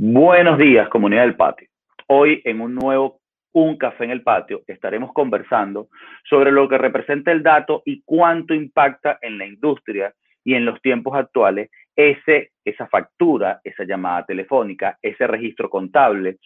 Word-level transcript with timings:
Buenos 0.00 0.58
días, 0.58 0.88
comunidad 0.90 1.22
del 1.22 1.34
patio. 1.34 1.66
Hoy 2.06 2.40
en 2.44 2.60
un 2.60 2.72
nuevo 2.76 3.18
Un 3.52 3.76
Café 3.76 4.04
en 4.04 4.12
el 4.12 4.22
Patio 4.22 4.62
estaremos 4.68 5.12
conversando 5.12 5.88
sobre 6.22 6.52
lo 6.52 6.68
que 6.68 6.78
representa 6.78 7.32
el 7.32 7.42
dato 7.42 7.82
y 7.84 8.02
cuánto 8.04 8.54
impacta 8.54 9.18
en 9.20 9.38
la 9.38 9.44
industria 9.44 10.14
y 10.44 10.54
en 10.54 10.64
los 10.64 10.80
tiempos 10.82 11.16
actuales 11.16 11.68
ese, 11.96 12.52
esa 12.64 12.86
factura, 12.86 13.60
esa 13.64 13.82
llamada 13.82 14.24
telefónica, 14.24 14.96
ese 15.02 15.26
registro 15.26 15.68
contable, 15.68 16.36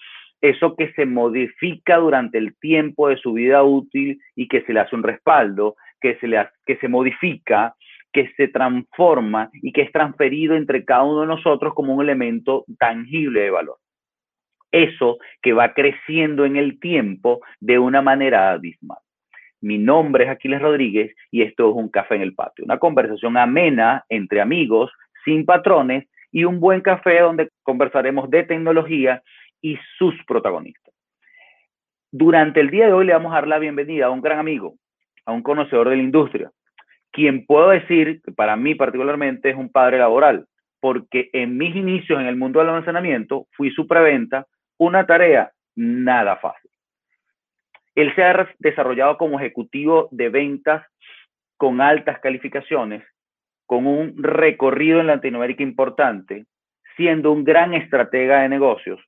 eso 0.41 0.75
que 0.75 0.91
se 0.95 1.05
modifica 1.05 1.99
durante 1.99 2.39
el 2.39 2.57
tiempo 2.59 3.11
de 3.11 3.19
su 3.19 3.35
vida 3.35 3.63
útil 3.63 4.19
y 4.35 4.49
que 4.49 4.63
se 4.63 4.73
le 4.73 4.81
hace 4.81 4.97
un 4.97 5.03
respaldo, 5.03 5.77
que 6.01 6.17
se, 6.21 6.27
le 6.27 6.49
que 6.65 6.79
se 6.79 6.89
modifica, 6.89 7.75
que 8.13 8.33
se 8.37 8.49
transforma 8.49 9.51
y 9.55 9.73
que 9.73 9.83
es 9.83 9.93
transferido 9.93 10.55
entre 10.55 10.85
cada 10.85 11.05
uno 11.05 11.23
de 11.23 11.27
nosotros 11.27 11.75
como 11.75 11.95
un 11.95 12.03
elemento 12.03 12.65
tangible 12.79 13.41
de 13.41 13.51
valor. 13.51 13.77
Eso 14.71 15.19
que 15.43 15.53
va 15.53 15.75
creciendo 15.75 16.45
en 16.45 16.57
el 16.57 16.81
tiempo 16.81 17.41
de 17.61 17.79
una 17.79 18.03
manera 18.03 18.53
abismal. 18.53 18.99
Mi 19.61 19.79
nombre 19.79 20.25
es 20.25 20.31
Aquiles 20.31 20.61
Rodríguez 20.61 21.15
y 21.31 21.43
esto 21.43 21.71
es 21.71 21.77
un 21.77 21.89
café 21.89 22.17
en 22.17 22.23
el 22.23 22.35
patio, 22.35 22.65
una 22.65 22.79
conversación 22.79 23.37
amena 23.37 24.05
entre 24.09 24.41
amigos, 24.41 24.91
sin 25.25 25.45
patrones 25.45 26.09
y 26.33 26.45
un 26.45 26.59
buen 26.59 26.81
café 26.81 27.21
donde 27.21 27.51
conversaremos 27.63 28.29
de 28.31 28.43
tecnología 28.43 29.23
y 29.61 29.79
sus 29.99 30.15
protagonistas. 30.27 30.93
Durante 32.11 32.61
el 32.61 32.71
día 32.71 32.87
de 32.87 32.93
hoy 32.93 33.07
le 33.07 33.13
vamos 33.13 33.33
a 33.33 33.37
dar 33.37 33.49
la 33.49 33.59
bienvenida 33.59 34.07
a 34.07 34.11
un 34.11 34.21
gran 34.21 34.39
amigo, 34.39 34.75
a 35.25 35.33
un 35.33 35.43
conocedor 35.43 35.89
de 35.89 35.97
la 35.97 36.03
industria, 36.03 36.51
quien 37.13 37.47
puedo 37.47 37.71
decir 37.71 38.21
que 38.23 38.33
para 38.33 38.57
mí 38.57 38.75
particularmente 38.75 39.51
es 39.51 39.57
un 39.57 39.71
padre 39.71 39.99
laboral, 39.99 40.47
porque 40.81 41.31
en 41.33 41.57
mis 41.57 41.77
inicios 41.77 42.21
en 42.21 42.27
el 42.27 42.37
mundo 42.37 42.59
del 42.59 42.71
almacenamiento 42.71 43.47
fui 43.53 43.71
su 43.71 43.87
preventa, 43.87 44.47
una 44.79 45.07
tarea 45.07 45.53
nada 45.77 46.37
fácil. 46.37 46.71
Él 47.95 48.15
se 48.15 48.25
ha 48.25 48.49
desarrollado 48.59 49.19
como 49.19 49.39
ejecutivo 49.39 50.09
de 50.11 50.31
ventas 50.31 50.85
con 51.59 51.81
altas 51.81 52.19
calificaciones, 52.21 53.05
con 53.67 53.87
un 53.87 54.15
recorrido 54.23 55.01
en 55.01 55.07
Latinoamérica 55.07 55.63
importante, 55.63 56.47
siendo 56.97 57.31
un 57.33 57.45
gran 57.45 57.75
estratega 57.75 58.43
de 58.43 58.49
negocios 58.49 59.01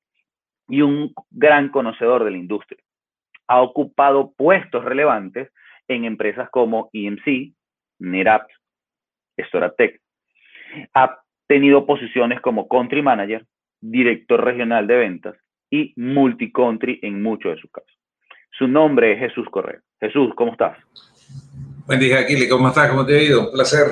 y 0.68 0.82
un 0.82 1.12
gran 1.30 1.70
conocedor 1.70 2.24
de 2.24 2.30
la 2.30 2.36
industria. 2.36 2.80
Ha 3.48 3.60
ocupado 3.60 4.32
puestos 4.36 4.84
relevantes 4.84 5.50
en 5.88 6.04
empresas 6.04 6.48
como 6.50 6.90
EMC, 6.92 7.54
NetApp, 7.98 8.48
Storatec. 9.38 10.00
Ha 10.94 11.20
tenido 11.46 11.86
posiciones 11.86 12.40
como 12.40 12.68
Country 12.68 13.02
Manager, 13.02 13.44
Director 13.80 14.44
Regional 14.44 14.86
de 14.86 14.96
Ventas 14.96 15.36
y 15.70 15.92
Multicountry 15.96 17.00
en 17.02 17.22
muchos 17.22 17.54
de 17.54 17.60
sus 17.60 17.70
casos. 17.70 17.90
Su 18.50 18.68
nombre 18.68 19.12
es 19.12 19.18
Jesús 19.18 19.48
Correa. 19.50 19.80
Jesús, 20.00 20.32
¿cómo 20.36 20.52
estás? 20.52 20.78
Buen 21.86 22.00
día, 22.00 22.20
Aquile. 22.20 22.48
¿Cómo 22.48 22.68
estás? 22.68 22.90
¿Cómo 22.90 23.04
te 23.04 23.18
ha 23.18 23.22
ido? 23.22 23.46
Un 23.46 23.52
placer. 23.52 23.86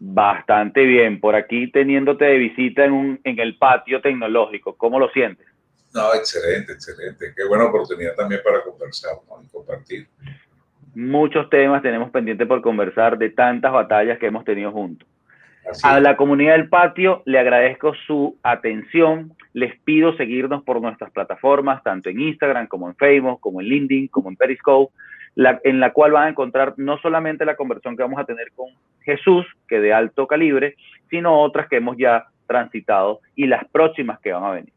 Bastante 0.00 0.84
bien. 0.84 1.20
Por 1.20 1.34
aquí 1.34 1.70
teniéndote 1.70 2.24
de 2.24 2.38
visita 2.38 2.84
en, 2.84 2.92
un, 2.92 3.20
en 3.24 3.38
el 3.38 3.56
patio 3.56 4.00
tecnológico. 4.00 4.76
¿Cómo 4.76 4.98
lo 4.98 5.08
sientes? 5.10 5.46
No, 5.94 6.14
excelente, 6.14 6.72
excelente. 6.72 7.32
Qué 7.36 7.44
buena 7.48 7.64
oportunidad 7.66 8.14
también 8.14 8.40
para 8.44 8.62
conversar 8.62 9.12
y 9.42 9.48
compartir 9.48 10.08
muchos 10.94 11.48
temas 11.50 11.82
tenemos 11.82 12.10
pendiente 12.10 12.46
por 12.46 12.60
conversar 12.62 13.18
de 13.18 13.30
tantas 13.30 13.72
batallas 13.72 14.18
que 14.18 14.26
hemos 14.26 14.44
tenido 14.44 14.72
juntos. 14.72 15.08
A 15.82 16.00
la 16.00 16.16
comunidad 16.16 16.52
del 16.52 16.68
patio 16.68 17.22
le 17.26 17.38
agradezco 17.38 17.94
su 18.06 18.38
atención. 18.42 19.32
Les 19.52 19.78
pido 19.80 20.16
seguirnos 20.16 20.62
por 20.62 20.80
nuestras 20.80 21.10
plataformas, 21.10 21.82
tanto 21.82 22.08
en 22.08 22.20
Instagram 22.20 22.68
como 22.68 22.88
en 22.88 22.96
Facebook, 22.96 23.40
como 23.40 23.60
en 23.60 23.68
LinkedIn, 23.68 24.08
como 24.08 24.30
en 24.30 24.36
Periscope, 24.36 24.92
en 25.36 25.80
la 25.80 25.92
cual 25.92 26.12
van 26.12 26.24
a 26.24 26.30
encontrar 26.30 26.74
no 26.78 26.98
solamente 26.98 27.44
la 27.44 27.56
conversación 27.56 27.96
que 27.96 28.02
vamos 28.02 28.18
a 28.18 28.24
tener 28.24 28.50
con 28.56 28.68
Jesús, 29.02 29.46
que 29.68 29.80
de 29.80 29.92
alto 29.92 30.26
calibre, 30.26 30.74
sino 31.10 31.40
otras 31.40 31.68
que 31.68 31.76
hemos 31.76 31.96
ya 31.96 32.26
transitado 32.46 33.20
y 33.36 33.46
las 33.46 33.64
próximas 33.66 34.18
que 34.20 34.32
van 34.32 34.44
a 34.44 34.50
venir. 34.50 34.72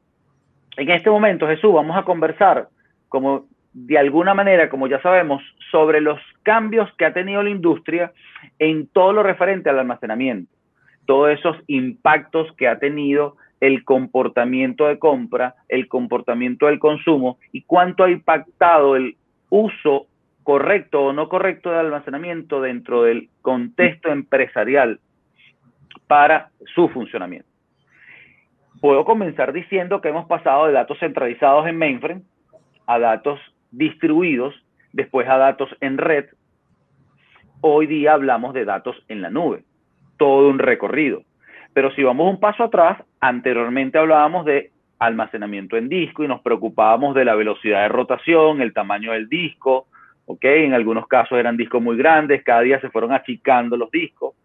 En 0.77 0.89
este 0.89 1.09
momento, 1.09 1.47
Jesús, 1.47 1.73
vamos 1.73 1.97
a 1.97 2.03
conversar, 2.03 2.67
como 3.09 3.45
de 3.73 3.97
alguna 3.97 4.33
manera, 4.33 4.69
como 4.69 4.87
ya 4.87 5.01
sabemos, 5.01 5.41
sobre 5.71 6.01
los 6.01 6.19
cambios 6.43 6.91
que 6.97 7.05
ha 7.05 7.13
tenido 7.13 7.41
la 7.41 7.49
industria 7.49 8.11
en 8.59 8.87
todo 8.87 9.13
lo 9.13 9.23
referente 9.23 9.69
al 9.69 9.79
almacenamiento, 9.79 10.51
todos 11.05 11.31
esos 11.31 11.57
impactos 11.67 12.51
que 12.57 12.67
ha 12.67 12.79
tenido 12.79 13.37
el 13.61 13.85
comportamiento 13.85 14.87
de 14.87 14.99
compra, 14.99 15.55
el 15.69 15.87
comportamiento 15.87 16.65
del 16.65 16.79
consumo 16.79 17.37
y 17.51 17.61
cuánto 17.61 18.03
ha 18.03 18.11
impactado 18.11 18.95
el 18.95 19.15
uso 19.49 20.07
correcto 20.43 21.05
o 21.05 21.13
no 21.13 21.29
correcto 21.29 21.69
de 21.69 21.77
almacenamiento 21.77 22.61
dentro 22.61 23.03
del 23.03 23.29
contexto 23.41 24.11
empresarial 24.11 24.99
para 26.07 26.49
su 26.73 26.89
funcionamiento. 26.89 27.47
Puedo 28.81 29.05
comenzar 29.05 29.53
diciendo 29.53 30.01
que 30.01 30.09
hemos 30.09 30.25
pasado 30.25 30.65
de 30.65 30.73
datos 30.73 30.97
centralizados 30.99 31.67
en 31.67 31.77
mainframe 31.77 32.23
a 32.87 32.97
datos 32.97 33.39
distribuidos, 33.71 34.53
después 34.93 35.27
a 35.27 35.37
datos 35.37 35.69
en 35.79 35.97
red. 35.97 36.25
Hoy 37.61 37.87
día 37.87 38.13
hablamos 38.13 38.53
de 38.53 38.65
datos 38.65 38.95
en 39.07 39.21
la 39.21 39.29
nube, 39.29 39.63
todo 40.17 40.49
un 40.49 40.59
recorrido. 40.59 41.23
Pero 41.73 41.91
si 41.91 42.03
vamos 42.03 42.29
un 42.29 42.39
paso 42.39 42.63
atrás, 42.63 43.01
anteriormente 43.19 43.97
hablábamos 43.97 44.45
de 44.45 44.71
almacenamiento 44.99 45.77
en 45.77 45.89
disco 45.89 46.23
y 46.23 46.27
nos 46.27 46.41
preocupábamos 46.41 47.15
de 47.15 47.25
la 47.25 47.35
velocidad 47.35 47.81
de 47.83 47.89
rotación, 47.89 48.61
el 48.61 48.73
tamaño 48.73 49.13
del 49.13 49.29
disco, 49.29 49.87
¿ok? 50.25 50.43
En 50.43 50.73
algunos 50.73 51.07
casos 51.07 51.39
eran 51.39 51.57
discos 51.57 51.81
muy 51.81 51.97
grandes, 51.97 52.43
cada 52.43 52.61
día 52.61 52.79
se 52.81 52.89
fueron 52.89 53.11
achicando 53.11 53.77
los 53.77 53.89
discos. 53.89 54.35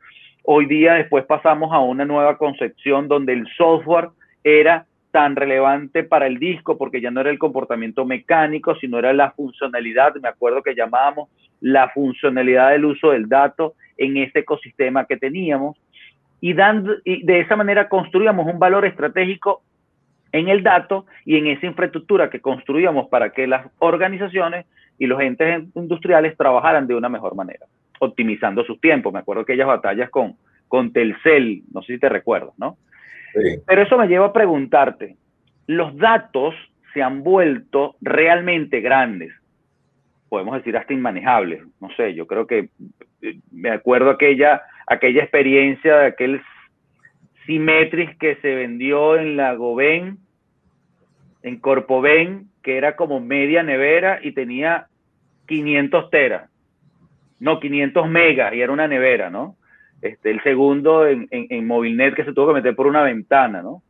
Hoy 0.45 0.67
día 0.67 0.95
después 0.95 1.25
pasamos 1.25 1.73
a 1.73 1.81
una 1.81 2.05
nueva 2.05 2.39
concepción 2.39 3.09
donde 3.09 3.33
el 3.33 3.47
software 3.57 4.11
era 4.45 4.87
tan 5.17 5.35
relevante 5.35 6.05
para 6.05 6.27
el 6.27 6.39
disco 6.39 6.77
porque 6.77 7.01
ya 7.01 7.11
no 7.11 7.23
era 7.23 7.31
el 7.31 7.39
comportamiento 7.39 8.05
mecánico, 8.05 8.75
sino 8.75 8.99
era 8.99 9.15
la 9.15 9.31
funcionalidad, 9.31 10.15
me 10.17 10.29
acuerdo 10.29 10.63
que 10.63 10.75
llamábamos 10.75 11.31
la 11.63 11.89
funcionalidad 11.89 12.73
del 12.73 12.85
uso 12.85 13.13
del 13.13 13.27
dato 13.27 13.73
en 13.97 14.19
este 14.19 14.41
ecosistema 14.41 15.07
que 15.07 15.17
teníamos 15.17 15.79
y, 16.43 16.53
dando, 16.53 16.97
y 17.03 17.25
de 17.25 17.41
esa 17.41 17.57
manera 17.57 17.89
construíamos 17.89 18.47
un 18.47 18.59
valor 18.59 18.85
estratégico 18.85 19.63
en 20.33 20.51
el 20.51 20.63
dato 20.63 21.07
y 21.25 21.39
en 21.39 21.47
esa 21.47 21.65
infraestructura 21.65 22.29
que 22.29 22.43
construíamos 22.43 23.09
para 23.09 23.31
que 23.31 23.47
las 23.47 23.69
organizaciones 23.79 24.67
y 24.99 25.07
los 25.07 25.19
entes 25.23 25.65
industriales 25.75 26.37
trabajaran 26.37 26.87
de 26.87 26.95
una 26.95 27.09
mejor 27.09 27.35
manera, 27.35 27.65
optimizando 28.01 28.65
sus 28.65 28.79
tiempos. 28.83 29.15
Me 29.15 29.21
acuerdo 29.21 29.45
aquellas 29.45 29.67
batallas 29.67 30.11
con, 30.11 30.37
con 30.69 30.93
Telcel, 30.93 31.63
no 31.73 31.81
sé 31.81 31.95
si 31.95 31.99
te 32.01 32.11
recuerdas, 32.11 32.53
¿no? 32.59 32.77
Pero 33.67 33.83
eso 33.83 33.99
me 33.99 34.09
lleva 34.09 34.27
a 34.27 34.33
preguntarte, 34.33 35.17
los 35.67 35.97
datos 35.97 36.55
se 36.95 37.03
han 37.03 37.23
vuelto 37.23 37.97
realmente 38.01 38.81
grandes, 38.81 39.33
podemos 40.29 40.57
decir 40.57 40.77
hasta 40.77 40.95
inmanejables, 40.95 41.63
no 41.81 41.91
sé, 41.97 42.15
yo 42.15 42.27
creo 42.27 42.47
que 42.47 42.71
eh, 43.23 43.39
me 43.53 43.71
acuerdo 43.71 44.11
aquella, 44.11 44.63
aquella 44.87 45.23
experiencia 45.23 45.97
de 45.99 46.07
aquel 46.07 46.43
Symmetrix 47.45 48.17
que 48.19 48.37
se 48.37 48.55
vendió 48.55 49.19
en 49.19 49.37
la 49.37 49.55
Goben, 49.55 50.19
en 51.43 51.61
Corpoven, 51.61 52.49
que 52.63 52.77
era 52.77 52.97
como 52.97 53.21
media 53.21 53.63
nevera 53.63 54.19
y 54.23 54.33
tenía 54.33 54.87
500 55.47 56.11
teras, 56.11 56.51
no, 57.39 57.61
500 57.61 58.09
megas 58.09 58.55
y 58.55 58.63
era 58.63 58.73
una 58.73 58.89
nevera, 58.89 59.31
¿no? 59.31 59.57
Este, 60.07 60.31
el 60.31 60.43
segundo 60.43 61.07
en, 61.07 61.27
en, 61.31 61.67
Movilnet 61.67 62.15
que 62.15 62.25
se 62.25 62.33
tuvo 62.33 62.49
que 62.49 62.55
meter 62.55 62.77
por 62.77 62.87
una 62.87 63.03
ventana, 63.03 63.63
¿no? 63.63 63.83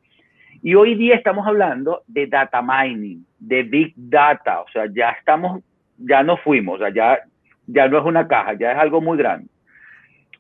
Y 0.63 0.75
hoy 0.75 0.95
día 0.95 1.15
estamos 1.15 1.47
hablando 1.47 2.03
de 2.07 2.27
data 2.27 2.63
mining, 2.63 3.25
de 3.39 3.63
big 3.63 3.93
data, 3.97 4.63
o 4.63 4.69
sea, 4.73 4.87
ya 4.93 5.11
estamos, 5.11 5.63
ya 5.99 6.23
no 6.23 6.39
fuimos, 6.39 6.77
o 6.77 6.79
sea, 6.79 6.93
ya, 6.93 7.21
ya 7.67 7.89
no 7.89 7.99
es 7.99 8.05
una 8.05 8.27
caja, 8.27 8.55
ya 8.55 8.73
es 8.73 8.79
algo 8.79 9.01
muy 9.01 9.19
grande. 9.19 9.49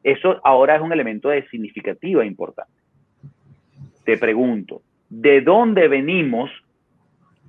Eso 0.02 0.40
ahora 0.42 0.76
es 0.76 0.82
un 0.82 0.92
elemento 0.92 1.28
de 1.28 1.46
significativa 1.48 2.24
importante. 2.24 2.72
Te 4.04 4.16
pregunto, 4.16 4.82
¿de 5.10 5.42
dónde 5.42 5.88
venimos? 5.88 6.50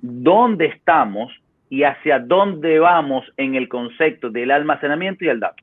¿Dónde 0.02 0.66
estamos? 0.66 1.32
Y 1.70 1.84
hacia 1.84 2.18
dónde 2.18 2.78
vamos 2.78 3.24
en 3.36 3.54
el 3.54 3.68
concepto 3.68 4.30
del 4.30 4.50
almacenamiento 4.50 5.24
y 5.24 5.28
el 5.28 5.40
dato. 5.40 5.62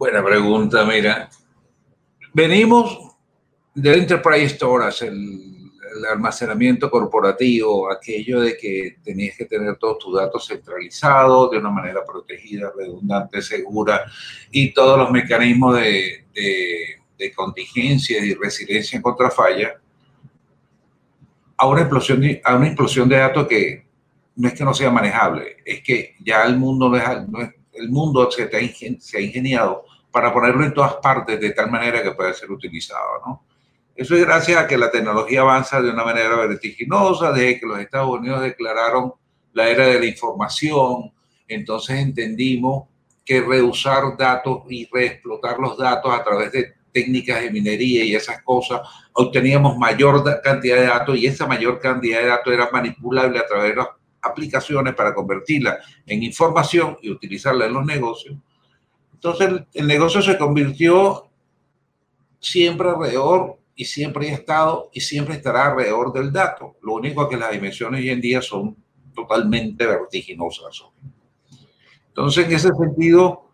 Buena 0.00 0.24
pregunta, 0.24 0.82
mira. 0.86 1.28
Venimos 2.32 3.18
del 3.74 3.98
Enterprise 3.98 4.54
Storage, 4.54 5.06
el, 5.06 5.60
almacenamiento 6.10 6.90
corporativo, 6.90 7.92
aquello 7.92 8.40
de 8.40 8.56
que 8.56 8.96
tenías 9.04 9.36
que 9.36 9.44
tener 9.44 9.76
todos 9.76 9.98
tus 9.98 10.16
datos 10.16 10.46
centralizados 10.46 11.50
de 11.50 11.58
una 11.58 11.68
manera 11.68 12.02
protegida, 12.02 12.72
redundante, 12.74 13.42
segura, 13.42 14.10
y 14.50 14.72
todos 14.72 14.98
los 14.98 15.10
mecanismos 15.10 15.76
de, 15.76 16.24
de, 17.18 17.32
contingencia 17.34 18.24
y 18.24 18.32
resiliencia 18.32 19.02
contra 19.02 19.30
falla. 19.30 19.78
a 21.58 21.66
una 21.66 21.82
explosión 21.82 22.22
de, 22.22 22.40
a 22.42 22.56
una 22.56 22.68
explosión 22.68 23.06
de 23.06 23.16
datos 23.18 23.46
que 23.46 23.84
no 24.36 24.48
es 24.48 24.54
que 24.54 24.64
no 24.64 24.72
sea 24.72 24.90
manejable, 24.90 25.58
es 25.62 25.82
que 25.82 26.16
ya 26.20 26.44
el 26.44 26.56
mundo 26.56 26.88
no 26.88 26.96
es, 26.96 27.50
el 27.74 27.90
mundo 27.90 28.30
se, 28.30 28.48
se 28.98 29.18
ha 29.18 29.20
ingeniado 29.20 29.89
para 30.10 30.32
ponerlo 30.32 30.64
en 30.64 30.74
todas 30.74 30.94
partes 30.94 31.40
de 31.40 31.50
tal 31.50 31.70
manera 31.70 32.02
que 32.02 32.12
pueda 32.12 32.32
ser 32.34 32.50
utilizado, 32.50 33.20
¿no? 33.24 33.44
Eso 33.94 34.14
es 34.14 34.24
gracias 34.24 34.56
a 34.56 34.66
que 34.66 34.78
la 34.78 34.90
tecnología 34.90 35.42
avanza 35.42 35.82
de 35.82 35.90
una 35.90 36.04
manera 36.04 36.34
vertiginosa, 36.36 37.32
desde 37.32 37.60
que 37.60 37.66
los 37.66 37.78
Estados 37.78 38.18
Unidos 38.18 38.40
declararon 38.40 39.12
la 39.52 39.68
era 39.68 39.86
de 39.86 40.00
la 40.00 40.06
información, 40.06 41.12
entonces 41.46 41.98
entendimos 41.98 42.88
que 43.24 43.40
reusar 43.40 44.16
datos 44.16 44.62
y 44.68 44.88
reexplotar 44.90 45.58
los 45.58 45.76
datos 45.76 46.12
a 46.12 46.24
través 46.24 46.52
de 46.52 46.72
técnicas 46.92 47.42
de 47.42 47.50
minería 47.50 48.04
y 48.04 48.14
esas 48.14 48.42
cosas, 48.42 48.80
obteníamos 49.12 49.76
mayor 49.76 50.24
cantidad 50.42 50.76
de 50.76 50.86
datos 50.86 51.16
y 51.16 51.26
esa 51.26 51.46
mayor 51.46 51.78
cantidad 51.78 52.20
de 52.20 52.26
datos 52.26 52.52
era 52.52 52.70
manipulable 52.72 53.38
a 53.38 53.46
través 53.46 53.70
de 53.70 53.76
las 53.76 53.88
aplicaciones 54.22 54.94
para 54.94 55.14
convertirla 55.14 55.78
en 56.06 56.22
información 56.22 56.96
y 57.02 57.10
utilizarla 57.10 57.66
en 57.66 57.74
los 57.74 57.84
negocios. 57.84 58.36
Entonces 59.22 59.66
el, 59.74 59.86
negocio 59.86 60.22
se 60.22 60.38
convirtió 60.38 61.28
siempre 62.38 62.88
alrededor 62.88 63.58
y 63.74 63.84
siempre 63.84 64.30
ha 64.30 64.32
estado 64.32 64.88
y 64.94 65.02
siempre 65.02 65.34
estará 65.34 65.66
alrededor 65.66 66.10
del 66.14 66.32
dato. 66.32 66.76
Lo 66.80 66.94
único 66.94 67.28
que 67.28 67.36
las 67.36 67.52
dimensiones 67.52 68.00
hoy 68.00 68.08
en 68.08 68.20
día 68.22 68.40
son 68.40 68.74
totalmente 69.14 69.86
vertiginosas. 69.86 70.86
Entonces, 72.08 72.46
en 72.46 72.52
ese 72.52 72.70
sentido, 72.70 73.50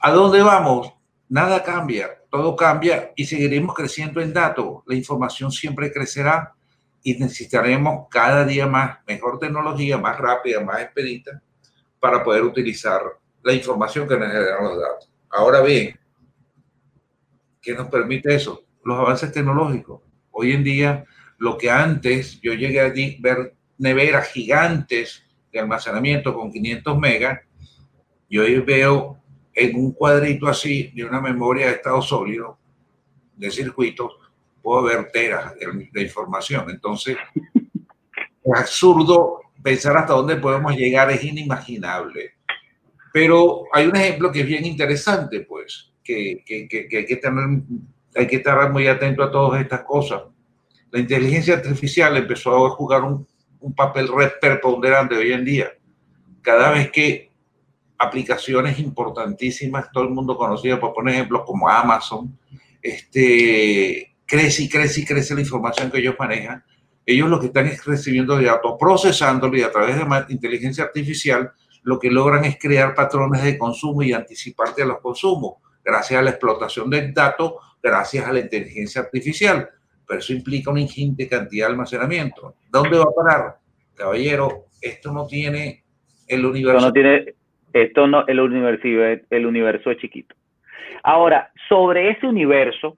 ¿a 0.00 0.12
dónde 0.12 0.42
vamos? 0.42 0.92
Nada 1.30 1.62
cambia, 1.62 2.10
todo 2.30 2.54
cambia 2.54 3.12
y 3.16 3.24
seguiremos 3.24 3.74
creciendo 3.74 4.20
en 4.20 4.34
datos. 4.34 4.82
La 4.84 4.96
información 4.96 5.50
siempre 5.50 5.90
crecerá 5.90 6.52
y 7.02 7.14
necesitaremos 7.14 8.06
cada 8.10 8.44
día 8.44 8.66
más 8.66 8.98
mejor 9.06 9.38
tecnología, 9.38 9.96
más 9.96 10.18
rápida, 10.18 10.60
más 10.60 10.82
expedita 10.82 11.40
para 11.98 12.22
poder 12.22 12.42
utilizar 12.42 13.00
la 13.46 13.54
información 13.54 14.08
que 14.08 14.18
nos 14.18 14.28
generan 14.28 14.64
los 14.64 14.80
datos. 14.80 15.08
Ahora 15.30 15.60
bien, 15.60 15.96
¿qué 17.62 17.74
nos 17.74 17.88
permite 17.88 18.34
eso? 18.34 18.66
los 18.82 18.98
avances 18.98 19.32
tecnológicos. 19.32 20.00
Hoy 20.30 20.52
en 20.52 20.62
día, 20.62 21.04
lo 21.38 21.58
que 21.58 21.70
antes 21.70 22.40
yo 22.40 22.54
llegué 22.54 22.80
a 22.80 22.92
ver 23.20 23.54
neveras 23.78 24.28
gigantes 24.28 25.24
de 25.52 25.58
almacenamiento 25.58 26.32
con 26.32 26.52
500 26.52 26.98
megas, 26.98 27.40
yo 28.30 28.42
hoy 28.42 28.60
veo 28.60 29.18
en 29.52 29.76
un 29.76 29.92
cuadrito 29.92 30.46
así 30.46 30.92
de 30.94 31.04
una 31.04 31.20
memoria 31.20 31.66
de 31.66 31.72
estado 31.72 32.00
sólido, 32.00 32.58
de 33.34 33.50
circuitos, 33.50 34.12
puedo 34.62 34.84
ver 34.84 35.10
teras 35.12 35.54
de, 35.54 36.02
información. 36.02 36.70
Entonces, 36.70 37.16
es 38.44 38.54
absurdo 38.54 39.40
pensar 39.62 39.96
hasta 39.96 40.14
dónde 40.14 40.36
podemos 40.36 40.76
llegar, 40.76 41.10
es 41.10 41.24
inimaginable. 41.24 42.35
Pero 43.16 43.62
hay 43.72 43.86
un 43.86 43.96
ejemplo 43.96 44.30
que 44.30 44.40
es 44.40 44.46
bien 44.46 44.66
interesante, 44.66 45.40
pues, 45.40 45.90
que, 46.04 46.44
que, 46.44 46.68
que 46.68 46.98
hay 46.98 47.06
que 47.06 47.16
tener 47.16 47.62
hay 48.14 48.26
que 48.26 48.36
estar 48.36 48.70
muy 48.70 48.86
atento 48.88 49.22
a 49.22 49.30
todas 49.30 49.58
estas 49.58 49.84
cosas. 49.84 50.20
La 50.90 51.00
inteligencia 51.00 51.54
artificial 51.54 52.14
empezó 52.14 52.66
a 52.66 52.70
jugar 52.72 53.04
un, 53.04 53.26
un 53.60 53.74
papel 53.74 54.10
preponderante 54.38 55.16
hoy 55.16 55.32
en 55.32 55.46
día. 55.46 55.72
Cada 56.42 56.72
vez 56.72 56.90
que 56.90 57.30
aplicaciones 57.96 58.78
importantísimas, 58.80 59.90
todo 59.90 60.04
el 60.04 60.10
mundo 60.10 60.36
conocido, 60.36 60.78
por 60.78 60.92
poner 60.92 61.14
ejemplos 61.14 61.44
como 61.46 61.70
Amazon, 61.70 62.38
este, 62.82 64.14
crece 64.26 64.64
y 64.64 64.68
crece 64.68 65.00
y 65.00 65.04
crece 65.06 65.34
la 65.34 65.40
información 65.40 65.90
que 65.90 66.00
ellos 66.00 66.16
manejan. 66.18 66.62
Ellos 67.06 67.30
lo 67.30 67.40
que 67.40 67.46
están 67.46 67.66
es 67.66 67.82
recibiendo 67.82 68.38
datos, 68.38 68.74
procesándolo 68.78 69.56
y 69.56 69.62
a 69.62 69.72
través 69.72 69.96
de 69.96 70.34
inteligencia 70.34 70.84
artificial 70.84 71.50
lo 71.86 72.00
que 72.00 72.10
logran 72.10 72.44
es 72.44 72.58
crear 72.58 72.96
patrones 72.96 73.44
de 73.44 73.56
consumo 73.56 74.02
y 74.02 74.12
anticiparte 74.12 74.82
a 74.82 74.86
los 74.86 74.98
consumos 74.98 75.58
gracias 75.84 76.18
a 76.18 76.22
la 76.22 76.30
explotación 76.30 76.90
del 76.90 77.14
dato 77.14 77.60
gracias 77.80 78.26
a 78.26 78.32
la 78.32 78.40
inteligencia 78.40 79.02
artificial, 79.02 79.68
pero 80.04 80.18
eso 80.18 80.32
implica 80.32 80.72
una 80.72 80.80
ingente 80.80 81.28
cantidad 81.28 81.68
de 81.68 81.72
almacenamiento. 81.72 82.54
¿Dónde 82.72 82.98
va 82.98 83.04
a 83.04 83.14
parar? 83.14 83.56
Caballero, 83.94 84.64
esto 84.82 85.12
no 85.12 85.28
tiene 85.28 85.84
el 86.26 86.44
universo. 86.44 86.78
Esto 86.78 86.88
no 86.88 86.92
tiene, 86.92 87.34
esto 87.72 88.06
no, 88.08 88.26
el 88.26 88.40
universo, 88.40 89.22
el 89.30 89.46
universo 89.46 89.92
es 89.92 89.98
chiquito. 89.98 90.34
Ahora, 91.04 91.52
sobre 91.68 92.10
ese 92.10 92.26
universo, 92.26 92.96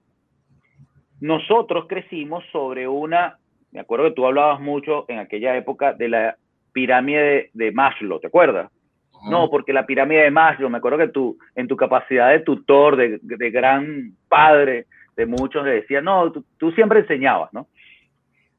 nosotros 1.21 1.85
crecimos 1.87 2.43
sobre 2.51 2.87
una, 2.87 3.37
me 3.71 3.81
acuerdo 3.81 4.05
que 4.05 4.15
tú 4.15 4.25
hablabas 4.25 4.59
mucho 4.59 5.05
en 5.09 5.19
aquella 5.19 5.55
época 5.55 5.93
de 5.93 6.09
la 6.09 6.37
pirámide 6.71 7.51
de 7.53 7.71
Maslow, 7.71 8.19
¿te 8.19 8.25
acuerdas? 8.25 8.71
No, 9.27 9.49
porque 9.49 9.73
la 9.73 9.85
pirámide 9.85 10.23
de 10.23 10.31
Maslow, 10.31 10.69
me 10.69 10.77
acuerdo 10.77 10.97
que 10.97 11.09
tú, 11.09 11.37
en 11.55 11.67
tu 11.67 11.75
capacidad 11.75 12.29
de 12.29 12.39
tutor, 12.39 12.95
de, 12.95 13.51
gran 13.51 14.13
padre 14.27 14.85
de 15.15 15.25
muchos, 15.25 15.65
le 15.65 15.71
decía, 15.71 16.01
no, 16.01 16.31
tú, 16.31 16.71
siempre 16.71 16.99
enseñabas, 16.99 17.51
¿no? 17.53 17.67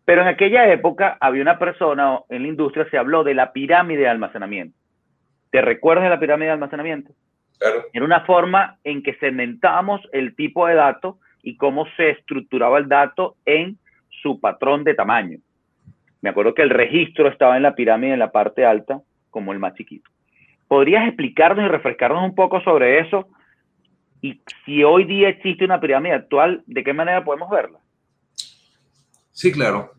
Pero 0.04 0.22
en 0.22 0.28
aquella 0.28 0.70
época 0.72 1.16
había 1.20 1.42
una 1.42 1.58
persona, 1.58 2.20
en 2.28 2.42
la 2.42 2.48
industria 2.48 2.86
se 2.90 2.98
habló 2.98 3.22
de 3.22 3.34
la 3.34 3.52
pirámide 3.52 4.02
de 4.02 4.08
almacenamiento. 4.08 4.76
¿Te 5.50 5.62
recuerdas 5.62 6.04
de 6.04 6.10
la 6.10 6.20
pirámide 6.20 6.46
de 6.46 6.52
almacenamiento? 6.52 7.12
Claro. 7.58 7.84
Era 7.92 8.04
una 8.04 8.20
forma 8.22 8.78
en 8.84 9.02
que 9.02 9.14
segmentábamos 9.14 10.00
el 10.12 10.34
tipo 10.34 10.66
de 10.66 10.74
dato 10.74 11.18
y 11.42 11.56
cómo 11.56 11.86
se 11.96 12.10
estructuraba 12.10 12.78
el 12.78 12.88
dato 12.88 13.36
en 13.44 13.78
su 14.22 14.40
patrón 14.40 14.84
de 14.84 14.94
tamaño. 14.94 15.38
Me 16.22 16.30
acuerdo 16.30 16.54
que 16.54 16.62
el 16.62 16.70
registro 16.70 17.28
estaba 17.28 17.56
en 17.56 17.62
la 17.62 17.74
pirámide 17.74 18.12
en 18.12 18.18
la 18.18 18.32
parte 18.32 18.64
alta 18.64 19.00
como 19.30 19.52
el 19.52 19.58
más 19.58 19.74
chiquito. 19.74 20.10
¿Podrías 20.70 21.08
explicarnos 21.08 21.64
y 21.64 21.68
refrescarnos 21.68 22.22
un 22.22 22.32
poco 22.32 22.60
sobre 22.60 23.00
eso? 23.00 23.26
Y 24.22 24.40
si 24.64 24.84
hoy 24.84 25.02
día 25.02 25.28
existe 25.28 25.64
una 25.64 25.80
pirámide 25.80 26.14
actual, 26.14 26.62
¿de 26.64 26.84
qué 26.84 26.92
manera 26.92 27.24
podemos 27.24 27.50
verla? 27.50 27.80
Sí, 29.32 29.50
claro. 29.50 29.94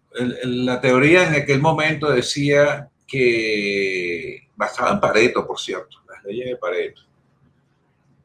la 0.45 0.79
teoría 0.79 1.27
en 1.27 1.41
aquel 1.41 1.59
momento 1.59 2.09
decía 2.09 2.87
que, 3.05 4.47
basada 4.55 4.93
en 4.93 5.01
Pareto, 5.01 5.45
por 5.45 5.59
cierto, 5.59 5.97
las 6.07 6.23
leyes 6.23 6.47
de 6.47 6.55
Pareto, 6.55 7.01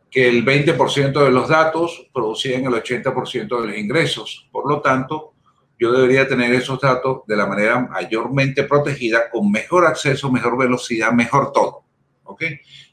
que 0.08 0.28
el 0.28 0.44
20% 0.44 1.24
de 1.24 1.30
los 1.32 1.48
datos 1.48 2.08
producían 2.14 2.62
el 2.66 2.74
80% 2.74 3.60
de 3.60 3.66
los 3.66 3.76
ingresos. 3.76 4.48
Por 4.52 4.70
lo 4.70 4.80
tanto, 4.80 5.32
yo 5.80 5.90
debería 5.90 6.28
tener 6.28 6.54
esos 6.54 6.80
datos 6.80 7.22
de 7.26 7.34
la 7.34 7.46
manera 7.46 7.80
mayormente 7.80 8.62
protegida, 8.62 9.30
con 9.30 9.50
mejor 9.50 9.84
acceso, 9.84 10.30
mejor 10.30 10.56
velocidad, 10.56 11.10
mejor 11.10 11.50
todo. 11.52 11.85
¿Ok? 12.26 12.42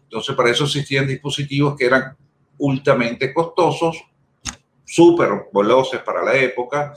Entonces, 0.03 0.35
para 0.35 0.51
eso 0.51 0.65
existían 0.65 1.07
dispositivos 1.07 1.75
que 1.75 1.85
eran 1.85 2.15
ultramente 2.57 3.33
costosos, 3.33 4.03
súper 4.85 5.47
veloces 5.53 6.01
para 6.01 6.23
la 6.23 6.35
época, 6.35 6.93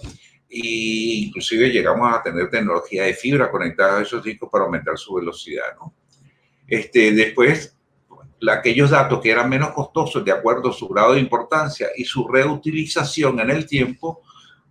e 0.48 1.26
inclusive 1.26 1.70
llegamos 1.70 2.12
a 2.14 2.22
tener 2.22 2.48
tecnología 2.50 3.04
de 3.04 3.14
fibra 3.14 3.50
conectada 3.50 3.98
a 3.98 4.02
esos 4.02 4.22
discos 4.22 4.48
para 4.50 4.64
aumentar 4.64 4.96
su 4.96 5.14
velocidad, 5.14 5.74
¿no? 5.80 5.94
Este, 6.66 7.12
después, 7.12 7.76
aquellos 8.50 8.90
datos 8.90 9.20
que 9.20 9.30
eran 9.30 9.48
menos 9.48 9.70
costosos 9.70 10.24
de 10.24 10.32
acuerdo 10.32 10.70
a 10.70 10.72
su 10.72 10.88
grado 10.88 11.14
de 11.14 11.20
importancia 11.20 11.88
y 11.96 12.04
su 12.04 12.26
reutilización 12.28 13.40
en 13.40 13.50
el 13.50 13.66
tiempo, 13.66 14.22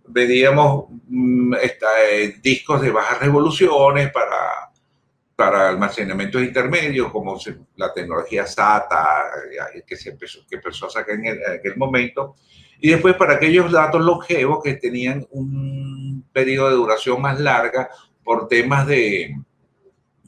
veíamos 0.08 0.86
mm, 1.08 1.54
eh, 1.54 2.34
discos 2.42 2.80
de 2.80 2.90
bajas 2.90 3.20
revoluciones 3.20 4.10
para 4.12 4.65
para 5.36 5.68
almacenamientos 5.68 6.42
intermedios, 6.42 7.12
como 7.12 7.38
la 7.76 7.92
tecnología 7.92 8.46
SATA, 8.46 9.24
que, 9.86 9.94
se 9.94 10.10
empezó, 10.10 10.40
que 10.48 10.56
empezó 10.56 10.86
a 10.86 10.90
sacar 10.90 11.14
en, 11.14 11.38
aquel 11.58 11.76
momento, 11.76 12.36
y 12.80 12.90
después 12.90 13.14
para 13.16 13.34
aquellos 13.34 13.70
datos 13.70 14.02
longevos 14.02 14.62
que 14.64 14.74
tenían 14.74 15.26
un 15.30 16.26
periodo 16.32 16.70
de 16.70 16.76
duración 16.76 17.20
más 17.20 17.38
larga 17.38 17.90
por 18.24 18.48
temas 18.48 18.86
de, 18.86 19.36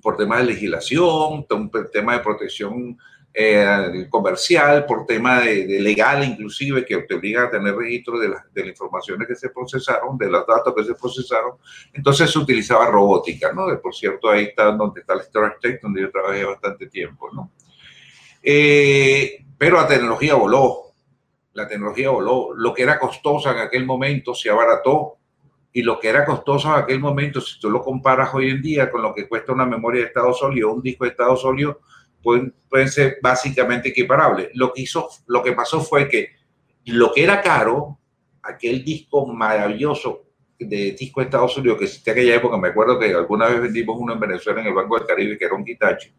por 0.02 0.18
temas 0.18 0.40
de 0.40 0.44
legislación, 0.44 1.46
un 1.48 1.70
tema 1.90 2.12
de 2.12 2.20
protección 2.20 2.98
eh, 3.35 4.06
comercial, 4.11 4.85
por 4.87 5.06
tema 5.06 5.40
de, 5.40 5.80
legal 5.80 6.25
inclusive, 6.25 6.85
que 6.85 6.97
te 7.02 7.14
obliga 7.14 7.44
a 7.44 7.50
tener 7.50 7.75
registro 7.75 8.18
de, 8.18 8.28
de 8.28 8.61
las 8.61 8.68
informaciones 8.68 9.28
que 9.28 9.37
se 9.37 9.50
procesaron, 9.50 10.18
de 10.18 10.28
los 10.28 10.47
datos 10.47 10.75
que 10.75 10.85
se 10.85 10.94
procesaron. 10.94 11.52
Entonces 11.92 12.30
se 12.30 12.38
utilizaba 12.38 12.87
robótica, 12.87 13.52
¿no? 13.52 13.66
Por 13.80 13.94
cierto, 13.94 14.30
ahí 14.30 14.44
está 14.44 14.73
donde 14.73 15.00
está 15.00 15.14
el 15.14 15.23
Storage 15.23 15.56
Tech, 15.61 15.82
donde 15.82 16.02
yo 16.02 16.11
trabajé 16.11 16.44
bastante 16.44 16.88
tiempo, 16.88 17.28
¿no? 17.32 17.52
Eh, 18.42 19.44
pero 19.56 19.76
la 19.76 19.87
tecnología 19.87 20.35
voló, 20.35 20.92
la 21.52 21.68
tecnología 21.68 22.11
voló. 22.11 22.54
Lo 22.54 22.73
que 22.73 22.82
era 22.82 22.99
costoso 22.99 23.50
en 23.50 23.58
aquel 23.58 23.85
momento 23.85 24.35
se 24.35 24.50
abarató 24.50 25.16
y 25.73 25.82
lo 25.82 26.00
que 26.00 26.08
era 26.08 26.25
costoso 26.25 26.68
en 26.68 26.82
aquel 26.82 27.00
momento, 27.00 27.40
si 27.40 27.61
tú 27.61 27.70
lo 27.70 27.82
comparas 27.82 28.32
hoy 28.35 28.50
en 28.50 28.62
día 28.62 28.90
con 28.90 29.02
lo 29.02 29.14
que 29.14 29.28
cuesta 29.28 29.52
una 29.52 29.66
memoria 29.66 30.00
de 30.00 30.06
estado 30.08 30.32
sólido, 30.32 30.73
un 30.73 30.82
disco 30.82 31.04
de 31.04 31.11
estado 31.11 31.37
sólido, 31.37 31.80
pueden, 32.22 32.54
pueden 32.68 32.88
ser 32.88 33.18
básicamente 33.22 33.88
equiparables. 33.90 34.50
Lo 34.54 34.72
que, 34.72 34.82
hizo, 34.82 35.08
lo 35.26 35.42
que 35.42 35.52
pasó 35.52 35.80
fue 35.80 36.08
que 36.08 36.30
lo 36.87 37.12
que 37.12 37.25
era 37.25 37.40
caro, 37.40 37.98
aquel 38.42 38.84
disco 38.84 39.26
maravilloso 39.26 40.25
de 40.58 40.92
disco 40.92 41.20
de 41.20 41.26
Estados 41.26 41.56
Unidos 41.56 41.78
que 41.78 41.84
existía 41.84 42.12
en 42.12 42.18
aquella 42.18 42.34
época, 42.37 42.56
me 42.56 42.68
acuerdo 42.68 42.98
que 42.98 43.14
alguna 43.14 43.46
vez 43.46 43.60
vendimos 43.60 43.96
uno 43.98 44.14
en 44.14 44.20
Venezuela 44.20 44.60
en 44.60 44.66
el 44.66 44.75
Banco 44.75 44.98
del 44.98 45.06
Caribe, 45.06 45.38
que 45.38 45.44
era 45.44 45.54
un 45.54 45.66
Hitachi, 45.66 46.12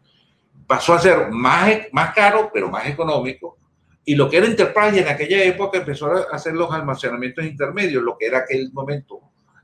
pasó 0.66 0.94
a 0.94 1.00
ser 1.00 1.30
más, 1.30 1.70
más 1.92 2.14
caro, 2.14 2.50
pero 2.52 2.70
más 2.70 2.86
económico. 2.86 3.58
Y 4.04 4.14
lo 4.14 4.30
que 4.30 4.38
era 4.38 4.46
Enterprise 4.46 5.00
en 5.00 5.08
aquella 5.08 5.42
época 5.44 5.78
empezó 5.78 6.06
a 6.06 6.26
hacer 6.32 6.54
los 6.54 6.72
almacenamientos 6.72 7.44
intermedios, 7.44 8.02
lo 8.02 8.16
que 8.16 8.26
era 8.26 8.38
aquel 8.38 8.72
momento 8.72 9.20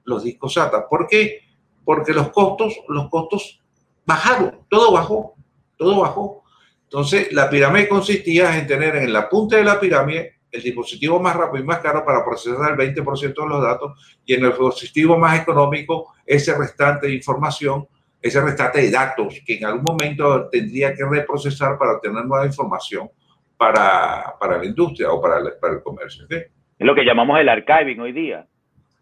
los 0.06 0.24
discos 0.24 0.54
SATA. 0.54 0.88
¿Por 0.88 1.06
qué? 1.06 1.42
Porque 1.84 2.12
los 2.12 2.30
costos, 2.30 2.80
los 2.88 3.10
costos 3.10 3.60
bajaron, 4.06 4.60
todo 4.70 4.92
bajó, 4.92 5.34
todo 5.76 6.00
bajó. 6.00 6.44
Entonces, 6.84 7.32
la 7.32 7.50
pirámide 7.50 7.88
consistía 7.88 8.56
en 8.58 8.66
tener 8.66 8.96
en 8.96 9.12
la 9.12 9.28
punta 9.28 9.56
de 9.56 9.64
la 9.64 9.78
pirámide 9.80 10.36
el 10.50 10.62
dispositivo 10.62 11.20
más 11.20 11.36
rápido 11.36 11.64
y 11.64 11.66
más 11.66 11.80
caro 11.80 12.04
para 12.04 12.24
procesar 12.24 12.72
el 12.72 12.94
20% 12.94 13.34
de 13.34 13.48
los 13.48 13.62
datos 13.62 14.20
y 14.24 14.34
en 14.34 14.44
el 14.44 14.50
dispositivo 14.50 15.18
más 15.18 15.40
económico 15.40 16.14
ese 16.24 16.56
restante 16.56 17.08
de 17.08 17.14
información, 17.14 17.86
ese 18.20 18.40
restante 18.40 18.80
de 18.80 18.90
datos 18.90 19.40
que 19.44 19.56
en 19.56 19.64
algún 19.64 19.82
momento 19.82 20.48
tendría 20.48 20.94
que 20.94 21.04
reprocesar 21.04 21.78
para 21.78 21.92
obtener 21.92 22.24
nueva 22.24 22.46
información 22.46 23.08
para, 23.56 24.34
para 24.38 24.58
la 24.58 24.64
industria 24.64 25.10
o 25.10 25.20
para 25.20 25.38
el, 25.38 25.52
para 25.60 25.74
el 25.74 25.82
comercio. 25.82 26.26
Es 26.30 26.46
lo 26.78 26.94
que 26.94 27.04
llamamos 27.04 27.38
el 27.40 27.48
archiving 27.48 28.00
hoy 28.00 28.12
día. 28.12 28.46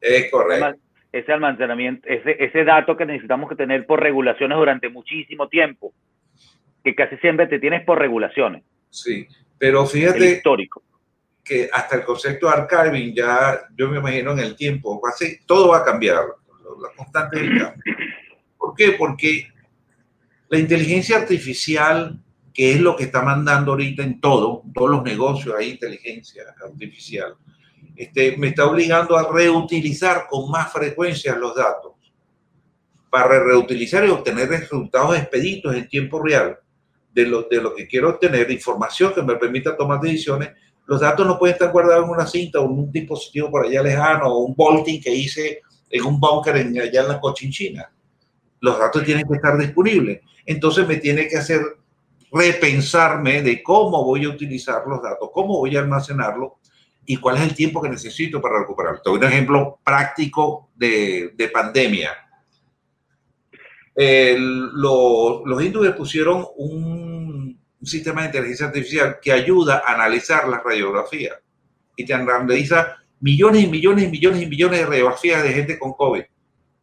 Es 0.00 0.30
correcto. 0.30 0.80
Ese 1.12 1.32
almacenamiento, 1.32 2.08
ese, 2.08 2.42
ese 2.42 2.64
dato 2.64 2.96
que 2.96 3.06
necesitamos 3.06 3.48
que 3.48 3.54
tener 3.54 3.86
por 3.86 4.00
regulaciones 4.00 4.58
durante 4.58 4.88
muchísimo 4.88 5.48
tiempo, 5.48 5.92
que 6.84 6.94
casi 6.94 7.16
siempre 7.16 7.46
te 7.46 7.58
tienes 7.58 7.84
por 7.84 7.98
regulaciones. 7.98 8.62
Sí, 8.90 9.26
pero 9.58 9.86
fíjate. 9.86 10.32
histórico 10.32 10.82
que 11.44 11.68
hasta 11.70 11.96
el 11.96 12.04
concepto 12.04 12.46
de 12.46 12.54
archiving 12.54 13.14
ya, 13.14 13.68
yo 13.76 13.90
me 13.90 13.98
imagino 13.98 14.32
en 14.32 14.38
el 14.38 14.56
tiempo, 14.56 15.00
así, 15.06 15.38
todo 15.46 15.68
va 15.68 15.78
a 15.78 15.84
cambiar, 15.84 16.24
la 16.80 16.88
constante 16.96 17.38
del 17.38 17.58
cambio. 17.58 17.82
¿Por 18.56 18.74
qué? 18.74 18.92
Porque 18.92 19.48
la 20.48 20.58
inteligencia 20.58 21.18
artificial, 21.18 22.18
que 22.52 22.72
es 22.72 22.80
lo 22.80 22.96
que 22.96 23.04
está 23.04 23.20
mandando 23.20 23.72
ahorita 23.72 24.02
en 24.02 24.20
todo, 24.20 24.62
todos 24.72 24.90
los 24.90 25.02
negocios 25.02 25.54
hay 25.56 25.72
inteligencia 25.72 26.44
artificial, 26.64 27.36
este, 27.94 28.36
me 28.38 28.48
está 28.48 28.66
obligando 28.66 29.16
a 29.16 29.30
reutilizar 29.30 30.26
con 30.28 30.50
más 30.50 30.72
frecuencia 30.72 31.36
los 31.36 31.54
datos 31.54 31.92
para 33.10 33.38
reutilizar 33.38 34.04
y 34.04 34.08
obtener 34.08 34.48
resultados 34.48 35.16
expeditos 35.16 35.76
en 35.76 35.88
tiempo 35.88 36.20
real 36.20 36.58
de 37.14 37.26
lo, 37.26 37.42
de 37.42 37.62
lo 37.62 37.75
que 37.75 37.87
quiero 37.87 38.11
obtener, 38.11 38.50
información 38.50 39.14
que 39.14 39.23
me 39.23 39.37
permita 39.37 39.76
tomar 39.76 40.00
decisiones 40.00 40.50
los 40.87 41.00
datos 41.00 41.26
no 41.26 41.38
pueden 41.38 41.54
estar 41.54 41.73
guardados 41.73 42.04
en 42.04 42.11
una 42.11 42.26
cinta 42.26 42.61
o 42.61 42.66
en 42.66 42.73
un 42.73 42.92
dispositivo 42.92 43.50
por 43.50 43.64
allá 43.64 43.83
lejano 43.83 44.26
o 44.26 44.44
un 44.44 44.54
bolting 44.54 45.00
que 45.00 45.14
hice 45.14 45.62
en 45.88 46.04
un 46.04 46.21
bunker 46.21 46.56
allá 46.56 47.02
en 47.02 47.09
la 47.09 47.21
cochinchina. 47.21 47.90
Los 48.61 48.78
datos 48.78 49.04
tienen 49.04 49.26
que 49.26 49.35
estar 49.35 49.56
disponibles. 49.56 50.21
Entonces 50.44 50.87
me 50.87 50.97
tiene 50.97 51.26
que 51.26 51.38
hacer 51.38 51.61
repensarme 52.30 53.42
de 53.42 53.62
cómo 53.62 54.04
voy 54.04 54.25
a 54.25 54.28
utilizar 54.28 54.83
los 54.87 55.02
datos, 55.02 55.30
cómo 55.33 55.59
voy 55.59 55.76
a 55.76 55.80
almacenarlos 55.80 56.52
y 57.06 57.16
cuál 57.16 57.37
es 57.37 57.42
el 57.42 57.54
tiempo 57.54 57.80
que 57.80 57.88
necesito 57.88 58.40
para 58.40 58.59
recuperarlo. 58.61 59.00
Un 59.12 59.25
ejemplo 59.25 59.78
práctico 59.83 60.71
de, 60.75 61.33
de 61.35 61.49
pandemia. 61.49 62.11
Los, 63.96 65.42
los 65.44 65.62
hindúes 65.62 65.94
pusieron 65.94 66.46
un, 66.56 67.34
sistema 67.82 68.22
de 68.22 68.28
inteligencia 68.28 68.66
artificial 68.66 69.18
que 69.20 69.30
ayuda 69.30 69.82
a 69.84 69.92
analizar 69.92 70.48
las 70.48 70.64
radiografías 70.64 71.36
y 71.94 72.06
te 72.06 72.14
analiza 72.14 72.96
millones 73.20 73.64
y 73.64 73.66
millones 73.66 74.04
y 74.04 74.08
millones 74.08 74.42
y 74.42 74.46
millones 74.46 74.80
de 74.80 74.86
radiografías 74.86 75.42
de 75.42 75.52
gente 75.52 75.78
con 75.78 75.92
COVID 75.92 76.22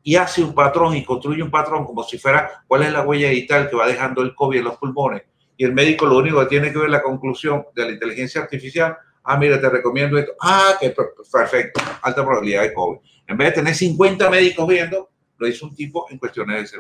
y 0.04 0.16
hace 0.16 0.44
un 0.44 0.54
patrón 0.54 0.96
y 0.96 1.04
construye 1.04 1.44
un 1.44 1.52
patrón 1.52 1.86
como 1.86 2.04
si 2.04 2.18
fuera 2.18 2.64
cuál 2.68 2.84
es 2.84 2.92
la 2.92 3.02
huella 3.02 3.30
digital 3.30 3.70
que 3.70 3.76
va 3.76 3.88
dejando 3.88 4.22
el 4.22 4.34
COVID 4.36 4.60
en 4.60 4.64
los 4.66 4.78
pulmones. 4.78 5.24
Y 5.58 5.64
el 5.64 5.74
médico 5.74 6.06
lo 6.06 6.18
único 6.18 6.40
que 6.40 6.48
tiene 6.48 6.72
que 6.72 6.80
ver 6.80 6.90
la 6.90 7.04
conclusión 7.04 7.66
de 7.76 7.86
la 7.86 7.92
inteligencia 7.92 8.42
artificial, 8.42 8.98
ah, 9.24 9.38
mira, 9.38 9.62
te 9.62 9.70
recomiendo 9.70 10.18
esto, 10.18 10.34
ah, 10.42 10.76
que 10.80 10.94
perfecto, 11.32 11.82
alta 12.02 12.24
probabilidad 12.24 12.64
de 12.64 12.74
COVID. 12.74 12.98
En 13.28 13.38
vez 13.38 13.50
de 13.50 13.54
tener 13.54 13.76
50 13.76 14.30
médicos 14.30 14.68
viendo, 14.68 15.10
lo 15.38 15.48
hizo 15.48 15.68
un 15.68 15.76
tipo 15.76 16.08
en 16.10 16.18
cuestiones 16.18 16.72
de 16.72 16.80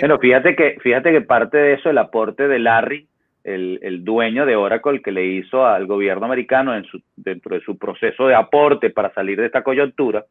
Bueno, 0.00 0.18
fíjate 0.18 0.56
que, 0.56 0.76
fíjate 0.80 1.12
que 1.12 1.20
parte 1.20 1.58
de 1.58 1.74
eso, 1.74 1.90
el 1.90 1.98
aporte 1.98 2.48
de 2.48 2.58
Larry, 2.58 3.06
el, 3.44 4.04
dueño 4.04 4.46
de 4.46 4.56
Oracle 4.56 5.02
que 5.02 5.12
le 5.12 5.24
hizo 5.24 5.66
al 5.66 5.86
gobierno 5.86 6.24
americano 6.24 6.74
en 6.74 6.84
su, 6.84 7.00
dentro 7.14 7.54
de 7.54 7.60
su 7.60 7.76
proceso 7.76 8.26
de 8.26 8.34
aporte 8.34 8.90
para 8.90 9.12
salir 9.12 9.38
de 9.38 9.46
esta 9.46 9.62
coyuntura, 9.62 10.24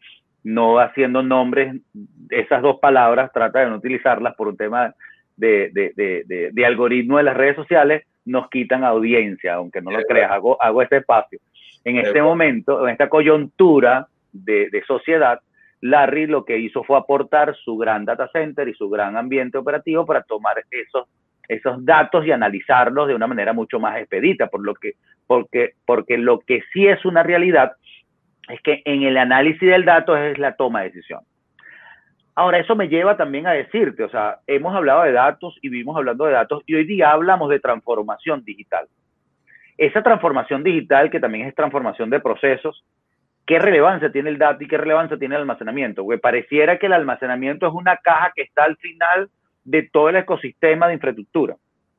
no 0.43 0.79
haciendo 0.79 1.21
nombres, 1.21 1.75
esas 2.29 2.61
dos 2.61 2.79
palabras, 2.79 3.31
trata 3.31 3.59
de 3.59 3.69
no 3.69 3.75
utilizarlas 3.75 4.35
por 4.35 4.47
un 4.47 4.57
tema 4.57 4.93
de, 5.37 5.69
de, 5.71 6.51
de, 6.51 6.65
algoritmo 6.65 7.17
de 7.17 7.23
las 7.23 7.37
redes 7.37 7.55
sociales, 7.55 8.03
nos 8.25 8.49
quitan 8.49 8.83
audiencia, 8.83 9.55
aunque 9.55 9.81
no 9.81 9.91
lo 9.91 10.01
creas, 10.03 10.31
hago, 10.31 10.61
hago 10.61 10.81
este 10.81 10.97
espacio. 10.97 11.39
En 11.83 11.97
este 11.97 12.21
momento, 12.21 12.87
en 12.87 12.93
esta 12.93 13.09
coyuntura 13.09 14.07
de, 14.31 14.69
de 14.69 14.83
sociedad, 14.85 15.39
Larry 15.83 16.27
lo 16.27 16.45
que 16.45 16.57
hizo 16.57 16.83
fue 16.83 16.97
aportar 16.97 17.55
su 17.57 17.77
gran 17.77 18.05
data 18.05 18.29
center 18.31 18.67
y 18.69 18.73
su 18.73 18.89
gran 18.89 19.17
ambiente 19.17 19.57
operativo 19.57 20.05
para 20.05 20.23
tomar 20.23 20.63
esos 20.71 21.07
esos 21.49 21.83
datos 21.83 22.25
y 22.25 22.31
analizarlos 22.31 23.09
de 23.09 23.15
una 23.15 23.27
manera 23.27 23.51
mucho 23.51 23.77
más 23.77 23.97
expedita, 23.97 24.47
por 24.47 24.63
lo 24.63 24.75
que, 24.75 24.93
porque, 25.27 25.73
porque 25.85 26.17
lo 26.17 26.39
que 26.39 26.61
sí 26.71 26.87
es 26.87 27.03
una 27.03 27.21
realidad 27.21 27.73
es 28.47 28.61
que 28.61 28.81
en 28.85 29.03
el 29.03 29.17
análisis 29.17 29.69
del 29.69 29.83
dato 29.83 30.15
es 30.15 30.37
la 30.37 30.55
toma 30.55 30.81
de 30.81 30.91
decisión. 30.91 31.19
Ahora, 32.35 32.59
eso 32.59 32.77
me 32.77 32.87
lleva 32.87 33.17
también 33.17 33.45
a 33.45 33.51
decirte, 33.51 34.03
o 34.03 34.09
sea, 34.09 34.39
hemos 34.47 34.73
hablado 34.73 35.03
de 35.03 35.11
datos 35.11 35.57
y 35.61 35.67
vivimos 35.67 35.97
hablando 35.97 36.25
de 36.25 36.31
datos 36.31 36.63
y 36.65 36.75
hoy 36.75 36.85
día 36.85 37.11
hablamos 37.11 37.49
de 37.49 37.59
transformación 37.59 38.43
digital. 38.43 38.87
Esa 39.77 40.01
transformación 40.01 40.63
digital, 40.63 41.11
que 41.11 41.19
también 41.19 41.47
es 41.47 41.55
transformación 41.55 42.09
de 42.09 42.21
procesos, 42.21 42.83
¿qué 43.45 43.59
relevancia 43.59 44.11
tiene 44.11 44.29
el 44.29 44.37
dato 44.37 44.63
y 44.63 44.67
qué 44.67 44.77
relevancia 44.77 45.17
tiene 45.17 45.35
el 45.35 45.41
almacenamiento? 45.41 46.03
Porque 46.03 46.19
pareciera 46.19 46.77
que 46.77 46.85
el 46.85 46.93
almacenamiento 46.93 47.67
es 47.67 47.73
una 47.73 47.97
caja 47.97 48.31
que 48.35 48.43
está 48.43 48.63
al 48.63 48.77
final 48.77 49.29
de 49.63 49.83
todo 49.83 50.09
el 50.09 50.17
ecosistema 50.17 50.87
de 50.87 50.95
infraestructura, 50.95 51.55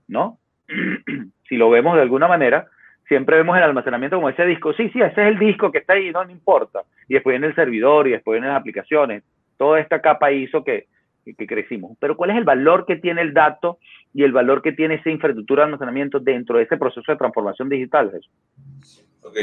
¿no? 0.08 0.38
si 1.48 1.56
lo 1.56 1.70
vemos 1.70 1.96
de 1.96 2.02
alguna 2.02 2.28
manera, 2.28 2.66
siempre 3.08 3.36
vemos 3.36 3.56
el 3.56 3.62
almacenamiento 3.62 4.16
como 4.16 4.28
ese 4.28 4.46
disco. 4.46 4.72
Sí, 4.74 4.88
sí, 4.90 5.00
ese 5.00 5.22
es 5.22 5.28
el 5.28 5.38
disco 5.38 5.70
que 5.70 5.78
está 5.78 5.94
ahí, 5.94 6.10
no, 6.10 6.28
importa. 6.30 6.82
Y 7.08 7.14
después 7.14 7.34
viene 7.34 7.48
el 7.48 7.54
servidor 7.54 8.06
y 8.08 8.12
después 8.12 8.34
vienen 8.34 8.50
las 8.50 8.60
aplicaciones. 8.60 9.22
Toda 9.56 9.80
esta 9.80 10.00
capa 10.00 10.32
hizo 10.32 10.64
que, 10.64 10.86
que 11.24 11.46
crecimos. 11.46 11.96
Pero 12.00 12.16
¿cuál 12.16 12.30
es 12.30 12.36
el 12.36 12.44
valor 12.44 12.86
que 12.86 12.96
tiene 12.96 13.22
el 13.22 13.34
dato 13.34 13.78
y 14.12 14.24
el 14.24 14.32
valor 14.32 14.62
que 14.62 14.72
tiene 14.72 14.94
esa 14.94 15.10
infraestructura 15.10 15.62
de 15.62 15.66
almacenamiento 15.66 16.18
dentro 16.18 16.58
de 16.58 16.64
ese 16.64 16.76
proceso 16.76 17.12
de 17.12 17.18
transformación 17.18 17.68
digital, 17.68 18.10
Jesús? 18.10 19.03
Ok. 19.24 19.36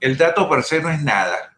El 0.00 0.16
dato 0.16 0.48
per 0.48 0.62
se 0.62 0.80
no 0.80 0.90
es 0.90 1.02
nada. 1.02 1.56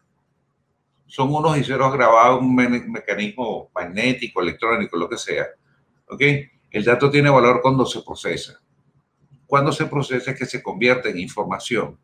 Son 1.05 1.33
unos 1.33 1.57
y 1.57 1.63
ceros 1.63 1.93
grabados, 1.93 2.41
un 2.41 2.53
mecanismo 2.55 3.69
magnético, 3.73 4.41
electrónico, 4.41 4.97
lo 4.97 5.07
que 5.07 5.17
sea 5.17 5.45
¿Ok? 6.09 6.21
El 6.71 6.83
dato 6.83 7.09
tiene 7.09 7.29
valor 7.29 7.61
cuando 7.61 7.85
se 7.85 8.01
procesa. 8.01 8.59
Cuando 9.45 9.71
se 9.71 9.85
procesa 9.85 10.31
es 10.31 10.37
que 10.37 10.45
se 10.45 10.61
convierte 10.61 11.09
en 11.09 11.19
información. 11.19 11.97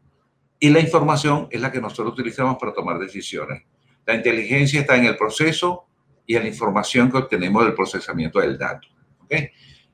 Y 0.59 0.69
la 0.69 0.79
información 0.79 1.47
es 1.51 1.59
la 1.59 1.71
que 1.71 1.81
nosotros 1.81 2.13
utilizamos 2.13 2.57
para 2.57 2.73
tomar 2.73 2.97
decisiones. 2.99 3.63
La 4.05 4.15
inteligencia 4.15 4.81
está 4.81 4.95
en 4.95 5.05
el 5.05 5.17
proceso 5.17 5.85
y 6.25 6.35
en 6.35 6.43
la 6.43 6.49
información 6.49 7.11
que 7.11 7.17
obtenemos 7.17 7.65
del 7.65 7.73
procesamiento 7.73 8.39
del 8.39 8.57
dato. 8.57 8.87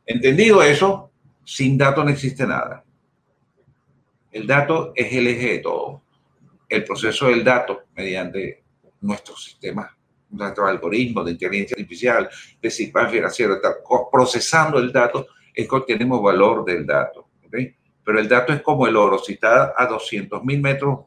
Entendido 0.05 0.61
eso, 0.61 1.11
sin 1.43 1.77
dato 1.77 2.03
no 2.03 2.09
existe 2.09 2.45
nada. 2.45 2.83
El 4.31 4.47
dato 4.47 4.93
es 4.95 5.11
el 5.13 5.27
eje 5.27 5.53
de 5.53 5.59
todo. 5.59 6.03
El 6.67 6.83
proceso 6.83 7.27
del 7.27 7.43
dato 7.43 7.83
mediante 7.95 8.63
nuestros 9.01 9.43
sistemas 9.43 9.91
nuestro 10.29 10.67
algoritmo 10.67 11.23
de 11.23 11.31
inteligencia 11.31 11.75
artificial, 11.75 12.29
de 12.61 12.69
sistema 12.69 13.07
financiero, 13.07 13.59
procesando 14.11 14.77
el 14.79 14.91
dato, 14.91 15.27
es 15.53 15.67
que 15.67 15.75
obtenemos 15.75 16.21
valor 16.21 16.63
del 16.63 16.85
dato. 16.85 17.27
Pero 17.49 18.19
el 18.19 18.27
dato 18.27 18.53
es 18.53 18.61
como 18.61 18.87
el 18.87 18.95
oro, 18.95 19.17
si 19.19 19.33
está 19.33 19.73
a 19.75 19.85
200 19.85 20.43
mil 20.43 20.61
metros 20.61 20.99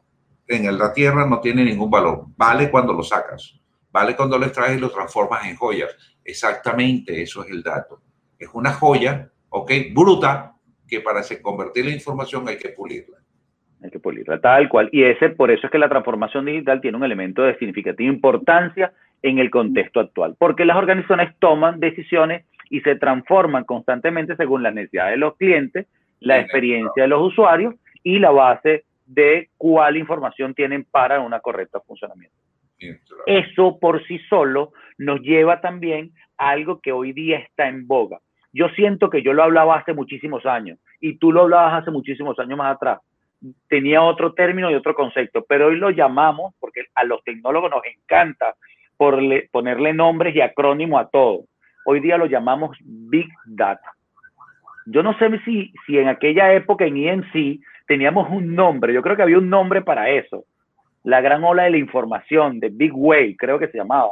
en 0.47 0.77
la 0.77 0.93
tierra 0.93 1.25
no 1.25 1.39
tiene 1.39 1.63
ningún 1.63 1.89
valor, 1.89 2.25
vale 2.35 2.69
cuando 2.69 2.93
lo 2.93 3.01
sacas, 3.01 3.59
vale 3.91 4.15
cuando 4.15 4.37
lo 4.37 4.45
extraes 4.45 4.77
y 4.77 4.81
lo 4.81 4.91
transformas 4.91 5.45
en 5.45 5.55
joyas. 5.55 5.95
Exactamente 6.23 7.21
eso 7.21 7.43
es 7.43 7.49
el 7.49 7.63
dato. 7.63 8.01
Es 8.37 8.49
una 8.53 8.73
joya, 8.73 9.31
¿ok? 9.49 9.71
Bruta, 9.93 10.52
que 10.93 11.01
para 11.01 11.21
convertir 11.41 11.85
la 11.85 11.91
información 11.91 12.47
hay 12.47 12.57
que 12.57 12.69
pulirla 12.69 13.17
hay 13.83 13.89
que 13.89 13.99
pulirla 13.99 14.39
tal 14.39 14.69
cual. 14.69 14.89
Y 14.91 15.03
ese, 15.03 15.29
por 15.29 15.51
eso 15.51 15.67
es 15.67 15.71
que 15.71 15.77
la 15.77 15.89
transformación 15.89 16.45
digital 16.45 16.79
tiene 16.79 16.97
un 16.97 17.03
elemento 17.03 17.43
de 17.43 17.57
significativa 17.57 18.11
importancia 18.11 18.93
en 19.21 19.39
el 19.39 19.49
contexto 19.49 19.99
actual, 19.99 20.35
porque 20.37 20.65
las 20.65 20.77
organizaciones 20.77 21.35
toman 21.39 21.79
decisiones 21.79 22.45
y 22.69 22.81
se 22.81 22.95
transforman 22.95 23.65
constantemente 23.65 24.35
según 24.35 24.63
las 24.63 24.73
necesidades 24.73 25.13
de 25.13 25.17
los 25.17 25.35
clientes, 25.37 25.87
la 26.19 26.39
experiencia 26.39 27.03
de 27.03 27.09
los 27.09 27.21
usuarios 27.21 27.75
y 28.03 28.19
la 28.19 28.31
base 28.31 28.85
de 29.05 29.49
cuál 29.57 29.97
información 29.97 30.53
tienen 30.53 30.85
para 30.89 31.19
un 31.19 31.33
correcto 31.41 31.81
funcionamiento. 31.85 32.35
Eso 33.25 33.79
por 33.79 34.05
sí 34.07 34.19
solo 34.29 34.73
nos 34.97 35.21
lleva 35.21 35.61
también 35.61 36.11
a 36.37 36.49
algo 36.51 36.79
que 36.81 36.91
hoy 36.91 37.13
día 37.13 37.39
está 37.39 37.67
en 37.67 37.87
boga. 37.87 38.19
Yo 38.53 38.69
siento 38.69 39.09
que 39.09 39.23
yo 39.23 39.33
lo 39.33 39.43
hablaba 39.43 39.77
hace 39.77 39.93
muchísimos 39.93 40.45
años 40.45 40.77
y 41.01 41.17
tú 41.17 41.31
lo 41.31 41.41
hablabas 41.41 41.81
hace 41.81 41.91
muchísimos 41.91 42.37
años 42.39 42.57
más 42.57 42.75
atrás. 42.75 42.99
Tenía 43.67 44.03
otro 44.03 44.33
término 44.33 44.71
y 44.71 44.75
otro 44.75 44.93
concepto, 44.93 45.43
pero 45.49 45.67
hoy 45.67 45.77
lo 45.77 45.89
llamamos, 45.89 46.53
porque 46.59 46.85
a 46.95 47.03
los 47.03 47.23
tecnólogos 47.23 47.71
nos 47.71 47.81
encanta 47.85 48.55
ponerle 48.95 49.93
nombres 49.93 50.35
y 50.35 50.41
acrónimo 50.41 50.99
a 50.99 51.09
todo. 51.09 51.45
Hoy 51.85 51.99
día 51.99 52.17
lo 52.17 52.27
llamamos 52.27 52.77
Big 52.81 53.27
Data. 53.45 53.91
Yo 54.85 55.01
no 55.01 55.17
sé 55.17 55.29
si, 55.45 55.73
en 55.87 56.07
aquella 56.07 56.53
época 56.53 56.85
en 56.85 56.97
INC 56.97 57.59
teníamos 57.87 58.29
un 58.29 58.55
nombre, 58.55 58.93
yo 58.93 59.01
creo 59.01 59.15
que 59.15 59.23
había 59.23 59.37
un 59.37 59.49
nombre 59.49 59.81
para 59.81 60.09
eso. 60.09 60.45
La 61.03 61.19
gran 61.19 61.43
ola 61.43 61.63
de 61.63 61.71
la 61.71 61.77
información, 61.77 62.59
de 62.59 62.69
Big 62.69 62.91
Wave, 62.93 63.35
creo 63.37 63.59
que 63.59 63.67
se 63.67 63.77
llamaba. 63.77 64.11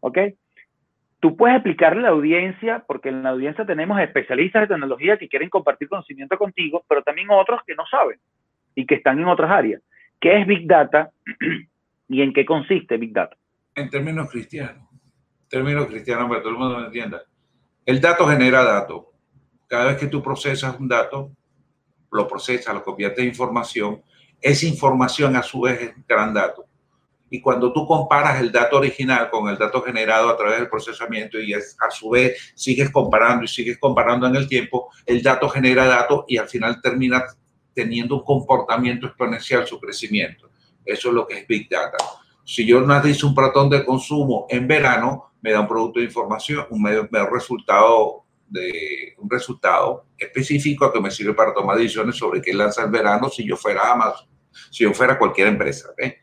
¿Ok? 0.00 0.18
Tú 1.20 1.36
puedes 1.36 1.56
explicarle 1.56 2.00
a 2.00 2.04
la 2.04 2.08
audiencia, 2.08 2.82
porque 2.86 3.10
en 3.10 3.22
la 3.22 3.30
audiencia 3.30 3.66
tenemos 3.66 4.00
especialistas 4.00 4.62
de 4.62 4.68
tecnología 4.68 5.18
que 5.18 5.28
quieren 5.28 5.50
compartir 5.50 5.88
conocimiento 5.88 6.38
contigo, 6.38 6.82
pero 6.88 7.02
también 7.02 7.28
otros 7.30 7.60
que 7.66 7.74
no 7.74 7.84
saben 7.90 8.18
y 8.74 8.86
que 8.86 8.94
están 8.94 9.18
en 9.18 9.26
otras 9.26 9.50
áreas. 9.50 9.82
¿Qué 10.18 10.40
es 10.40 10.46
Big 10.46 10.66
Data 10.66 11.10
y 12.08 12.22
en 12.22 12.32
qué 12.32 12.46
consiste 12.46 12.96
Big 12.96 13.12
Data? 13.12 13.36
En 13.74 13.90
términos 13.90 14.30
cristianos, 14.30 14.88
términos 15.48 15.86
cristianos 15.86 16.26
para 16.28 16.40
que 16.40 16.42
todo 16.42 16.52
el 16.52 16.58
mundo 16.58 16.80
lo 16.80 16.86
entienda. 16.86 17.22
El 17.84 18.00
dato 18.00 18.26
genera 18.26 18.64
datos. 18.64 19.04
Cada 19.66 19.86
vez 19.86 19.98
que 19.98 20.06
tú 20.06 20.22
procesas 20.22 20.78
un 20.80 20.88
dato, 20.88 21.32
lo 22.10 22.26
procesas, 22.26 22.74
lo 22.74 22.82
conviertes 22.82 23.20
en 23.20 23.28
información, 23.28 24.02
esa 24.40 24.66
información 24.66 25.36
a 25.36 25.42
su 25.42 25.60
vez 25.62 25.80
es 25.82 26.06
gran 26.06 26.32
dato. 26.32 26.64
Y 27.30 27.40
cuando 27.40 27.72
tú 27.72 27.86
comparas 27.86 28.40
el 28.40 28.50
dato 28.50 28.78
original 28.78 29.30
con 29.30 29.48
el 29.48 29.56
dato 29.56 29.80
generado 29.82 30.28
a 30.28 30.36
través 30.36 30.58
del 30.58 30.68
procesamiento 30.68 31.38
y 31.38 31.54
a 31.54 31.60
su 31.90 32.10
vez 32.10 32.52
sigues 32.56 32.90
comparando 32.90 33.44
y 33.44 33.48
sigues 33.48 33.78
comparando 33.78 34.26
en 34.26 34.34
el 34.34 34.48
tiempo, 34.48 34.90
el 35.06 35.22
dato 35.22 35.48
genera 35.48 35.86
datos 35.86 36.24
y 36.26 36.36
al 36.36 36.48
final 36.48 36.82
termina 36.82 37.24
teniendo 37.72 38.16
un 38.16 38.24
comportamiento 38.24 39.06
exponencial 39.06 39.64
su 39.64 39.78
crecimiento. 39.78 40.50
Eso 40.84 41.08
es 41.08 41.14
lo 41.14 41.26
que 41.26 41.38
es 41.38 41.46
Big 41.46 41.68
Data. 41.68 41.98
Si 42.44 42.66
yo 42.66 42.78
analizo 42.78 43.28
un 43.28 43.34
patrón 43.34 43.70
de 43.70 43.84
consumo 43.84 44.46
en 44.48 44.66
verano, 44.66 45.32
me 45.40 45.52
da 45.52 45.60
un 45.60 45.68
producto 45.68 46.00
de 46.00 46.06
información, 46.06 46.66
un, 46.70 46.82
medio, 46.82 47.08
resultado 47.32 48.24
de 48.48 49.14
un 49.18 49.30
resultado 49.30 50.06
específico 50.18 50.92
que 50.92 51.00
me 51.00 51.12
sirve 51.12 51.34
para 51.34 51.54
tomar 51.54 51.76
decisiones 51.76 52.16
sobre 52.16 52.42
qué 52.42 52.52
lanza 52.52 52.82
el 52.82 52.90
verano 52.90 53.28
si 53.28 53.46
yo 53.46 53.56
fuera 53.56 53.92
Amazon, 53.92 54.26
si 54.70 54.82
yo 54.82 54.92
fuera 54.92 55.16
cualquier 55.16 55.46
empresa. 55.46 55.90
¿okay? 55.92 56.14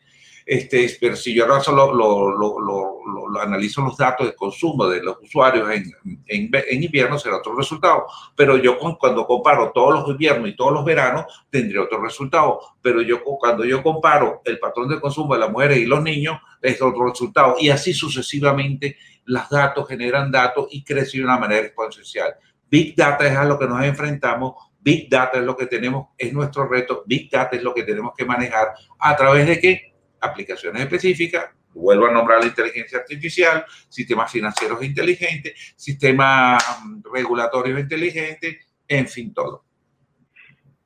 Este, 0.50 0.89
pero 1.01 1.18
si 1.18 1.36
yo 1.36 1.46
lo, 1.46 3.42
analizo 3.42 3.82
los 3.82 3.98
datos 3.98 4.27
de 4.27 4.34
consumo 4.34 4.88
de 4.88 5.04
los 5.04 5.18
usuarios 5.22 5.70
en, 5.70 5.92
en, 6.25 6.84
invierno, 6.84 7.20
será 7.20 7.36
otro 7.36 7.54
resultado. 7.54 8.06
Pero 8.34 8.56
yo 8.56 8.77
cuando 8.98 9.27
comparo 9.27 9.74
todos 9.74 10.00
los 10.00 10.10
inviernos 10.10 10.48
y 10.48 10.56
todos 10.56 10.72
los 10.72 10.86
veranos, 10.86 11.25
tendría 11.50 11.82
otro 11.82 12.01
resultado. 12.01 12.62
Pero 12.82 13.01
yo 13.01 13.22
cuando 13.24 13.66
yo 13.66 13.84
comparo 13.84 14.42
el 14.46 14.58
patrón 14.58 14.88
de 14.88 15.01
consumo 15.01 15.34
de 15.34 15.42
las 15.42 15.51
mujeres 15.51 15.80
y 15.80 15.86
los 15.86 16.01
niños, 16.01 16.39
es 16.62 16.82
otro 16.82 17.10
resultado. 17.10 17.58
Y 17.60 17.70
así 17.70 17.94
sucesivamente, 17.94 18.96
los 19.25 19.50
datos 19.50 19.86
generan 19.86 20.32
datos 20.32 20.68
y 20.72 20.82
crecen 20.82 21.20
de 21.20 21.25
una 21.25 21.38
manera 21.38 21.68
exponencial. 21.68 22.36
Big 22.70 22.96
Data 22.96 23.27
es 23.27 23.36
a 23.36 23.44
lo 23.44 23.60
que 23.60 23.68
nos 23.68 23.84
enfrentamos. 23.84 24.54
Big 24.80 25.10
Data 25.10 25.39
es 25.39 25.44
lo 25.44 25.58
que 25.58 25.66
tenemos, 25.66 26.08
es 26.18 26.32
nuestro 26.32 26.70
reto. 26.70 27.04
Big 27.06 27.30
Data 27.30 27.58
es 27.58 27.63
lo 27.63 27.74
que 27.74 27.84
tenemos 27.84 28.13
que 28.18 28.24
manejar 28.24 28.70
a 28.98 29.16
través 29.18 29.46
de 29.46 29.60
qué? 29.60 29.87
Aplicaciones 30.21 30.81
específicas, 30.81 31.51
vuelvo 31.74 32.07
a 32.07 32.12
nombrar 32.12 32.39
la 32.39 32.47
inteligencia 32.47 33.00
artificial, 33.00 33.63
sistemas 33.89 34.31
financieros 34.31 34.83
inteligentes, 34.83 35.74
sistemas 35.75 36.63
mm, 36.83 37.01
regulatorios 37.13 37.79
inteligentes, 37.79 38.57
en 38.87 39.07
fin, 39.07 39.33
todo. 39.33 39.63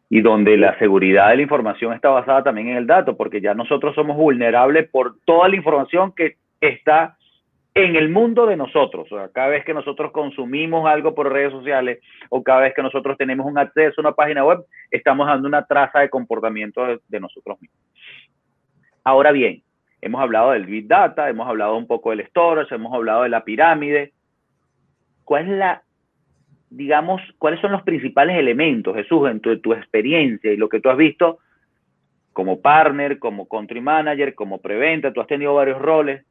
Y 0.10 0.22
donde 0.22 0.58
la 0.58 0.78
seguridad 0.78 1.30
de 1.30 1.38
la 1.38 1.42
información 1.44 1.94
está 1.94 2.10
basada 2.10 2.44
también 2.44 2.70
en 2.70 2.78
el 2.78 2.88
dato, 2.88 3.16
porque 3.16 3.40
ya 3.40 3.54
nosotros 3.54 3.96
somos 3.96 4.18
vulnerables 4.18 4.90
por 4.90 5.18
toda 5.26 5.48
la 5.48 5.56
información 5.56 6.14
que 6.14 6.36
está 6.60 7.18
en 7.74 7.96
el 7.96 8.10
mundo 8.10 8.46
de 8.46 8.58
nosotros. 8.58 9.10
O 9.10 9.18
sea, 9.18 9.30
cada 9.30 9.48
vez 9.48 9.64
que 9.64 9.74
nosotros 9.74 10.12
consumimos 10.12 10.86
algo 10.86 11.16
por 11.16 11.32
redes 11.32 11.54
sociales 11.54 12.00
o 12.30 12.44
cada 12.44 12.62
vez 12.62 12.74
que 12.76 12.84
nosotros 12.84 13.18
tenemos 13.18 13.46
un 13.46 13.58
acceso 13.58 14.02
a 14.02 14.02
una 14.02 14.12
página 14.12 14.44
web, 14.44 14.66
estamos 14.90 15.28
dando 15.28 15.48
una 15.48 15.66
traza 15.66 16.00
de 16.00 16.10
comportamiento 16.10 16.86
de 17.08 17.20
nosotros 17.22 17.62
mismos. 17.62 17.80
Ahora 19.04 19.32
bien, 19.32 19.64
hemos 20.02 20.22
hablado 20.22 20.52
del 20.52 20.66
Big 20.66 20.88
Data, 20.88 21.30
hemos 21.30 21.48
hablado 21.48 21.76
un 21.76 21.88
poco 21.88 22.12
del 22.12 22.26
storage, 22.28 22.76
hemos 22.76 22.94
hablado 22.94 23.24
de 23.24 23.30
la 23.30 23.44
pirámide. 23.44 24.14
¿Cuál 25.24 25.44
es 25.44 25.58
la, 25.58 25.84
digamos, 26.70 27.22
cuáles 27.40 27.60
son 27.62 27.72
los 27.72 27.82
principales 27.82 28.38
elementos, 28.38 28.96
Jesús, 28.96 29.30
en 29.30 29.40
tu, 29.40 29.60
tu 29.60 29.74
experiencia 29.74 30.52
y 30.52 30.58
lo 30.58 30.70
que 30.70 30.80
tú 30.80 30.90
has 30.90 30.98
visto 30.98 31.40
como 32.34 32.62
partner, 32.62 33.20
como 33.20 33.48
country 33.48 33.82
manager, 33.82 34.36
como 34.36 34.60
preventa, 34.60 35.12
tú 35.12 35.20
has 35.20 35.28
tenido 35.28 35.56
varios 35.56 35.82
roles? 35.82 36.24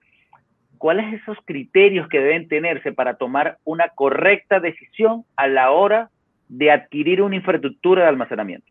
¿Cuáles 0.78 1.12
esos 1.20 1.36
criterios 1.44 2.08
que 2.08 2.20
deben 2.20 2.48
tenerse 2.48 2.92
para 2.92 3.14
tomar 3.14 3.58
una 3.64 3.88
correcta 3.90 4.60
decisión 4.60 5.24
a 5.36 5.46
la 5.46 5.72
hora 5.72 6.08
de 6.48 6.70
adquirir 6.70 7.20
una 7.20 7.36
infraestructura 7.36 8.04
de 8.04 8.08
almacenamiento? 8.08 8.69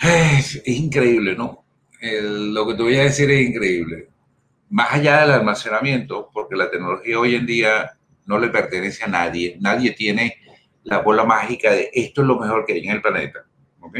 Es, 0.00 0.62
increíble, 0.66 1.34
¿no? 1.36 1.64
lo 2.00 2.66
que 2.66 2.74
te 2.74 2.82
voy 2.82 2.96
a 2.96 3.04
decir 3.04 3.30
es 3.30 3.48
increíble. 3.48 4.08
Más 4.70 4.92
allá 4.92 5.20
del 5.20 5.32
almacenamiento, 5.32 6.30
porque 6.32 6.56
la 6.56 6.70
tecnología 6.70 7.18
hoy 7.18 7.34
en 7.34 7.44
día 7.44 7.98
no 8.24 8.38
le 8.38 8.48
pertenece 8.48 9.04
a 9.04 9.08
nadie, 9.08 9.58
nadie 9.60 9.90
tiene 9.92 10.36
la 10.84 11.02
bola 11.02 11.24
mágica 11.24 11.72
de 11.72 11.90
esto 11.92 12.22
es 12.22 12.26
lo 12.26 12.38
mejor 12.38 12.64
que 12.64 12.72
hay 12.72 12.86
en 12.86 12.92
el 12.92 13.02
planeta, 13.02 13.44
¿ok? 13.80 13.98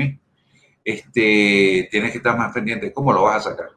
Este, 0.83 1.89
tienes 1.91 2.13
que 2.13 2.19
estar 2.19 2.39
más 2.39 2.55
pendiente 2.55 2.93
cómo 2.93 3.13
lo 3.13 3.25
vas 3.25 3.47
a 3.47 3.51
sacar. 3.51 3.69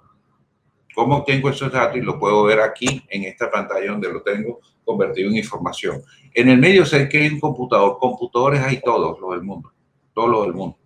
¿Cómo 0.96 1.18
obtengo 1.18 1.50
esos 1.50 1.72
datos? 1.72 1.98
Y 1.98 2.02
lo 2.02 2.18
puedo 2.18 2.44
ver 2.44 2.62
aquí 2.62 3.04
en 3.10 3.24
esta 3.24 3.52
pantalla 3.52 3.92
donde 3.92 4.14
lo 4.14 4.22
tengo 4.22 4.62
convertido 4.86 5.30
en 5.30 5.38
información. 5.38 6.02
En 6.34 6.48
el 6.48 6.60
medio 6.60 6.86
sé 6.86 7.10
que 7.10 7.18
hay 7.18 7.28
un 7.30 7.40
computador. 7.40 7.98
Computadores 8.00 8.62
hay 8.62 8.80
todos 8.80 9.20
los 9.20 9.32
del 9.32 9.42
mundo. 9.42 9.74
Todos 10.14 10.30
los 10.30 10.44
del 10.44 10.54
mundo 10.54 10.78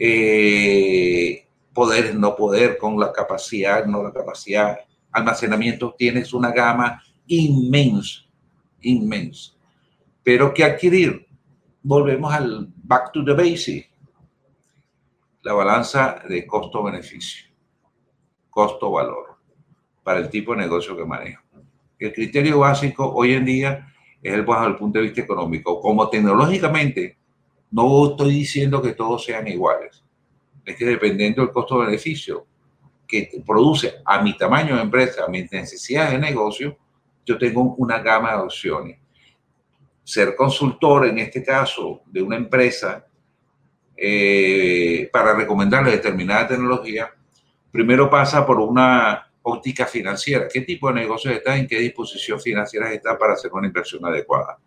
eh, 0.00 1.48
poder, 1.74 2.14
no 2.14 2.36
poder, 2.36 2.78
con 2.78 2.98
la 2.98 3.12
capacidad, 3.12 3.84
no 3.84 4.02
la 4.02 4.12
capacidad, 4.12 4.78
almacenamiento, 5.10 5.94
tienes 5.98 6.32
una 6.32 6.52
gama 6.52 7.02
inmensa, 7.26 8.20
inmensa. 8.80 9.52
Pero 10.22 10.54
que 10.54 10.62
adquirir, 10.62 11.26
volvemos 11.82 12.32
al 12.32 12.72
back 12.76 13.10
to 13.12 13.24
the 13.24 13.32
basic, 13.32 13.90
la 15.42 15.52
balanza 15.52 16.22
de 16.28 16.46
costo-beneficio, 16.46 17.48
costo-valor, 18.50 19.36
para 20.04 20.20
el 20.20 20.30
tipo 20.30 20.52
de 20.52 20.58
negocio 20.58 20.96
que 20.96 21.04
manejo. 21.04 21.42
El 21.98 22.12
criterio 22.12 22.60
básico 22.60 23.12
hoy 23.12 23.32
en 23.32 23.44
día 23.44 23.92
es 24.22 24.32
el 24.32 24.44
bajo 24.44 24.66
el 24.66 24.76
punto 24.76 24.98
de 24.98 25.06
vista 25.06 25.22
económico. 25.22 25.80
Como 25.80 26.08
tecnológicamente 26.08 27.17
no 27.70 28.10
estoy 28.10 28.34
diciendo 28.34 28.80
que 28.80 28.92
todos 28.92 29.24
sean 29.24 29.46
iguales. 29.48 30.02
Es 30.64 30.76
que 30.76 30.84
dependiendo 30.84 31.42
del 31.42 31.52
costo-beneficio 31.52 32.46
que 33.06 33.42
produce 33.46 33.94
a 34.04 34.20
mi 34.22 34.36
tamaño 34.36 34.76
de 34.76 34.82
empresa, 34.82 35.24
a 35.24 35.28
mis 35.28 35.50
necesidades 35.50 36.12
de 36.12 36.18
negocio, 36.18 36.76
yo 37.24 37.38
tengo 37.38 37.74
una 37.76 37.98
gama 38.00 38.32
de 38.32 38.42
opciones. 38.42 38.98
Ser 40.04 40.34
consultor, 40.36 41.06
en 41.06 41.18
este 41.18 41.42
caso, 41.42 42.02
de 42.06 42.22
una 42.22 42.36
empresa 42.36 43.06
eh, 43.96 45.08
para 45.12 45.34
recomendarle 45.34 45.90
determinada 45.90 46.48
tecnología, 46.48 47.12
primero 47.70 48.08
pasa 48.08 48.46
por 48.46 48.60
una 48.60 49.30
óptica 49.42 49.86
financiera. 49.86 50.48
¿Qué 50.50 50.62
tipo 50.62 50.88
de 50.88 50.94
negocios 50.94 51.34
está? 51.34 51.56
¿En 51.56 51.66
qué 51.66 51.78
disposición 51.78 52.40
financiera 52.40 52.92
está 52.92 53.18
para 53.18 53.34
hacer 53.34 53.50
una 53.52 53.66
inversión 53.66 54.04
adecuada? 54.04 54.58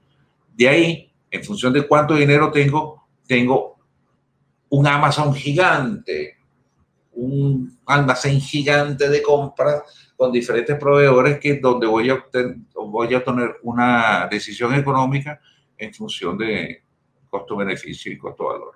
De 0.54 0.68
ahí 0.68 1.11
en 1.32 1.44
función 1.44 1.72
de 1.72 1.88
cuánto 1.88 2.14
dinero 2.16 2.52
tengo, 2.52 3.08
tengo 3.26 3.78
un 4.70 4.86
Amazon 4.86 5.34
gigante, 5.34 6.38
un 7.14 7.80
almacén 7.86 8.40
gigante 8.40 9.10
de 9.10 9.22
compras 9.22 10.14
con 10.16 10.32
diferentes 10.32 10.78
proveedores 10.78 11.40
que 11.40 11.56
donde 11.56 11.88
voy 11.88 12.10
a 12.10 12.24
voy 12.76 13.14
a 13.16 13.24
tener 13.24 13.56
una 13.64 14.28
decisión 14.30 14.76
económica 14.76 15.40
en 15.78 15.94
función 15.94 16.38
de 16.38 16.84
costo-beneficio 17.30 18.12
y 18.12 18.18
costo-valor. 18.18 18.76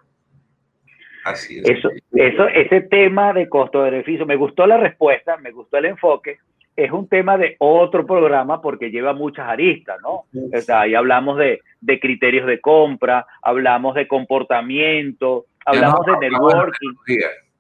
Así 1.26 1.60
es. 1.60 1.70
Eso, 1.70 1.90
eso, 2.14 2.48
ese 2.48 2.82
tema 2.82 3.34
de 3.34 3.50
costo-beneficio, 3.50 4.26
me 4.26 4.36
gustó 4.36 4.66
la 4.66 4.78
respuesta, 4.78 5.38
me 5.38 5.52
gustó 5.52 5.78
el 5.78 5.86
enfoque, 5.86 6.40
es 6.76 6.92
un 6.92 7.08
tema 7.08 7.38
de 7.38 7.56
otro 7.60 8.06
programa 8.06 8.62
porque 8.62 8.92
lleva 8.92 9.14
muchas 9.14 9.48
aristas, 9.48 9.98
¿no? 10.02 10.26
O 10.34 10.62
sea, 10.62 10.82
ahí 10.82 10.94
hablamos 10.94 11.38
de, 11.38 11.62
de 11.80 12.00
criterios 12.00 12.46
de 12.48 12.60
compra, 12.60 13.26
hablamos 13.42 13.96
de 13.96 14.08
comportamiento, 14.08 15.46
hablamos 15.66 16.06
de 16.06 16.30
networking. 16.30 16.94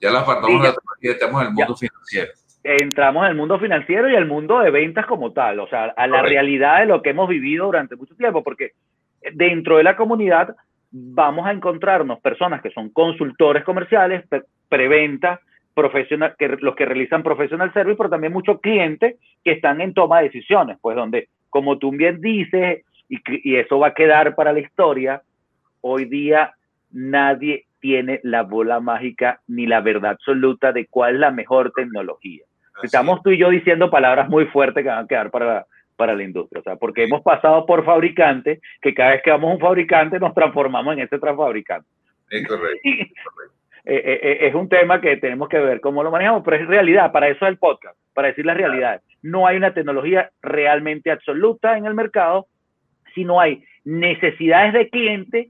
ya 0.01 0.12
la 0.12 0.19
apartamos 0.19 0.62
de 0.62 0.67
la 0.67 0.75
tecnología, 0.75 1.12
estamos 1.12 1.41
en 1.41 1.47
el 1.47 1.54
mundo 1.54 1.75
financiero. 1.75 2.32
entramos 2.63 3.23
en 3.23 3.30
el 3.32 3.38
mundo 3.38 3.60
financiero 3.60 4.10
y 4.10 4.15
el 4.15 4.25
mundo 4.25 4.60
de 4.60 4.71
ventas 4.71 5.06
como 5.06 5.32
tal, 5.32 5.60
o 5.60 5.67
sea, 5.67 5.93
a 5.95 6.08
la 6.08 6.21
realidad 6.21 6.80
de 6.80 6.88
lo 6.88 7.01
que 7.01 7.12
hemos 7.12 7.30
vivido 7.30 7.65
durante 7.65 7.95
mucho 7.95 8.15
tiempo, 8.15 8.43
porque 8.43 8.71
dentro 9.34 9.78
de 9.78 9.84
la 9.84 9.95
comunidad 9.95 10.56
vamos 10.91 11.45
a 11.45 11.51
encontrarnos 11.51 12.19
personas 12.19 12.62
que 12.62 12.71
son 12.71 12.89
consultores 12.89 13.63
comerciales, 13.63 14.25
preventa, 14.69 15.39
profesional, 15.76 16.36
que, 16.40 16.48
los 16.48 16.76
que 16.76 16.86
realizan 16.86 17.22
professional 17.22 17.72
service, 17.74 17.98
pero 17.98 18.10
también 18.10 18.34
muchos 18.34 18.60
clientes 18.62 19.18
que 19.44 19.52
están 19.52 19.82
en 19.82 19.94
toma 19.94 20.20
de 20.20 20.26
decisiones, 20.26 20.78
pues 20.82 20.96
donde, 20.96 21.28
como 21.50 21.78
tú 21.78 21.92
bien 21.92 22.22
dices, 22.22 22.84
y, 23.10 23.20
y 23.44 23.58
eso 23.58 23.78
va 23.78 23.88
a 23.88 23.94
quedar 23.94 24.34
para 24.34 24.54
la 24.54 24.62
historia, 24.62 25.22
hoy 25.82 26.06
día 26.06 26.56
nadie 26.92 27.66
tiene 27.80 28.20
la 28.24 28.42
bola 28.42 28.80
mágica 28.80 29.42
ni 29.48 29.68
la 29.68 29.82
verdad 29.82 30.12
absoluta 30.12 30.72
de 30.72 30.88
cuál 30.88 31.16
es 31.16 31.20
la 31.20 31.30
mejor 31.30 31.72
tecnología. 31.76 32.44
Estamos 32.82 33.22
tú 33.22 33.30
y 33.30 33.38
yo 33.38 33.50
diciendo 33.50 33.92
palabras 33.92 34.28
muy 34.28 34.46
fuertes 34.48 34.84
que 34.84 34.90
van 34.90 35.06
a 35.06 35.08
quedar 35.08 35.30
para, 35.30 35.66
para 35.96 36.16
la 36.16 36.24
industria. 36.24 36.62
O 36.62 36.64
sea, 36.64 36.76
porque 36.78 37.04
hemos 37.04 37.22
pasado 37.22 37.66
por 37.66 37.86
fabricantes 37.86 38.60
que 38.82 38.94
cada 38.94 39.12
vez 39.12 39.22
que 39.24 39.32
vamos 39.32 39.52
a 39.52 39.54
un 39.54 39.60
fabricante 39.60 40.20
nos 40.20 40.34
transformamos 40.34 40.94
en 40.94 41.04
ese 41.04 41.20
transfabricante. 41.20 41.88
Es 42.30 42.48
correcto. 42.48 42.80
Eh, 43.86 44.19
eh, 44.21 44.38
es 44.48 44.56
un 44.56 44.67
tema 44.67 45.00
que 45.00 45.17
tenemos 45.17 45.48
que 45.48 45.60
ver 45.60 45.80
cómo 45.80 46.02
lo 46.02 46.12
manejamos, 46.12 46.41
pero 46.43 46.58
es 46.58 46.67
realidad, 46.67 47.12
para 47.12 47.28
eso 47.28 47.45
es 47.45 47.50
el 47.50 47.58
podcast, 47.58 47.98
para 48.13 48.30
decir 48.30 48.45
la 48.45 48.56
realidad. 48.56 49.02
No 49.21 49.45
hay 49.45 49.58
una 49.58 49.74
tecnología 49.74 50.32
realmente 50.41 51.12
absoluta 51.12 51.78
en 51.78 51.86
el 51.86 51.93
mercado, 51.93 52.48
sino 53.13 53.39
hay 53.39 53.63
necesidades 53.84 54.74
de 54.74 54.89
cliente 54.89 55.50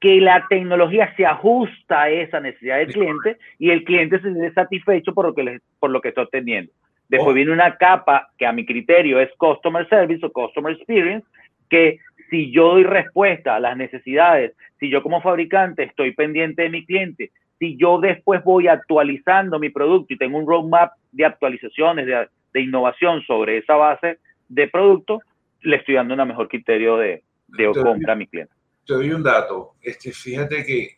que 0.00 0.20
la 0.20 0.46
tecnología 0.48 1.14
se 1.16 1.24
ajusta 1.24 2.02
a 2.02 2.10
esa 2.10 2.40
necesidad 2.40 2.78
del 2.78 2.92
cliente 2.92 3.38
y 3.58 3.70
el 3.70 3.84
cliente 3.84 4.20
se 4.20 4.32
siente 4.32 4.52
satisfecho 4.52 5.14
por 5.14 5.26
lo 5.26 5.34
que, 5.34 5.60
por 5.78 5.90
lo 5.90 6.00
que 6.00 6.08
está 6.08 6.22
obteniendo. 6.22 6.72
Después 7.08 7.32
oh. 7.32 7.34
viene 7.34 7.52
una 7.52 7.76
capa 7.76 8.28
que 8.38 8.46
a 8.46 8.52
mi 8.52 8.64
criterio 8.64 9.20
es 9.20 9.30
Customer 9.36 9.86
Service 9.88 10.24
o 10.24 10.32
Customer 10.32 10.72
Experience, 10.72 11.26
que 11.68 11.98
si 12.30 12.50
yo 12.50 12.72
doy 12.72 12.84
respuesta 12.84 13.56
a 13.56 13.60
las 13.60 13.76
necesidades, 13.76 14.54
si 14.78 14.90
yo 14.90 15.02
como 15.02 15.20
fabricante 15.20 15.84
estoy 15.84 16.12
pendiente 16.12 16.62
de 16.62 16.70
mi 16.70 16.84
cliente, 16.84 17.30
si 17.64 17.76
yo 17.78 17.98
después 17.98 18.44
voy 18.44 18.68
actualizando 18.68 19.58
mi 19.58 19.70
producto 19.70 20.12
y 20.12 20.18
tengo 20.18 20.38
un 20.38 20.46
roadmap 20.46 20.92
de 21.12 21.24
actualizaciones, 21.24 22.06
de, 22.06 22.28
de 22.52 22.60
innovación 22.60 23.22
sobre 23.22 23.58
esa 23.58 23.74
base 23.76 24.18
de 24.48 24.68
producto, 24.68 25.20
le 25.62 25.76
estoy 25.76 25.94
dando 25.94 26.14
un 26.14 26.28
mejor 26.28 26.48
criterio 26.48 26.98
de, 26.98 27.22
de 27.48 27.72
compra 27.72 28.12
a 28.12 28.16
mi 28.16 28.26
cliente 28.26 28.52
te 28.86 28.94
doy 28.94 29.10
un 29.12 29.22
dato. 29.22 29.74
Este, 29.80 30.12
fíjate 30.12 30.64
que 30.64 30.94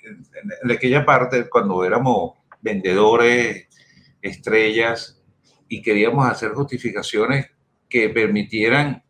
en, 0.63 0.71
aquella 0.71 1.05
parte, 1.05 1.49
cuando 1.49 1.85
éramos 1.85 2.33
vendedores, 2.61 3.69
estrellas, 4.21 5.23
y 5.69 5.83
queríamos 5.83 6.27
hacer 6.27 6.51
justificaciones 6.51 7.51
que 7.89 8.09
permitieran 8.09 9.03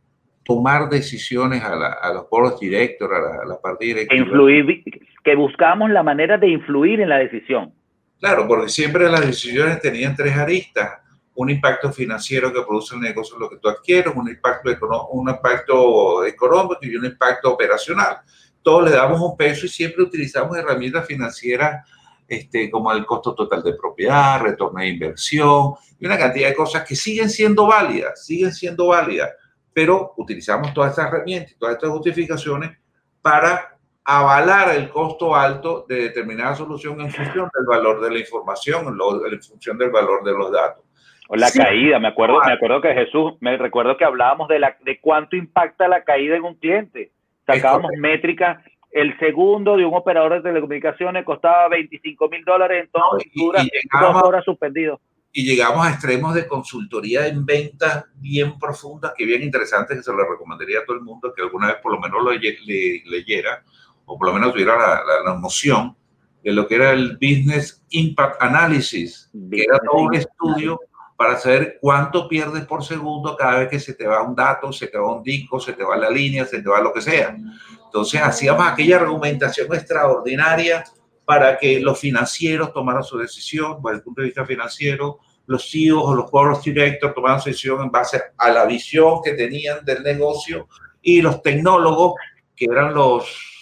tomar 0.44 0.88
decisiones 0.88 1.62
a, 1.62 2.12
los 2.12 2.28
board 2.30 2.58
directos, 2.60 3.08
a 3.10 3.46
la, 3.46 3.60
parte 3.60 3.86
directiva. 3.86 4.22
Influir, 4.22 4.84
que 5.26 5.34
buscábamos 5.34 5.90
la 5.90 6.02
manera 6.02 6.38
de 6.38 6.48
influir 6.48 7.00
en 7.00 7.10
la 7.10 7.18
decisión. 7.18 7.74
Claro, 8.18 8.46
porque 8.48 8.70
siempre 8.70 9.10
las 9.10 9.26
decisiones 9.26 9.80
tenían 9.80 10.16
tres 10.16 10.34
aristas. 10.36 11.00
Un 11.34 11.50
impacto 11.50 11.92
financiero 11.92 12.50
que 12.50 12.62
produce 12.62 12.94
el 12.94 13.02
negocio, 13.02 13.36
lo 13.38 13.50
que 13.50 13.58
tú 13.58 13.68
adquieres, 13.68 14.14
un 14.16 14.28
impacto, 14.28 14.70
un 15.10 15.28
impacto 15.28 16.24
económico 16.24 16.78
y 16.80 16.96
un 16.96 17.04
impacto 17.04 17.52
operacional 17.52 18.18
todos 18.66 18.90
le 18.90 18.96
damos 18.96 19.20
un 19.20 19.36
peso 19.36 19.64
y 19.64 19.68
siempre 19.68 20.02
utilizamos 20.02 20.58
herramientas 20.58 21.06
financieras 21.06 21.88
este, 22.26 22.68
como 22.68 22.90
el 22.90 23.06
costo 23.06 23.32
total 23.32 23.62
de 23.62 23.74
propiedad, 23.74 24.40
retorno 24.40 24.80
de 24.80 24.88
inversión 24.88 25.74
y 26.00 26.04
una 26.04 26.18
cantidad 26.18 26.48
de 26.48 26.54
cosas 26.56 26.84
que 26.84 26.96
siguen 26.96 27.30
siendo 27.30 27.68
válidas, 27.68 28.26
siguen 28.26 28.52
siendo 28.52 28.88
válidas, 28.88 29.30
pero 29.72 30.14
utilizamos 30.16 30.74
todas 30.74 30.90
estas 30.90 31.06
herramientas, 31.06 31.54
todas 31.60 31.76
estas 31.76 31.90
justificaciones 31.90 32.76
para 33.22 33.75
avalar 34.06 34.74
el 34.76 34.88
costo 34.88 35.34
alto 35.34 35.84
de 35.88 35.96
determinada 35.96 36.54
solución 36.54 37.00
en 37.00 37.10
función 37.10 37.50
del 37.52 37.66
valor 37.66 38.00
de 38.00 38.10
la 38.10 38.18
información, 38.18 38.86
en 38.86 39.42
función 39.42 39.76
del 39.76 39.90
valor 39.90 40.22
de 40.24 40.32
los 40.32 40.50
datos. 40.52 40.84
O 41.28 41.34
la 41.34 41.50
caída, 41.50 41.98
me 41.98 42.08
acuerdo, 42.08 42.38
me 42.46 42.52
acuerdo 42.52 42.80
que 42.80 42.94
Jesús, 42.94 43.32
me 43.40 43.56
recuerdo 43.56 43.96
que 43.96 44.04
hablábamos 44.04 44.46
de, 44.48 44.60
la, 44.60 44.76
de 44.84 45.00
cuánto 45.00 45.34
impacta 45.34 45.88
la 45.88 46.04
caída 46.04 46.36
en 46.36 46.44
un 46.44 46.54
cliente 46.54 47.10
sacábamos 47.46 47.92
métricas. 47.98 48.62
El 48.90 49.18
segundo 49.18 49.76
de 49.76 49.84
un 49.84 49.94
operador 49.94 50.34
de 50.34 50.40
telecomunicaciones 50.42 51.24
costaba 51.24 51.68
25 51.68 52.28
mil 52.28 52.44
dólares, 52.44 52.84
entonces 52.84 53.30
dura 53.34 53.62
dos 54.00 54.22
horas 54.22 54.44
suspendido. 54.44 55.00
Y 55.32 55.44
llegamos 55.44 55.86
a 55.86 55.90
extremos 55.90 56.34
de 56.34 56.46
consultoría 56.46 57.26
en 57.26 57.44
ventas 57.44 58.06
bien 58.14 58.58
profundas, 58.58 59.12
que 59.14 59.26
bien 59.26 59.42
interesantes, 59.42 59.98
que 59.98 60.02
se 60.02 60.12
lo 60.12 60.26
recomendaría 60.26 60.78
a 60.78 60.84
todo 60.86 60.96
el 60.96 61.02
mundo 61.02 61.32
que 61.34 61.42
alguna 61.42 61.66
vez 61.66 61.76
por 61.82 61.92
lo 61.92 62.00
menos 62.00 62.22
lo 62.22 62.30
leyera, 62.32 63.62
o 64.06 64.18
por 64.18 64.28
lo 64.28 64.34
menos 64.34 64.52
tuviera 64.52 64.76
la, 64.76 65.02
la, 65.24 65.38
noción 65.38 65.96
de 66.42 66.52
lo 66.52 66.66
que 66.66 66.76
era 66.76 66.92
el 66.92 67.14
Business 67.14 67.84
Impact 67.90 68.40
Analysis, 68.40 69.30
que 69.50 69.62
era 69.62 69.78
todo 69.78 70.02
un 70.02 70.14
estudio 70.14 70.80
para 71.16 71.36
saber 71.36 71.78
cuánto 71.80 72.28
pierdes 72.28 72.64
por 72.66 72.84
segundo 72.84 73.36
cada 73.36 73.60
vez 73.60 73.68
que 73.68 73.80
se 73.80 73.94
te 73.94 74.06
va 74.06 74.22
un 74.22 74.34
dato, 74.34 74.72
se 74.72 74.86
te 74.86 74.98
va 74.98 75.14
un 75.14 75.22
disco, 75.22 75.58
se 75.58 75.72
te 75.72 75.82
va 75.82 75.96
la 75.96 76.10
línea, 76.10 76.44
se 76.44 76.62
te 76.62 76.68
va 76.68 76.80
lo 76.80 76.92
que 76.92 77.00
sea. 77.00 77.36
Entonces 77.84 78.20
hacíamos 78.20 78.66
aquella 78.66 78.96
argumentación 78.96 79.74
extraordinaria 79.74 80.84
para 81.24 81.58
que 81.58 81.80
los 81.80 81.98
financieros 81.98 82.72
tomaran 82.72 83.02
su 83.02 83.18
decisión, 83.18 83.78
desde 83.82 83.96
el 83.96 84.02
punto 84.02 84.20
de 84.20 84.26
vista 84.26 84.46
financiero, 84.46 85.18
los 85.46 85.70
CEOs 85.70 86.02
o 86.04 86.14
los 86.14 86.30
board 86.30 86.62
directors 86.62 87.14
tomaran 87.14 87.40
su 87.40 87.48
decisión 87.48 87.82
en 87.82 87.90
base 87.90 88.20
a 88.36 88.50
la 88.50 88.66
visión 88.66 89.20
que 89.24 89.32
tenían 89.32 89.84
del 89.84 90.02
negocio 90.02 90.68
y 91.02 91.22
los 91.22 91.42
tecnólogos, 91.42 92.14
que 92.54 92.66
eran 92.66 92.94
los, 92.94 93.55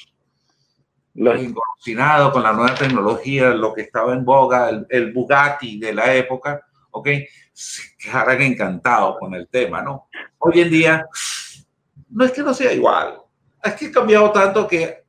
los 1.14 2.32
con 2.32 2.42
la 2.42 2.52
nueva 2.52 2.74
tecnología, 2.74 3.50
lo 3.50 3.72
que 3.72 3.82
estaba 3.82 4.12
en 4.12 4.24
boga, 4.24 4.68
el, 4.68 4.86
el 4.90 5.12
Bugatti 5.12 5.78
de 5.78 5.94
la 5.94 6.12
época, 6.14 6.66
¿ok? 6.90 7.08
Se 7.52 7.96
quedaran 7.96 8.42
encantados 8.42 9.16
con 9.18 9.34
el 9.34 9.48
tema, 9.48 9.80
¿no? 9.80 10.08
Hoy 10.38 10.60
en 10.60 10.70
día, 10.70 11.06
no 12.10 12.24
es 12.24 12.32
que 12.32 12.42
no 12.42 12.52
sea 12.52 12.72
igual, 12.72 13.18
es 13.62 13.74
que 13.74 13.86
ha 13.86 13.92
cambiado 13.92 14.30
tanto 14.32 14.66
que, 14.66 15.04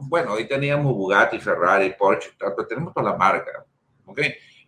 bueno, 0.00 0.32
hoy 0.32 0.48
teníamos 0.48 0.94
Bugatti, 0.94 1.38
Ferrari, 1.38 1.94
Porsche, 1.98 2.30
pero 2.38 2.66
tenemos 2.66 2.94
toda 2.94 3.10
la 3.10 3.16
marca, 3.18 3.64
¿ok? 4.06 4.20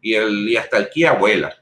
Y, 0.02 0.14
el, 0.14 0.48
y 0.48 0.56
hasta 0.56 0.76
el 0.76 0.90
Kia 0.90 1.12
vuela. 1.12 1.54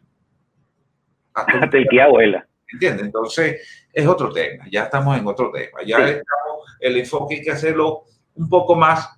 Hasta, 1.32 1.76
el 1.76 1.88
Kia 1.88 2.08
vuela. 2.08 2.46
¿Entiendes? 2.72 3.06
Entonces, 3.06 3.86
es 3.92 4.06
otro 4.06 4.32
tema, 4.32 4.64
ya 4.70 4.84
estamos 4.84 5.16
en 5.16 5.26
otro 5.26 5.52
tema, 5.52 5.82
ya 5.86 5.98
estamos, 5.98 6.76
el 6.80 6.96
enfoque 6.96 7.36
hay 7.36 7.42
que 7.42 7.52
hacerlo 7.52 8.04
un 8.36 8.48
poco 8.48 8.74
más 8.74 9.16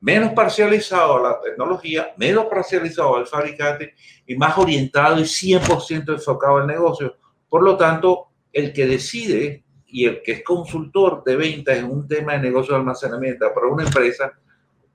menos 0.00 0.32
parcializado 0.32 1.16
a 1.16 1.30
la 1.30 1.40
tecnología, 1.40 2.12
menos 2.16 2.46
parcializado 2.46 3.16
al 3.16 3.26
fabricante 3.26 3.94
y 4.26 4.36
más 4.36 4.56
orientado 4.56 5.18
y 5.18 5.24
100% 5.24 6.12
enfocado 6.12 6.58
al 6.58 6.66
negocio. 6.66 7.16
Por 7.48 7.62
lo 7.62 7.76
tanto, 7.76 8.28
el 8.52 8.72
que 8.72 8.86
decide 8.86 9.64
y 9.86 10.04
el 10.04 10.22
que 10.22 10.32
es 10.32 10.44
consultor 10.44 11.24
de 11.24 11.36
ventas 11.36 11.78
en 11.78 11.86
un 11.86 12.06
tema 12.06 12.34
de 12.34 12.40
negocio 12.40 12.74
de 12.74 12.80
almacenamiento 12.80 13.52
para 13.54 13.66
una 13.66 13.84
empresa, 13.84 14.32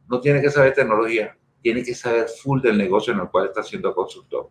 no 0.07 0.21
tiene 0.21 0.41
que 0.41 0.49
saber 0.49 0.73
tecnología, 0.73 1.36
tiene 1.62 1.83
que 1.83 1.95
saber 1.95 2.27
full 2.27 2.62
del 2.62 2.77
negocio 2.77 3.13
en 3.13 3.21
el 3.21 3.29
cual 3.29 3.47
está 3.47 3.63
siendo 3.63 3.93
consultor. 3.93 4.49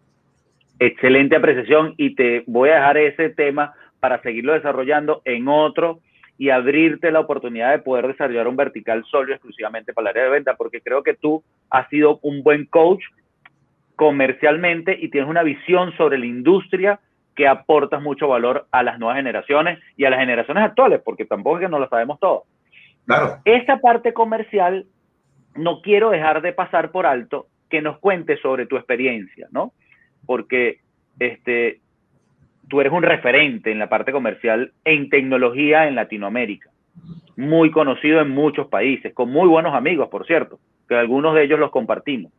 Excelente 0.79 1.37
apreciación 1.37 1.95
y 1.97 2.15
te 2.17 2.43
voy 2.47 2.71
a 2.71 2.75
dejar 2.75 2.99
ese 2.99 3.31
tema 3.31 3.73
para 4.01 4.21
seguirlo 4.23 4.55
desarrollando 4.55 5.23
en 5.25 5.47
otro 5.47 6.01
y 6.39 6.51
abrirte 6.51 7.11
la 7.11 7.21
oportunidad 7.21 7.71
de 7.71 7.79
poder 7.79 8.09
desarrollar 8.09 8.49
un 8.49 8.57
vertical 8.57 9.05
sólido 9.11 9.35
exclusivamente 9.35 9.93
para 9.93 10.11
el 10.11 10.17
área 10.17 10.25
de 10.25 10.31
venta, 10.31 10.57
porque 10.57 10.81
creo 10.81 11.03
que 11.03 11.15
tú 11.15 11.43
has 11.71 11.89
sido 11.89 12.19
un 12.23 12.43
buen 12.43 12.67
coach 12.67 13.03
comercialmente 13.97 14.97
y 15.01 15.09
tienes 15.11 15.31
una 15.31 15.43
visión 15.43 15.93
sobre 15.97 16.19
la 16.19 16.27
industria 16.27 17.01
que 17.37 17.47
aportas 17.47 18.03
mucho 18.03 18.29
valor 18.29 18.67
a 18.71 18.83
las 18.83 18.99
nuevas 18.99 19.17
generaciones 19.17 19.79
y 19.97 20.05
a 20.05 20.11
las 20.11 20.21
generaciones 20.21 20.65
actuales, 20.65 21.01
porque 21.05 21.25
tampoco 21.25 21.57
es 21.57 21.63
que 21.63 21.69
no 21.69 21.79
lo 21.79 21.89
sabemos 21.89 22.19
todo. 22.19 22.45
Claro. 23.07 23.39
Esta 23.45 23.81
parte 23.81 24.13
comercial 24.13 24.87
no 25.55 25.81
quiero 25.83 26.11
dejar 26.11 26.43
de 26.43 26.53
pasar 26.53 26.91
por 26.91 27.07
alto 27.07 27.47
que 27.71 27.83
nos 27.83 27.99
cuentes 27.99 28.41
sobre 28.41 28.67
tu 28.67 28.77
experiencia, 28.77 29.49
¿no? 29.51 29.73
Porque 30.27 30.81
este, 31.19 31.81
tú 32.69 32.81
eres 32.81 32.93
un 32.93 33.03
referente 33.03 33.71
en 33.71 33.79
la 33.79 33.89
parte 33.89 34.13
comercial 34.13 34.73
en 34.85 35.09
tecnología 35.09 35.89
en 35.89 35.95
Latinoamérica, 35.95 36.71
muy 37.37 37.71
conocido 37.71 38.21
en 38.21 38.31
muchos 38.31 38.69
países, 38.69 39.13
con 39.15 39.31
muy 39.31 39.49
buenos 39.49 39.75
amigos, 39.75 40.09
por 40.09 40.27
cierto, 40.27 40.59
que 40.89 40.95
algunos 40.95 41.35
de 41.35 41.45
ellos 41.45 41.59
los 41.59 41.71
compartimos. 41.71 42.33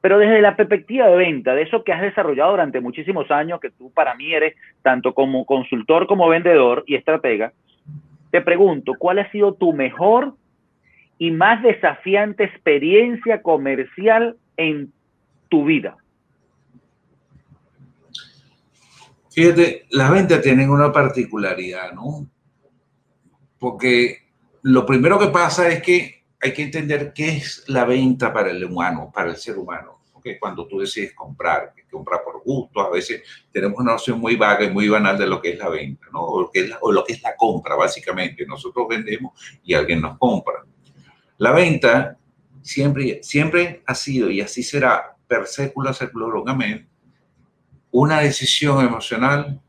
Pero 0.00 0.18
desde 0.18 0.40
la 0.40 0.54
perspectiva 0.54 1.08
de 1.08 1.16
venta, 1.16 1.54
de 1.54 1.62
eso 1.62 1.82
que 1.82 1.92
has 1.92 2.02
desarrollado 2.02 2.52
durante 2.52 2.80
muchísimos 2.80 3.30
años, 3.30 3.60
que 3.60 3.70
tú 3.70 3.90
para 3.92 4.14
mí 4.14 4.32
eres 4.32 4.54
tanto 4.82 5.14
como 5.14 5.44
consultor 5.44 6.06
como 6.06 6.28
vendedor 6.28 6.84
y 6.86 6.94
estratega, 6.94 7.52
te 8.30 8.40
pregunto, 8.40 8.92
¿cuál 8.98 9.18
ha 9.18 9.30
sido 9.30 9.54
tu 9.54 9.72
mejor 9.72 10.34
y 11.18 11.30
más 11.30 11.62
desafiante 11.62 12.44
experiencia 12.44 13.42
comercial 13.42 14.36
en 14.56 14.92
tu 15.48 15.64
vida? 15.64 15.96
Fíjate, 19.36 19.84
las 19.90 20.10
ventas 20.10 20.40
tienen 20.40 20.70
una 20.70 20.90
particularidad, 20.90 21.92
¿no? 21.92 22.26
Porque 23.58 24.30
lo 24.62 24.86
primero 24.86 25.18
que 25.18 25.26
pasa 25.26 25.68
es 25.68 25.82
que 25.82 26.24
hay 26.40 26.54
que 26.54 26.62
entender 26.62 27.12
qué 27.12 27.36
es 27.36 27.62
la 27.66 27.84
venta 27.84 28.32
para 28.32 28.50
el 28.50 28.64
humano, 28.64 29.12
para 29.14 29.28
el 29.28 29.36
ser 29.36 29.58
humano. 29.58 30.00
¿okay? 30.14 30.38
Cuando 30.38 30.66
tú 30.66 30.78
decides 30.78 31.12
comprar, 31.12 31.74
comprar 31.90 32.22
por 32.24 32.42
gusto, 32.42 32.80
a 32.80 32.88
veces 32.88 33.24
tenemos 33.52 33.78
una 33.78 33.92
noción 33.92 34.18
muy 34.18 34.36
vaga 34.36 34.64
y 34.64 34.70
muy 34.70 34.88
banal 34.88 35.18
de 35.18 35.26
lo 35.26 35.42
que 35.42 35.50
es 35.50 35.58
la 35.58 35.68
venta, 35.68 36.06
¿no? 36.10 36.22
O 36.22 36.40
lo 36.40 36.50
que 36.50 36.60
es 36.60 36.70
la, 36.70 36.78
o 36.80 36.90
lo 36.90 37.04
que 37.04 37.12
es 37.12 37.22
la 37.22 37.36
compra, 37.36 37.74
básicamente. 37.74 38.46
Nosotros 38.46 38.86
vendemos 38.88 39.38
y 39.62 39.74
alguien 39.74 40.00
nos 40.00 40.16
compra. 40.16 40.64
La 41.36 41.52
venta 41.52 42.16
siempre, 42.62 43.22
siempre 43.22 43.82
ha 43.84 43.94
sido 43.94 44.30
y 44.30 44.40
así 44.40 44.62
será 44.62 45.14
per 45.28 45.46
secula 45.46 45.92
seculorum 45.92 46.48
amén, 46.48 46.88
una 47.90 48.20
decisión 48.20 48.84
emocional 48.84 49.60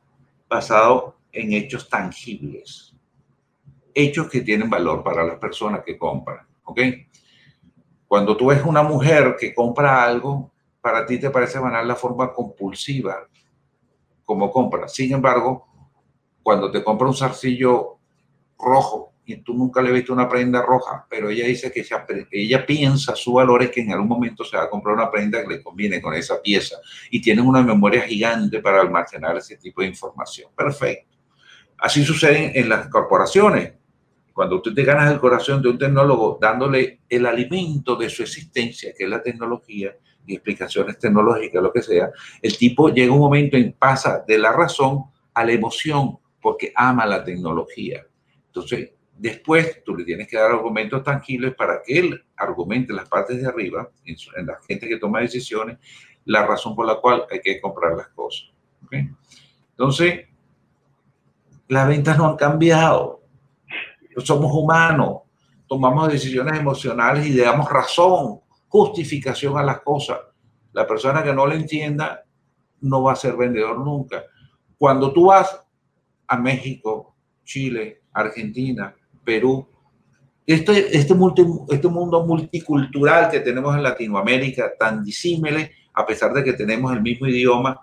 basado 0.50 1.18
en 1.32 1.54
hechos 1.54 1.88
tangibles, 1.90 2.94
hechos 3.94 4.30
que 4.30 4.42
tienen 4.42 4.70
valor 4.70 5.04
para 5.04 5.24
las 5.24 5.38
personas 5.38 5.84
que 5.86 5.98
compran, 5.98 6.46
¿ok? 6.64 6.80
Cuando 8.08 8.38
tú 8.38 8.48
ves 8.48 8.64
una 8.64 8.84
mujer 8.84 9.36
que 9.40 9.54
compra 9.54 10.04
algo, 10.04 10.52
para 10.82 11.06
ti 11.06 11.20
te 11.20 11.30
parece 11.30 11.60
banal 11.60 11.88
la 11.88 11.96
forma 11.96 12.34
compulsiva 12.34 13.28
como 14.24 14.52
compra. 14.52 14.88
Sin 14.88 15.14
embargo, 15.14 15.68
cuando 16.42 16.72
te 16.72 16.84
compra 16.84 17.08
un 17.08 17.16
zarcillo 17.16 17.98
rojo 18.58 19.14
y 19.28 19.36
tú 19.42 19.54
nunca 19.54 19.82
le 19.82 19.92
viste 19.92 20.14
una 20.14 20.28
prenda 20.28 20.62
roja, 20.62 21.06
pero 21.10 21.30
ella 21.30 21.46
dice 21.46 21.70
que 21.70 21.86
ella, 22.32 22.66
piensa, 22.66 23.14
su 23.14 23.34
valor 23.34 23.62
es 23.62 23.72
que 23.72 23.82
en 23.82 23.92
algún 23.92 24.08
momento 24.08 24.46
se 24.46 24.56
va 24.56 24.64
a 24.64 24.70
comprar 24.70 24.96
una 24.96 25.12
prenda 25.12 25.42
que 25.44 25.56
le 25.56 25.62
conviene 25.62 26.02
con 26.02 26.14
esa 26.14 26.42
pieza 26.42 26.78
y 27.12 27.22
tienen 27.22 27.46
una 27.46 27.62
memoria 27.62 28.04
gigante 28.04 28.62
para 28.62 28.80
almacenar 28.80 29.36
ese 29.36 29.58
tipo 29.58 29.82
de 29.82 29.88
información. 29.88 30.50
Perfecto. 30.56 31.18
Así 31.78 32.06
sucede 32.06 32.58
en 32.58 32.70
las 32.70 32.88
corporaciones. 32.88 33.74
Cuando 34.32 34.62
tú 34.62 34.74
te 34.74 34.84
ganas 34.84 35.12
el 35.12 35.20
corazón 35.20 35.62
de 35.62 35.70
un 35.70 35.78
tecnólogo 35.78 36.38
dándole 36.40 37.02
el 37.10 37.26
alimento 37.26 37.98
de 37.98 38.10
su 38.10 38.24
existencia, 38.24 38.94
que 38.98 39.04
es 39.04 39.10
la 39.10 39.22
tecnología, 39.22 39.94
y 40.26 40.36
explicaciones 40.36 41.00
tecnológicas, 41.00 41.62
lo 41.62 41.72
que 41.72 41.82
sea, 41.82 42.12
el 42.42 42.58
tipo 42.58 42.90
llega 42.90 43.14
un 43.14 43.20
momento 43.20 43.58
en 43.58 43.74
pasa 43.74 44.24
de 44.28 44.38
la 44.38 44.52
razón 44.52 45.06
a 45.34 45.44
la 45.44 45.52
emoción 45.54 46.18
porque 46.42 46.72
ama 46.76 47.06
la 47.06 47.24
tecnología. 47.24 48.06
Entonces, 48.48 48.97
Después, 49.18 49.84
tú 49.84 49.96
le 49.96 50.04
tienes 50.04 50.28
que 50.28 50.38
dar 50.38 50.52
argumentos 50.52 51.04
tangibles 51.04 51.56
para 51.56 51.82
que 51.84 51.98
él 51.98 52.24
argumente 52.36 52.94
las 52.94 53.10
partes 53.10 53.42
de 53.42 53.48
arriba, 53.48 53.90
en, 54.06 54.46
la 54.46 54.60
gente 54.68 54.88
que 54.88 54.98
toma 54.98 55.22
decisiones, 55.22 55.78
la 56.26 56.46
razón 56.46 56.76
por 56.76 56.86
la 56.86 56.96
cual 56.96 57.26
hay 57.32 57.42
que 57.42 57.60
comprar 57.60 57.98
las 57.98 58.10
cosas. 58.10 58.52
Entonces, 59.72 60.28
las 61.68 61.88
ventas 61.88 62.18
no 62.18 62.28
han 62.28 62.36
cambiado. 62.36 63.24
Somos 64.18 64.52
humanos, 64.54 65.22
tomamos 65.68 66.12
decisiones 66.12 66.60
emocionales 66.60 67.26
y 67.26 67.34
le 67.34 67.44
damos 67.44 67.70
razón, 67.72 68.42
justificación 68.68 69.58
a 69.58 69.64
las 69.64 69.82
cosas. 69.82 70.20
La 70.74 70.86
persona 70.86 71.24
que 71.24 71.34
no 71.34 71.48
lo 71.48 71.54
entienda 71.54 72.24
no 72.82 73.02
va 73.02 73.14
a 73.14 73.16
ser 73.16 73.36
vendedor 73.36 73.80
nunca. 73.80 74.24
Cuando 74.78 75.12
tú 75.12 75.26
vas 75.26 75.60
a 76.28 76.38
México, 76.38 77.16
Chile, 77.44 78.04
Argentina, 78.14 78.96
Perú. 79.28 79.68
Este, 80.46 80.98
este, 80.98 81.14
este 81.70 81.88
mundo 81.90 82.26
multicultural 82.26 83.30
que 83.30 83.42
tenemos 83.42 83.76
en 83.76 83.84
Latinoamérica, 83.84 84.72
tan 84.80 85.04
disímile, 85.04 85.72
a 85.94 86.06
pesar 86.06 86.32
de 86.32 86.46
que 86.46 86.54
tenemos 86.54 86.94
el 86.94 87.02
mismo 87.02 87.28
idioma, 87.28 87.82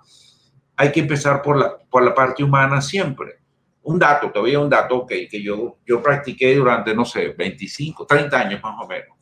hay 0.74 0.90
que 0.90 1.00
empezar 1.00 1.42
por 1.42 1.58
la, 1.58 1.76
por 1.90 2.02
la 2.02 2.14
parte 2.14 2.42
humana 2.42 2.80
siempre. 2.80 3.34
Un 3.82 3.98
dato, 3.98 4.30
todavía 4.30 4.58
un 4.58 4.70
dato 4.70 5.04
que, 5.06 5.28
que 5.28 5.42
yo, 5.42 5.76
yo 5.84 6.02
practiqué 6.02 6.54
durante, 6.54 6.94
no 6.94 7.04
sé, 7.04 7.34
25, 7.36 8.06
30 8.06 8.40
años 8.40 8.62
más 8.62 8.76
o 8.82 8.88
menos. 8.88 9.14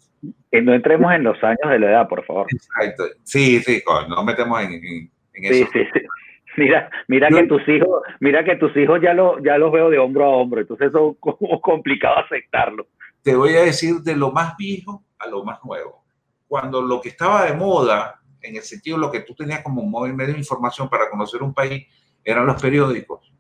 Que 0.52 0.62
no 0.62 0.72
entremos 0.72 1.12
en 1.12 1.24
los 1.24 1.42
años 1.42 1.68
de 1.68 1.80
la 1.80 1.90
edad, 1.90 2.08
por 2.08 2.24
favor. 2.24 2.46
Exacto. 2.48 3.04
Sí, 3.24 3.58
sí, 3.61 3.82
no 4.08 4.22
metemos 4.22 4.62
en, 4.62 4.74
en, 4.74 5.11
eso. 5.35 5.68
Sí, 5.72 5.80
sí. 5.92 6.00
Mira, 6.56 6.90
mira 7.08 7.28
que 7.28 7.46
tus 7.46 7.66
hijos, 7.68 8.02
mira 8.20 8.44
que 8.44 8.56
tus 8.56 8.76
hijos 8.76 9.00
ya, 9.02 9.14
lo, 9.14 9.42
ya 9.42 9.56
los 9.56 9.72
veo 9.72 9.88
de 9.88 9.98
hombro 9.98 10.24
a 10.24 10.28
hombro, 10.28 10.60
entonces 10.60 10.88
eso 10.88 11.12
es 11.12 11.16
como 11.20 11.60
complicado 11.60 12.18
aceptarlo. 12.18 12.86
Te 13.22 13.34
voy 13.34 13.54
a 13.54 13.62
decir 13.62 14.00
de 14.00 14.16
lo 14.16 14.32
más 14.32 14.56
viejo 14.56 15.04
a 15.18 15.28
lo 15.28 15.44
más 15.44 15.64
nuevo. 15.64 16.04
Cuando 16.46 16.82
lo 16.82 17.00
que 17.00 17.08
estaba 17.08 17.44
de 17.46 17.54
moda, 17.54 18.20
en 18.42 18.56
el 18.56 18.62
sentido 18.62 18.96
de 18.96 19.00
lo 19.00 19.10
que 19.10 19.20
tú 19.20 19.34
tenías 19.34 19.62
como 19.62 19.82
medio 20.00 20.34
de 20.34 20.38
información 20.38 20.88
para 20.88 21.08
conocer 21.08 21.42
un 21.42 21.54
país, 21.54 21.86
eran 22.24 22.44
los 22.44 22.60
periódicos. 22.60 23.32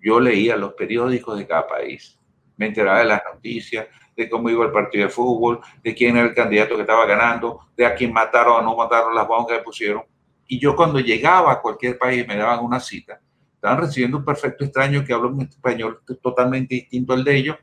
Yo 0.00 0.18
leía 0.18 0.56
los 0.56 0.72
periódicos 0.74 1.36
de 1.36 1.46
cada 1.46 1.66
país. 1.66 2.18
Me 2.56 2.66
enteraba 2.66 3.00
de 3.00 3.04
las 3.06 3.22
noticias, 3.34 3.88
de 4.16 4.30
cómo 4.30 4.48
iba 4.48 4.64
el 4.64 4.72
partido 4.72 5.04
de 5.04 5.10
fútbol, 5.10 5.60
de 5.82 5.94
quién 5.94 6.16
era 6.16 6.28
el 6.28 6.34
candidato 6.34 6.76
que 6.76 6.82
estaba 6.82 7.04
ganando, 7.04 7.60
de 7.76 7.84
a 7.84 7.94
quién 7.94 8.12
mataron 8.12 8.56
o 8.56 8.62
no 8.62 8.76
mataron 8.76 9.14
las 9.14 9.26
bombas 9.26 9.58
que 9.58 9.62
pusieron 9.62 10.04
y 10.50 10.58
yo 10.58 10.74
cuando 10.74 10.98
llegaba 10.98 11.52
a 11.52 11.60
cualquier 11.60 11.96
país 11.96 12.26
me 12.26 12.36
daban 12.36 12.64
una 12.64 12.80
cita, 12.80 13.20
estaban 13.54 13.78
recibiendo 13.78 14.18
un 14.18 14.24
perfecto 14.24 14.64
extraño 14.64 15.04
que 15.04 15.12
habla 15.12 15.28
un 15.28 15.42
español 15.42 16.00
totalmente 16.20 16.74
distinto 16.74 17.12
al 17.12 17.22
de 17.22 17.36
ellos. 17.36 17.56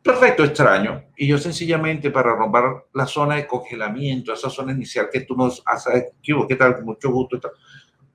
perfecto 0.00 0.44
extraño. 0.44 1.06
Y 1.16 1.26
yo 1.26 1.38
sencillamente 1.38 2.12
para 2.12 2.36
romper 2.36 2.62
la 2.94 3.04
zona 3.04 3.34
de 3.34 3.48
congelamiento, 3.48 4.32
esa 4.32 4.48
zona 4.48 4.70
inicial 4.70 5.08
que 5.10 5.22
tú 5.22 5.34
nos 5.34 5.60
haces, 5.66 6.12
¿qué 6.22 6.54
tal? 6.54 6.84
Mucho 6.84 7.10
gusto. 7.10 7.40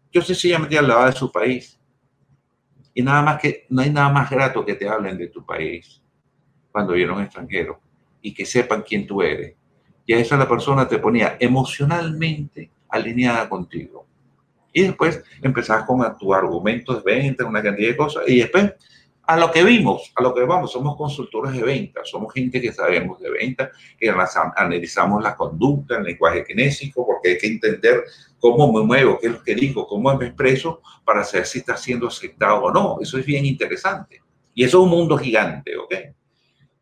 Yo 0.10 0.22
sencillamente 0.22 0.78
hablaba 0.78 1.08
de 1.08 1.12
su 1.12 1.30
país. 1.30 1.78
Y 2.94 3.04
nada 3.04 3.22
más 3.22 3.42
que, 3.42 3.66
no 3.70 3.82
hay 3.82 3.90
nada 3.90 4.08
más 4.08 4.30
grato 4.30 4.64
que 4.64 4.76
te 4.76 4.88
hablen 4.88 5.18
de 5.18 5.28
tu 5.28 5.46
país 5.46 6.02
cuando 6.72 6.94
viene 6.94 7.12
un 7.12 7.22
extranjero 7.22 7.82
y 8.22 8.34
que 8.34 8.46
sepan 8.46 8.82
quién 8.82 9.06
tú 9.06 9.22
eres 9.22 9.56
y 10.06 10.14
a 10.14 10.20
esa 10.20 10.38
la 10.38 10.48
persona 10.48 10.88
te 10.88 11.00
ponía 11.00 11.38
emocionalmente 11.40 12.72
alineada 12.90 13.48
contigo. 13.48 14.06
Y 14.74 14.84
después 14.84 15.24
empezás 15.42 15.84
con 15.86 16.18
tu 16.18 16.34
argumento 16.34 16.96
de 16.96 17.02
venta, 17.04 17.46
una 17.46 17.62
cantidad 17.62 17.90
de 17.90 17.98
cosas, 17.98 18.24
y 18.28 18.40
después 18.40 18.74
a 19.32 19.38
lo 19.38 19.52
que 19.52 19.64
vimos, 19.64 20.12
a 20.16 20.24
lo 20.24 20.34
que 20.34 20.44
vamos, 20.44 20.72
somos 20.72 20.98
consultores 20.98 21.54
de 21.54 21.64
venta, 21.64 22.02
somos 22.04 22.34
gente 22.34 22.60
que 22.60 22.74
sabemos 22.74 23.20
de 23.20 23.30
venta, 23.30 23.72
que 23.98 24.10
analizamos 24.10 25.24
la 25.24 25.36
conducta, 25.36 25.98
el 25.98 26.04
lenguaje 26.04 26.44
kinésico, 26.44 27.06
porque 27.06 27.30
hay 27.30 27.38
que 27.38 27.48
entender 27.48 28.04
cómo 28.40 28.72
me 28.74 28.86
muevo, 28.86 29.18
qué 29.20 29.28
es 29.28 29.34
lo 29.34 29.44
que 29.44 29.56
digo, 29.56 29.88
cómo 29.88 30.14
me 30.18 30.26
expreso 30.26 30.82
para 31.06 31.24
saber 31.24 31.46
si 31.46 31.60
está 31.60 31.78
siendo 31.78 32.08
aceptado 32.08 32.64
o 32.64 32.74
no. 32.74 32.98
Eso 33.02 33.18
es 33.20 33.26
bien 33.26 33.46
interesante. 33.46 34.22
Y 34.54 34.66
eso 34.66 34.80
es 34.80 34.84
un 34.84 34.90
mundo 34.90 35.18
gigante, 35.18 35.78
¿ok? 35.78 35.96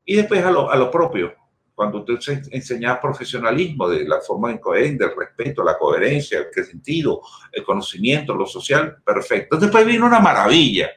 Y 0.05 0.15
después 0.15 0.43
a 0.43 0.49
lo, 0.49 0.71
a 0.71 0.75
lo 0.75 0.89
propio, 0.89 1.33
cuando 1.79 2.03
tú 2.03 2.19
enseñas 2.51 2.99
profesionalismo 2.99 3.87
de 3.87 4.03
la 4.03 4.19
forma 4.19 4.51
incoherente, 4.51 5.05
el 5.05 5.15
respeto, 5.15 5.63
la 5.63 5.77
coherencia, 5.77 6.45
el 6.53 6.65
sentido, 6.65 7.21
el 7.53 7.63
conocimiento, 7.63 8.35
lo 8.35 8.45
social, 8.45 8.97
perfecto. 9.01 9.55
Después 9.55 9.85
vino 9.85 10.05
una 10.05 10.19
maravilla 10.19 10.89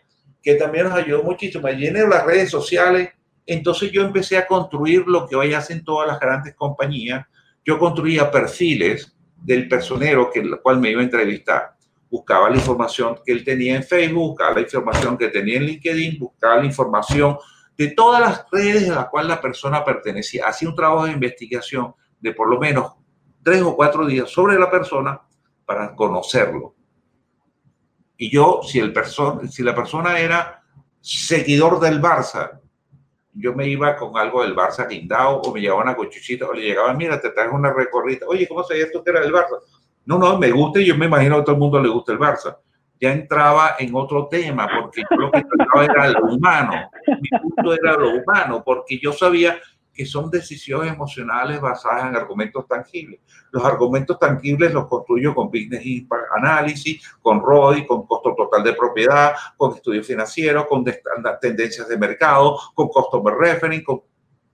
que 0.42 0.56
también 0.56 0.86
nos 0.88 0.94
ayudó 0.94 1.22
muchísimo. 1.22 1.68
Allí 1.68 1.86
en 1.86 2.10
las 2.10 2.26
redes 2.26 2.50
sociales, 2.50 3.10
entonces 3.46 3.92
yo 3.92 4.02
empecé 4.02 4.36
a 4.36 4.44
construir 4.44 5.06
lo 5.06 5.28
que 5.28 5.36
hoy 5.36 5.54
hacen 5.54 5.84
todas 5.84 6.08
las 6.08 6.18
grandes 6.18 6.56
compañías. 6.56 7.26
Yo 7.64 7.78
construía 7.78 8.28
perfiles 8.28 9.14
del 9.36 9.68
personero 9.68 10.32
que 10.32 10.40
el 10.40 10.60
cual 10.60 10.80
me 10.80 10.90
iba 10.90 11.00
a 11.00 11.04
entrevistar. 11.04 11.76
Buscaba 12.10 12.50
la 12.50 12.56
información 12.56 13.20
que 13.24 13.30
él 13.30 13.44
tenía 13.44 13.76
en 13.76 13.84
Facebook, 13.84 14.30
buscaba 14.30 14.54
la 14.54 14.62
información 14.62 15.16
que 15.16 15.28
tenía 15.28 15.58
en 15.58 15.66
LinkedIn, 15.66 16.18
buscaba 16.18 16.56
la 16.56 16.66
información 16.66 17.38
de 17.76 17.88
todas 17.88 18.20
las 18.20 18.46
redes 18.50 18.90
a 18.90 18.96
las 18.96 19.08
cuales 19.08 19.30
la 19.30 19.40
persona 19.40 19.84
pertenecía. 19.84 20.46
Hacía 20.46 20.68
un 20.68 20.76
trabajo 20.76 21.06
de 21.06 21.12
investigación 21.12 21.94
de 22.20 22.32
por 22.32 22.48
lo 22.48 22.58
menos 22.58 22.92
tres 23.42 23.62
o 23.62 23.74
cuatro 23.74 24.06
días 24.06 24.30
sobre 24.30 24.58
la 24.58 24.70
persona 24.70 25.20
para 25.64 25.94
conocerlo. 25.94 26.74
Y 28.16 28.30
yo, 28.30 28.60
si, 28.62 28.78
el 28.78 28.94
si 29.50 29.62
la 29.62 29.74
persona 29.74 30.18
era 30.18 30.62
seguidor 31.00 31.80
del 31.80 32.00
Barça, 32.00 32.60
yo 33.32 33.54
me 33.54 33.66
iba 33.66 33.96
con 33.96 34.16
algo 34.16 34.42
del 34.42 34.54
Barça 34.54 34.86
guindado 34.86 35.40
o 35.40 35.52
me 35.52 35.60
llevaba 35.60 35.82
una 35.82 35.96
cochuchita 35.96 36.46
o 36.46 36.52
le 36.52 36.62
llegaba, 36.62 36.92
mira, 36.92 37.20
te 37.20 37.30
traes 37.30 37.50
una 37.52 37.72
recorrida. 37.72 38.26
Oye, 38.28 38.46
¿cómo 38.46 38.62
sabías 38.62 38.90
tú 38.92 39.02
que 39.02 39.10
era 39.10 39.20
del 39.20 39.32
Barça? 39.32 39.58
No, 40.04 40.18
no, 40.18 40.38
me 40.38 40.50
gusta 40.50 40.80
yo 40.80 40.96
me 40.96 41.06
imagino 41.06 41.36
que 41.36 41.40
a 41.40 41.44
todo 41.44 41.54
el 41.54 41.60
mundo 41.60 41.80
le 41.80 41.88
gusta 41.88 42.12
el 42.12 42.18
Barça 42.18 42.56
ya 43.02 43.12
entraba 43.12 43.74
en 43.80 43.92
otro 43.96 44.28
tema, 44.28 44.68
porque 44.80 45.02
yo 45.10 45.16
lo 45.16 45.32
que 45.32 45.42
trataba 45.42 45.84
era 45.84 46.08
lo 46.10 46.34
humano. 46.36 46.88
Mi 47.20 47.38
punto 47.40 47.74
era 47.74 47.94
lo 47.94 48.10
humano, 48.10 48.62
porque 48.64 48.96
yo 49.02 49.12
sabía 49.12 49.58
que 49.92 50.06
son 50.06 50.30
decisiones 50.30 50.92
emocionales 50.92 51.60
basadas 51.60 52.08
en 52.08 52.14
argumentos 52.14 52.64
tangibles. 52.68 53.18
Los 53.50 53.64
argumentos 53.64 54.20
tangibles 54.20 54.72
los 54.72 54.86
construyo 54.86 55.34
con 55.34 55.48
Business 55.48 55.84
Impact 55.84 56.26
Analysis, 56.36 57.02
con 57.20 57.40
ROI, 57.40 57.84
con 57.88 58.06
costo 58.06 58.36
total 58.36 58.62
de 58.62 58.72
propiedad, 58.74 59.34
con 59.56 59.74
estudio 59.74 60.04
financiero, 60.04 60.68
con 60.68 60.84
tendencias 61.40 61.88
de 61.88 61.98
mercado, 61.98 62.56
con 62.72 62.86
customer 62.86 63.34
reference, 63.34 63.82
con 63.82 64.02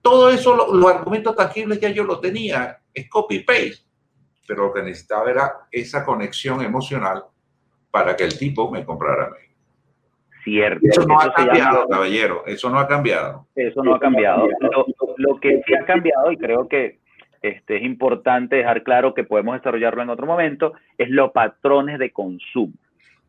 todo 0.01 0.31
eso, 0.31 0.73
los 0.73 0.91
argumentos 0.91 1.35
tangibles 1.35 1.79
ya 1.79 1.89
yo 1.91 2.03
lo 2.03 2.19
tenía, 2.19 2.81
es 2.91 3.07
copy-paste, 3.07 3.85
pero 4.47 4.67
lo 4.67 4.73
que 4.73 4.81
necesitaba 4.81 5.29
era 5.29 5.67
esa 5.71 6.03
conexión 6.03 6.63
emocional 6.63 7.25
para 7.91 8.15
que 8.15 8.23
el 8.23 8.37
tipo 8.37 8.69
me 8.71 8.85
comprara 8.85 9.25
a 9.25 9.29
mí. 9.29 9.49
Cierto. 10.43 10.79
Eso 10.83 11.05
no 11.05 11.19
ha 11.19 11.33
cambiado, 11.33 11.87
caballero. 11.87 12.43
Eso 12.45 12.69
no 12.69 12.79
ha 12.79 12.87
cambiado. 12.87 13.45
Eso 13.55 13.83
no 13.83 13.95
ha 13.95 13.99
cambiado. 13.99 14.47
Lo, 15.17 15.39
que 15.39 15.61
sí 15.65 15.73
ha 15.73 15.85
cambiado, 15.85 16.31
y 16.31 16.37
creo 16.37 16.67
que 16.67 16.99
este, 17.41 17.77
es 17.77 17.83
importante 17.83 18.57
dejar 18.57 18.83
claro 18.83 19.13
que 19.13 19.23
podemos 19.23 19.55
desarrollarlo 19.55 20.01
en 20.01 20.09
otro 20.09 20.25
momento, 20.25 20.73
es 20.97 21.09
los 21.09 21.31
patrones 21.31 21.99
de 21.99 22.11
consumo, 22.11 22.73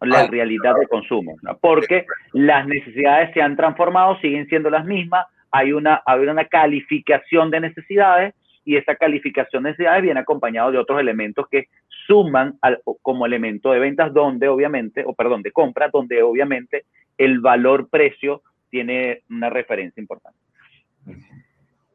la 0.01 0.27
realidad 0.29 0.75
de 0.79 0.87
consumo. 0.87 1.37
Porque 1.61 2.07
las 2.33 2.67
necesidades 2.67 3.33
se 3.35 3.43
han 3.43 3.57
transformado, 3.57 4.19
siguen 4.21 4.47
siendo 4.47 4.71
las 4.71 4.85
mismas, 4.85 5.27
hay 5.51 5.73
una, 5.73 6.03
hay 6.07 6.21
una 6.21 6.45
calificación 6.45 7.51
de 7.51 7.61
necesidades 7.61 8.35
y 8.65 8.77
esa 8.77 8.95
calificación 8.95 9.65
de 9.65 9.71
necesidades 9.71 10.03
viene 10.03 10.21
acompañado 10.21 10.71
de 10.71 10.79
otros 10.79 11.01
elementos 11.01 11.47
que 11.51 11.69
suman 12.07 12.59
como 13.03 13.27
elemento 13.27 13.73
de 13.73 13.79
ventas 13.79 14.13
donde 14.13 14.49
obviamente, 14.49 15.05
o 15.07 15.15
perdón, 15.15 15.43
de 15.43 15.53
compra, 15.53 15.89
donde 15.93 16.23
obviamente 16.23 16.85
el 17.19 17.41
valor-precio 17.41 18.43
tiene 18.71 19.23
una 19.29 19.51
referencia 19.51 20.01
importante. 20.01 20.39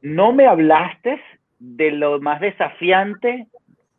No 0.01 0.33
me 0.33 0.45
hablaste 0.45 1.21
de 1.59 1.91
lo 1.91 2.19
más 2.19 2.41
desafiante 2.41 3.47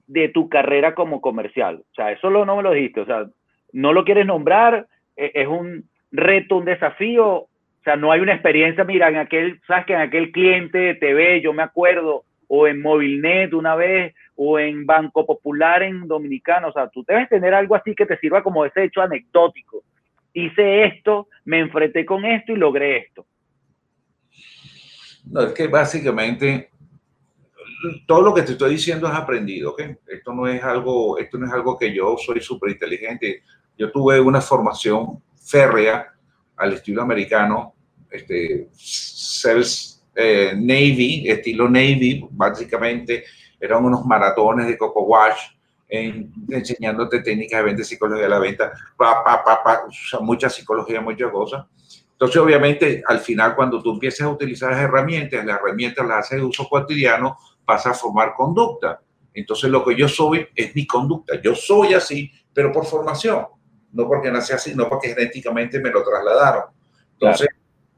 de 0.07 0.29
tu 0.29 0.49
carrera 0.49 0.95
como 0.95 1.21
comercial. 1.21 1.83
O 1.91 1.95
sea, 1.95 2.13
eso 2.13 2.31
no 2.31 2.57
me 2.57 2.63
lo 2.63 2.71
dijiste. 2.71 3.01
O 3.01 3.07
sea, 3.07 3.27
no 3.73 3.93
lo 3.93 4.05
quieres 4.05 4.27
nombrar, 4.27 4.87
e, 5.17 5.33
es 5.35 5.49
un 5.49 5.89
reto, 6.13 6.59
un 6.59 6.65
desafío. 6.65 7.27
O 7.27 7.49
sea, 7.85 7.97
no 7.97 8.13
hay 8.13 8.21
una 8.21 8.35
experiencia, 8.35 8.85
mira, 8.85 9.09
en 9.09 9.17
aquel, 9.17 9.61
sabes 9.67 9.87
que 9.87 9.95
en 9.95 10.01
aquel 10.01 10.33
cliente 10.33 10.79
de 10.79 10.95
TV, 10.95 11.41
yo 11.41 11.53
me 11.53 11.63
acuerdo, 11.63 12.25
o 12.49 12.67
en 12.67 12.81
Movilnet 12.81 13.53
una 13.55 13.75
vez, 13.75 14.15
o 14.35 14.59
en 14.59 14.87
Banco 14.87 15.27
Popular 15.27 15.83
en 15.83 16.07
Dominicano. 16.07 16.69
O 16.69 16.73
sea, 16.73 16.89
tú 16.89 17.05
debes 17.07 17.29
tener 17.29 17.55
algo 17.55 17.75
así 17.75 17.95
que 17.95 18.07
te 18.07 18.19
sirva 18.19 18.43
como 18.43 18.65
ese 18.65 18.85
hecho 18.85 19.01
anecdótico. 19.01 19.83
Hice 20.33 20.85
esto, 20.85 21.29
me 21.45 21.61
enfrenté 21.61 22.05
con 22.05 22.25
esto 22.25 22.53
y 22.53 22.57
logré 22.57 22.99
esto. 22.99 23.27
No, 25.31 25.41
es 25.43 25.53
que 25.53 25.67
básicamente 25.67 26.71
todo 28.07 28.23
lo 28.23 28.35
que 28.35 28.43
te 28.43 28.53
estoy 28.53 28.73
diciendo 28.73 29.09
es 29.09 29.15
aprendido. 29.15 29.75
Esto 30.07 30.33
no 30.33 30.47
es 30.47 30.63
algo, 30.63 31.19
esto 31.19 31.39
no 31.39 31.47
es 31.47 31.53
algo 31.53 31.79
que 31.79 31.93
yo 31.95 32.17
soy 32.19 32.41
súper 32.41 32.71
inteligente. 32.71 33.43
Yo 33.77 33.91
tuve 33.91 34.21
una 34.21 34.41
formación 34.41 35.23
férrea 35.37 36.13
al 36.57 36.73
estilo 36.73 37.03
americano, 37.03 37.75
este, 38.11 38.69
Sales 38.73 39.96
eh, 40.17 40.55
Navy, 40.57 41.29
estilo 41.29 41.69
Navy, 41.69 42.27
básicamente 42.31 43.25
eran 43.61 43.85
unos 43.85 44.05
maratones 44.05 44.67
de 44.67 44.77
Coco 44.77 45.03
Wash, 45.03 45.39
en, 45.89 46.33
enseñándote 46.49 47.21
técnicas 47.21 47.61
de 47.61 47.65
venta, 47.65 47.85
psicología 47.85 48.25
de 48.25 48.29
la 48.29 48.39
venta, 48.39 48.73
pa, 48.97 49.23
pa, 49.23 49.45
pa, 49.45 49.87
mucha 50.21 50.51
psicología, 50.51 51.01
muchas 51.01 51.31
cosas. 51.31 51.65
Entonces, 52.13 52.39
obviamente, 52.39 53.03
al 53.07 53.21
final, 53.21 53.55
cuando 53.55 53.83
tú 53.83 53.93
empiezas 53.93 54.27
a 54.27 54.31
utilizar 54.31 54.71
las 54.73 54.81
herramientas, 54.81 55.45
las 55.45 55.61
herramientas 55.61 56.07
las 56.07 56.19
haces 56.21 56.39
de 56.39 56.45
uso 56.45 56.67
cotidiano, 56.69 57.37
vas 57.65 57.87
a 57.87 57.93
formar 57.93 58.33
conducta. 58.35 59.01
Entonces, 59.35 59.71
lo 59.71 59.85
que 59.85 59.95
yo 59.95 60.09
soy 60.09 60.49
es 60.55 60.75
mi 60.75 60.87
conducta. 60.87 61.41
Yo 61.43 61.55
soy 61.55 61.93
así, 61.93 62.33
pero 62.55 62.73
por 62.73 62.87
formación. 62.87 63.47
No 63.93 64.09
porque 64.09 64.31
nací 64.31 64.55
así, 64.55 64.75
no 64.75 64.89
porque 64.89 65.11
genéticamente 65.11 65.79
me 65.79 65.91
lo 65.91 66.03
trasladaron. 66.03 66.65
Entonces, 67.13 67.49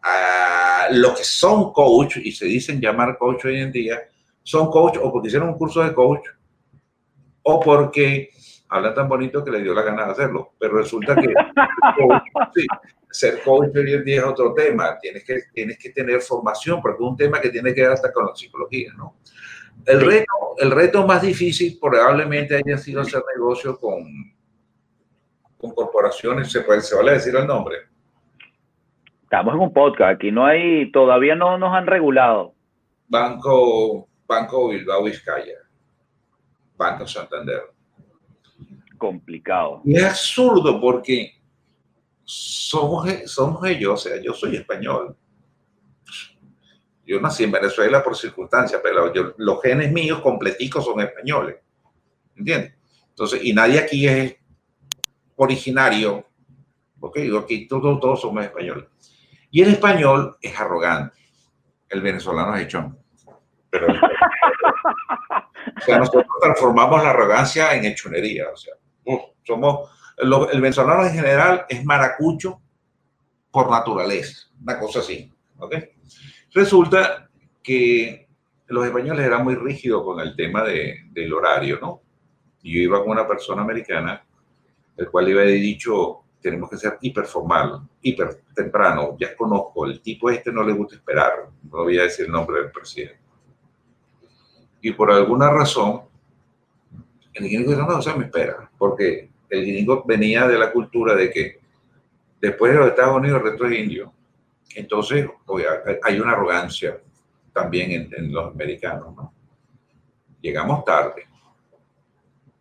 claro. 0.01 0.48
Los 0.91 1.19
que 1.19 1.25
son 1.25 1.73
coach 1.73 2.19
y 2.19 2.33
se 2.33 2.47
dicen 2.47 2.81
llamar 2.81 3.17
coach 3.19 3.45
hoy 3.47 3.61
en 3.61 3.73
día, 3.73 4.01
son 4.43 4.71
coach 4.71 4.99
o 5.03 5.13
porque 5.13 5.29
hicieron 5.29 5.51
un 5.51 5.59
curso 5.59 5.83
de 5.83 5.95
coach 5.95 6.29
o 7.43 7.61
porque 7.61 8.31
hablan 8.69 8.95
tan 8.95 9.09
bonito 9.09 9.45
que 9.45 9.51
les 9.51 9.63
dio 9.63 9.75
la 9.75 9.83
gana 9.83 10.07
de 10.07 10.13
hacerlo. 10.13 10.53
Pero 10.59 10.79
resulta 10.79 11.15
que 11.15 11.27
sí, 12.55 12.67
ser 13.11 13.43
coach 13.43 13.75
hoy 13.75 13.95
en 13.95 14.05
día 14.05 14.19
es 14.19 14.25
otro 14.25 14.55
tema. 14.55 14.99
Tienes 14.99 15.25
que, 15.25 15.41
tienes 15.53 15.79
que 15.79 15.91
tener 15.91 16.21
formación, 16.21 16.81
porque 16.81 17.03
es 17.03 17.09
un 17.09 17.17
tema 17.17 17.41
que 17.41 17.51
tiene 17.51 17.75
que 17.75 17.83
ver 17.83 17.93
hasta 17.93 18.13
con 18.13 18.27
la 18.27 18.35
psicología, 18.35 18.93
¿no? 18.97 19.17
El 19.87 20.01
reto, 20.01 20.33
el 20.59 20.71
reto 20.71 21.07
más 21.07 21.23
difícil 21.23 21.79
probablemente 21.81 22.57
haya 22.57 22.77
sido 22.77 23.01
hacer 23.01 23.23
negocio 23.35 23.79
con, 23.79 24.05
con 25.57 25.73
corporaciones, 25.73 26.51
¿se, 26.51 26.63
puede, 26.63 26.81
se 26.81 26.97
vale 26.97 27.13
decir 27.13 27.35
el 27.37 27.47
nombre? 27.47 27.77
Estamos 29.29 29.53
en 29.53 29.61
un 29.61 29.75
podcast, 29.75 30.15
aquí 30.15 30.33
no 30.33 30.47
hay, 30.47 30.91
todavía 30.91 31.35
no 31.35 31.59
nos 31.59 31.75
han 31.75 31.87
regulado. 31.87 32.55
Banco, 33.09 34.09
Banco 34.27 34.71
Bilbao 34.71 35.05
Vizcaya, 35.05 35.59
Banco 36.79 37.07
Santander. 37.07 37.61
Complicado. 38.97 39.83
es 39.85 40.03
absurdo 40.03 40.81
porque 40.81 41.35
somos, 42.25 43.07
somos 43.27 43.63
ellos, 43.67 43.93
o 43.93 43.97
sea, 43.99 44.19
yo 44.23 44.33
soy 44.33 44.57
español. 44.57 45.15
Yo 47.05 47.21
nací 47.21 47.45
en 47.45 47.53
Venezuela 47.53 48.03
por 48.03 48.17
circunstancias, 48.17 48.81
pero 48.83 49.13
los 49.37 49.61
genes 49.61 49.93
míos 49.93 50.23
completicos 50.23 50.87
son 50.87 51.03
españoles. 51.03 51.57
¿Entiendes? 52.35 52.73
Entonces, 53.11 53.45
y 53.45 53.53
nadie 53.53 53.79
aquí 53.79 54.09
es 54.09 54.37
originario, 55.37 56.25
porque 56.99 57.21
digo, 57.21 57.41
aquí 57.41 57.69
todos, 57.69 58.01
todos 58.01 58.23
somos 58.23 58.43
españoles. 58.43 58.87
Y 59.51 59.63
el 59.63 59.71
español 59.71 60.37
es 60.41 60.59
arrogante, 60.59 61.17
el 61.89 62.03
venezolano 62.03 62.55
es 62.57 62.65
hechón. 62.65 62.99
O 65.77 65.81
sea, 65.81 65.99
nosotros 65.99 66.27
transformamos 66.41 67.03
la 67.03 67.11
arrogancia 67.11 67.75
en 67.75 67.85
hechonería. 67.85 68.47
O 68.53 68.57
sea, 68.57 68.75
somos 69.45 69.91
el 70.19 70.61
venezolano 70.61 71.05
en 71.05 71.13
general 71.13 71.65
es 71.69 71.85
maracucho 71.85 72.61
por 73.51 73.71
naturaleza, 73.71 74.49
una 74.61 74.79
cosa 74.79 75.01
así. 75.01 75.33
Resulta 76.53 77.29
que 77.63 78.29
los 78.67 78.87
españoles 78.87 79.25
eran 79.25 79.45
muy 79.45 79.55
rígidos 79.55 80.03
con 80.03 80.21
el 80.21 80.35
tema 80.35 80.65
de, 80.65 81.05
del 81.11 81.33
horario, 81.33 81.79
¿no? 81.81 82.03
Y 82.63 82.75
yo 82.75 82.81
iba 82.81 83.01
con 83.01 83.11
una 83.11 83.27
persona 83.27 83.63
americana, 83.63 84.25
el 84.97 85.09
cual 85.11 85.27
le 85.27 85.41
había 85.41 85.53
dicho, 85.55 86.25
tenemos 86.41 86.71
que 86.71 86.77
ser 86.77 86.99
hiperformal, 87.01 87.81
hiper 88.03 88.43
temprano, 88.55 89.17
ya 89.19 89.37
conozco, 89.37 89.87
el 89.87 90.01
tipo 90.01 90.31
este 90.31 90.53
no 90.53 90.63
le 90.63 90.73
gusta 90.73 90.97
esperar, 90.97 91.49
no 91.65 91.85
voy 91.85 91.99
a 91.99 92.03
decir 92.03 92.27
el 92.27 92.33
nombre 92.33 92.61
del 92.61 92.71
presidente. 92.71 93.19
Y 94.81 94.93
por 94.93 95.11
alguna 95.11 95.51
razón, 95.51 96.03
el 97.35 97.49
gringo 97.49 97.71
dijo, 97.71 97.83
no, 97.83 97.99
o 97.99 98.03
sea, 98.03 98.15
me 98.15 98.27
espera, 98.27 98.71
porque 98.79 99.31
el 99.49 99.67
gringo 99.67 100.05
venía 100.05 100.47
de 100.47 100.59
la 100.59 100.73
cultura 100.73 101.15
de 101.15 101.31
que 101.31 101.61
después 102.41 102.73
de 102.73 102.79
los 102.79 102.89
Estados 102.89 103.17
Unidos 103.17 103.41
el 103.41 103.51
resto 103.51 103.67
es 103.67 103.79
indio. 103.79 104.13
Entonces, 104.75 105.29
hay 106.03 106.21
una 106.21 106.33
arrogancia 106.33 107.01
también 107.53 108.09
en, 108.15 108.33
los 108.33 108.53
americanos. 108.53 109.15
¿no? 109.17 109.33
Llegamos 110.41 110.85
tarde, 110.85 111.27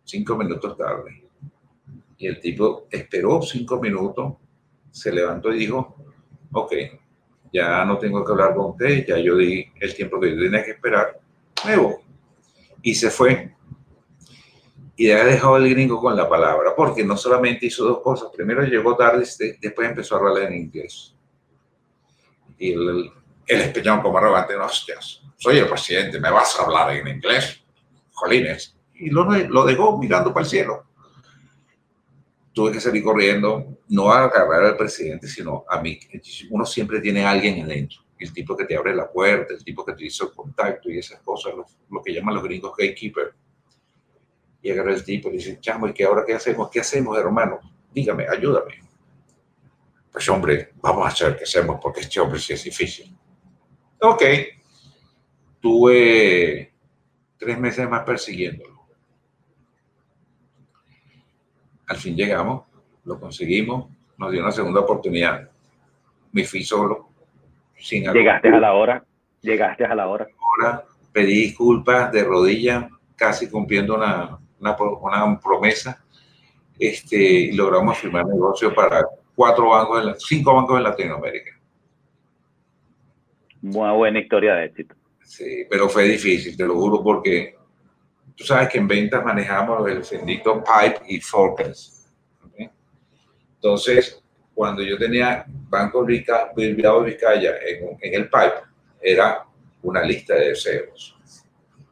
cinco 0.04 0.36
minutos 0.36 0.76
tarde. 0.76 1.27
Y 2.18 2.26
el 2.26 2.40
tipo 2.40 2.86
esperó 2.90 3.40
cinco 3.42 3.80
minutos, 3.80 4.34
se 4.90 5.12
levantó 5.12 5.52
y 5.52 5.60
dijo, 5.60 5.96
ok, 6.52 6.72
ya 7.52 7.84
no 7.84 7.98
tengo 7.98 8.24
que 8.24 8.32
hablar 8.32 8.54
con 8.54 8.72
usted, 8.72 9.06
ya 9.06 9.18
yo 9.18 9.36
di 9.36 9.64
el 9.80 9.94
tiempo 9.94 10.20
que 10.20 10.30
yo 10.34 10.42
tenía 10.42 10.64
que 10.64 10.72
esperar, 10.72 11.18
me 11.64 11.76
voy. 11.76 11.94
Y 12.82 12.94
se 12.94 13.10
fue 13.10 13.54
y 14.98 15.12
ha 15.12 15.24
dejado 15.24 15.56
el 15.58 15.70
gringo 15.70 16.00
con 16.00 16.16
la 16.16 16.28
palabra, 16.28 16.74
porque 16.76 17.04
no 17.04 17.16
solamente 17.16 17.66
hizo 17.66 17.84
dos 17.84 18.00
cosas, 18.00 18.30
primero 18.34 18.64
llegó 18.64 18.96
tarde, 18.96 19.24
después 19.60 19.88
empezó 19.88 20.16
a 20.16 20.18
hablar 20.18 20.50
en 20.50 20.56
inglés. 20.56 21.14
Y 22.58 22.72
el, 22.72 23.12
el 23.46 23.60
español 23.60 24.02
como 24.02 24.18
arrogante, 24.18 24.56
hostias, 24.56 25.22
soy 25.36 25.58
el 25.58 25.68
presidente, 25.68 26.18
me 26.18 26.32
vas 26.32 26.58
a 26.58 26.64
hablar 26.64 26.96
en 26.96 27.06
inglés, 27.06 27.62
jolines. 28.12 28.76
Y 28.94 29.10
lo, 29.10 29.24
lo 29.24 29.64
dejó 29.64 29.96
mirando 29.96 30.34
para 30.34 30.42
el 30.42 30.50
cielo. 30.50 30.87
Tuve 32.58 32.72
que 32.72 32.80
salir 32.80 33.04
corriendo, 33.04 33.78
no 33.90 34.10
a 34.10 34.24
agarrar 34.24 34.64
al 34.64 34.76
presidente, 34.76 35.28
sino 35.28 35.64
a 35.68 35.80
mí. 35.80 35.96
Uno 36.50 36.66
siempre 36.66 37.00
tiene 37.00 37.24
a 37.24 37.30
alguien 37.30 37.62
adentro. 37.62 38.00
El 38.18 38.32
tipo 38.32 38.56
que 38.56 38.64
te 38.64 38.76
abre 38.76 38.96
la 38.96 39.08
puerta, 39.08 39.54
el 39.54 39.62
tipo 39.62 39.84
que 39.84 39.92
te 39.92 40.06
hizo 40.06 40.24
el 40.24 40.32
contacto 40.32 40.90
y 40.90 40.98
esas 40.98 41.20
cosas, 41.20 41.54
lo, 41.54 42.02
que 42.02 42.12
llaman 42.12 42.34
los 42.34 42.42
gringos 42.42 42.72
gatekeeper 42.76 43.32
y 44.60 44.70
agarra 44.72 44.92
el 44.92 45.04
tipo 45.04 45.28
y 45.28 45.34
dice, 45.34 45.60
chamo, 45.60 45.86
¿y 45.86 45.92
qué 45.92 46.02
ahora 46.02 46.24
qué 46.26 46.34
hacemos? 46.34 46.68
¿Qué 46.68 46.80
hacemos, 46.80 47.16
hermano? 47.16 47.60
Dígame, 47.94 48.26
ayúdame. 48.28 48.74
Pues 50.10 50.28
hombre, 50.28 50.72
vamos 50.82 51.04
a 51.04 51.10
hacer 51.10 51.36
qué 51.36 51.44
hacemos 51.44 51.78
porque 51.80 52.00
este 52.00 52.18
hombre 52.18 52.40
sí 52.40 52.54
es 52.54 52.64
difícil. 52.64 53.16
Ok. 54.00 54.22
Tuve 55.60 56.74
tres 57.36 57.56
meses 57.56 57.88
más 57.88 58.04
persiguiéndolo. 58.04 58.77
Al 61.88 61.96
fin 61.96 62.16
llegamos, 62.16 62.64
lo 63.04 63.18
conseguimos, 63.18 63.88
nos 64.18 64.30
dio 64.30 64.42
una 64.42 64.52
segunda 64.52 64.80
oportunidad. 64.80 65.48
Me 66.32 66.44
fui 66.44 66.62
solo, 66.62 67.08
sin 67.76 68.12
Llegaste 68.12 68.48
a 68.48 68.60
la 68.60 68.74
hora, 68.74 69.04
llegaste 69.40 69.84
a 69.84 69.94
la 69.94 70.06
hora. 70.06 70.26
Ahora 70.38 70.84
pedí 71.12 71.40
disculpas 71.42 72.12
de 72.12 72.24
rodillas, 72.24 72.84
casi 73.16 73.50
cumpliendo 73.50 73.94
una, 73.96 74.38
una, 74.60 75.40
promesa. 75.40 76.04
este, 76.78 77.16
y 77.16 77.52
logramos 77.52 77.98
firmar 77.98 78.26
negocio 78.26 78.74
para 78.74 79.04
cuatro 79.34 79.70
bancos, 79.70 80.22
cinco 80.28 80.54
bancos 80.54 80.76
en 80.76 80.84
Latinoamérica. 80.84 81.58
Una 83.62 83.92
buena 83.92 84.20
historia 84.20 84.54
de 84.54 84.66
éxito. 84.66 84.94
Sí, 85.24 85.64
pero 85.68 85.88
fue 85.88 86.04
difícil, 86.04 86.56
te 86.56 86.66
lo 86.66 86.74
juro, 86.74 87.02
porque 87.02 87.57
tú 88.38 88.44
sabes 88.44 88.68
que 88.68 88.78
en 88.78 88.86
ventas 88.86 89.24
manejamos 89.24 89.86
el 89.88 90.02
bendito 90.08 90.62
pipe 90.62 91.00
y 91.08 91.20
forecast. 91.20 91.98
Entonces, 93.56 94.22
cuando 94.54 94.82
yo 94.82 94.96
tenía 94.96 95.44
Banco 95.48 96.04
Bilbao 96.04 97.02
Vizcaya 97.02 97.56
en, 97.66 97.98
en, 98.00 98.14
el 98.14 98.30
pipe, 98.30 98.62
era 99.02 99.44
una 99.82 100.02
lista 100.04 100.34
de 100.34 100.50
deseos. 100.50 101.16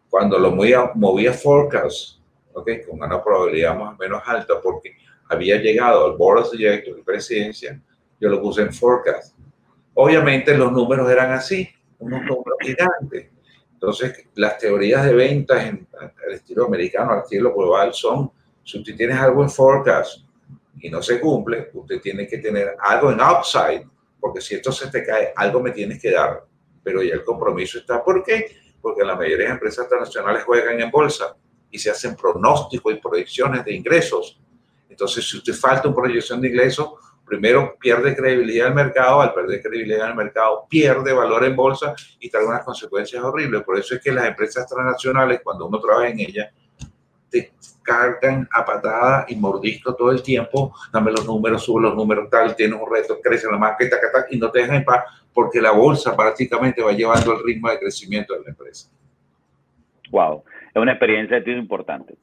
Cuando 0.08 0.38
lo 0.38 0.52
movía, 0.52 0.92
movía 0.94 1.32
forecast, 1.32 2.20
¿okay? 2.52 2.82
con 2.84 3.02
una 3.02 3.22
probabilidad 3.22 3.76
más 3.76 3.98
menos 3.98 4.22
alta, 4.24 4.60
porque 4.62 4.96
había 5.28 5.56
llegado 5.56 6.06
al 6.06 6.16
board 6.16 6.42
of 6.42 6.52
directors 6.52 6.96
de 6.96 7.02
presidencia, 7.02 7.82
yo 8.20 8.28
lo 8.28 8.40
puse 8.40 8.62
en 8.62 8.72
forecast. 8.72 9.36
Obviamente 9.94 10.56
los 10.56 10.70
números 10.70 11.10
eran 11.10 11.32
así, 11.32 11.68
unos 11.98 12.20
números 12.22 12.58
gigantes. 12.62 13.35
Entonces, 13.86 14.26
las 14.34 14.58
teorías 14.58 15.04
de 15.04 15.14
ventas 15.14 15.64
en 15.64 15.86
el 16.26 16.34
estilo 16.34 16.66
americano, 16.66 17.12
al 17.12 17.20
estilo 17.20 17.54
global, 17.54 17.94
son, 17.94 18.32
si 18.64 18.78
usted 18.78 18.96
tiene 18.96 19.12
algo 19.12 19.44
en 19.44 19.48
forecast 19.48 20.22
y 20.80 20.90
no 20.90 21.00
se 21.00 21.20
cumple, 21.20 21.70
usted 21.72 22.00
tiene 22.00 22.26
que 22.26 22.38
tener 22.38 22.74
algo 22.80 23.12
en 23.12 23.20
upside, 23.20 23.86
porque 24.18 24.40
si 24.40 24.56
esto 24.56 24.72
se 24.72 24.90
te 24.90 25.04
cae, 25.04 25.32
algo 25.36 25.60
me 25.60 25.70
tienes 25.70 26.02
que 26.02 26.10
dar. 26.10 26.44
Pero 26.82 27.00
ya 27.00 27.14
el 27.14 27.22
compromiso 27.22 27.78
está. 27.78 28.02
¿Por 28.02 28.24
qué? 28.24 28.56
Porque 28.82 29.04
la 29.04 29.14
mayoría 29.14 29.46
de 29.46 29.52
empresas 29.52 29.84
internacionales 29.84 30.42
juegan 30.42 30.80
en 30.80 30.90
bolsa 30.90 31.36
y 31.70 31.78
se 31.78 31.88
hacen 31.88 32.16
pronósticos 32.16 32.92
y 32.92 32.96
proyecciones 32.96 33.64
de 33.64 33.72
ingresos. 33.72 34.40
Entonces, 34.88 35.30
si 35.30 35.36
usted 35.36 35.54
falta 35.54 35.86
una 35.86 35.96
proyección 35.96 36.40
de 36.40 36.48
ingresos, 36.48 36.90
primero 37.26 37.76
pierde 37.78 38.14
credibilidad 38.14 38.68
el 38.68 38.74
mercado, 38.74 39.20
al 39.20 39.34
perder 39.34 39.60
credibilidad 39.60 40.08
el 40.08 40.14
mercado 40.14 40.66
pierde 40.68 41.12
valor 41.12 41.44
en 41.44 41.56
bolsa 41.56 41.94
y 42.20 42.30
trae 42.30 42.46
unas 42.46 42.64
consecuencias 42.64 43.22
horribles. 43.22 43.62
Por 43.64 43.78
eso 43.78 43.96
es 43.96 44.00
que 44.00 44.12
las 44.12 44.26
empresas 44.26 44.66
transnacionales, 44.66 45.40
cuando 45.42 45.66
uno 45.66 45.80
trabaja 45.80 46.08
en 46.08 46.20
ellas, 46.20 46.50
te 47.28 47.52
cargan 47.82 48.48
a 48.52 48.64
patada 48.64 49.26
y 49.28 49.36
mordisco 49.36 49.94
todo 49.94 50.10
el 50.10 50.22
tiempo, 50.22 50.74
dame 50.92 51.10
los 51.10 51.26
números, 51.26 51.64
sube 51.64 51.82
los 51.82 51.94
números, 51.94 52.28
tal, 52.30 52.54
tienes 52.54 52.80
un 52.80 52.90
reto, 52.90 53.20
crece 53.20 53.48
la 53.50 53.58
marca 53.58 53.84
y 54.30 54.38
no 54.38 54.50
te 54.50 54.60
dejan 54.60 54.76
en 54.76 54.84
paz 54.84 55.04
porque 55.32 55.60
la 55.60 55.72
bolsa 55.72 56.16
prácticamente 56.16 56.82
va 56.82 56.92
llevando 56.92 57.32
el 57.32 57.44
ritmo 57.44 57.68
de 57.68 57.78
crecimiento 57.78 58.34
de 58.34 58.40
la 58.42 58.50
empresa. 58.50 58.88
Wow, 60.10 60.44
es 60.76 60.82
una 60.82 60.92
experiencia 60.92 61.40
de 61.40 61.52
importante. 61.52 62.16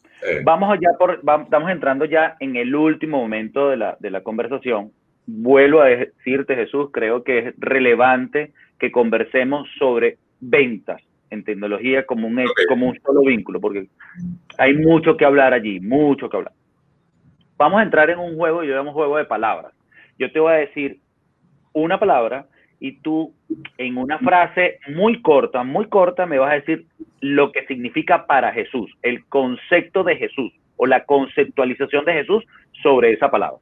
Vamos 0.43 0.71
allá 0.71 0.89
por, 0.99 1.15
estamos 1.15 1.71
entrando 1.71 2.05
ya 2.05 2.35
en 2.39 2.55
el 2.55 2.75
último 2.75 3.17
momento 3.17 3.69
de 3.69 3.77
la, 3.77 3.97
de 3.99 4.11
la 4.11 4.21
conversación. 4.21 4.91
Vuelvo 5.25 5.81
a 5.81 5.87
decirte, 5.87 6.55
Jesús, 6.55 6.89
creo 6.91 7.23
que 7.23 7.39
es 7.39 7.55
relevante 7.57 8.53
que 8.77 8.91
conversemos 8.91 9.67
sobre 9.79 10.17
ventas 10.39 11.01
en 11.31 11.43
tecnología 11.43 12.05
como 12.05 12.27
un, 12.27 12.45
como 12.67 12.89
un 12.89 12.99
solo 13.01 13.21
vínculo, 13.21 13.59
porque 13.59 13.87
hay 14.59 14.75
mucho 14.75 15.17
que 15.17 15.25
hablar 15.25 15.51
allí, 15.53 15.79
mucho 15.79 16.29
que 16.29 16.37
hablar. 16.37 16.53
Vamos 17.57 17.79
a 17.79 17.83
entrar 17.83 18.11
en 18.11 18.19
un 18.19 18.37
juego, 18.37 18.63
yo 18.63 18.75
llamo 18.75 18.93
juego 18.93 19.17
de 19.17 19.25
palabras. 19.25 19.73
Yo 20.19 20.31
te 20.31 20.39
voy 20.39 20.53
a 20.53 20.57
decir 20.57 20.99
una 21.73 21.99
palabra 21.99 22.45
y 22.83 22.97
tú 22.97 23.33
en 23.77 23.97
una 23.97 24.19
frase 24.19 24.77
muy 24.89 25.21
corta, 25.21 25.63
muy 25.63 25.87
corta, 25.87 26.25
me 26.25 26.37
vas 26.37 26.51
a 26.51 26.55
decir 26.55 26.85
lo 27.21 27.53
que 27.53 27.65
significa 27.65 28.25
para 28.25 28.51
Jesús, 28.51 28.91
el 29.01 29.23
concepto 29.27 30.03
de 30.03 30.17
Jesús 30.17 30.51
o 30.75 30.85
la 30.85 31.05
conceptualización 31.05 32.03
de 32.03 32.11
Jesús 32.11 32.43
sobre 32.81 33.13
esa 33.13 33.31
palabra. 33.31 33.59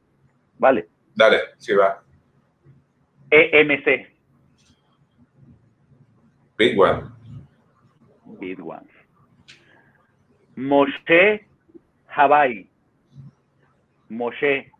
¿Vale? 0.57 0.87
Dale, 1.13 1.37
sí 1.59 1.71
va. 1.73 2.01
EMC. 3.29 4.11
Big 6.57 6.79
One. 6.79 7.03
Big 8.39 8.59
One. 8.59 8.87
Moshe 10.55 11.45
Hawaii. 12.07 12.67
Moshe. 14.09 14.71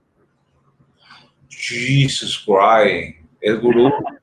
Jesus 1.48 2.44
Christ. 2.44 3.20
El 3.40 3.60
gurú. 3.60 3.92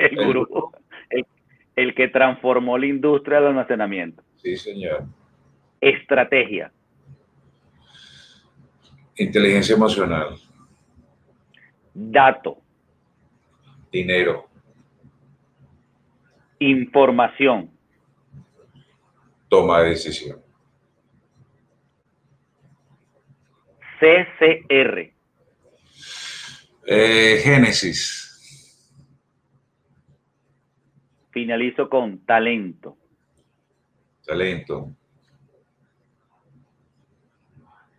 el 0.00 0.16
gurú, 0.16 0.72
el, 1.76 1.94
que 1.94 2.08
transformó 2.08 2.78
la 2.78 2.86
industria 2.86 3.38
del 3.38 3.48
almacenamiento. 3.48 4.22
Sí, 4.36 4.56
señor. 4.56 5.04
Estrategia. 5.80 6.72
Inteligencia 9.16 9.74
emocional. 9.74 10.36
Dato. 11.92 12.58
Dinero. 13.92 14.48
Información. 16.58 17.70
Toma 19.48 19.82
de 19.82 19.90
decisión. 19.90 20.40
CCR. 23.98 25.12
Eh, 26.86 27.40
Génesis. 27.42 28.29
Finalizo 31.30 31.88
con 31.88 32.18
talento. 32.24 32.96
Talento. 34.24 34.94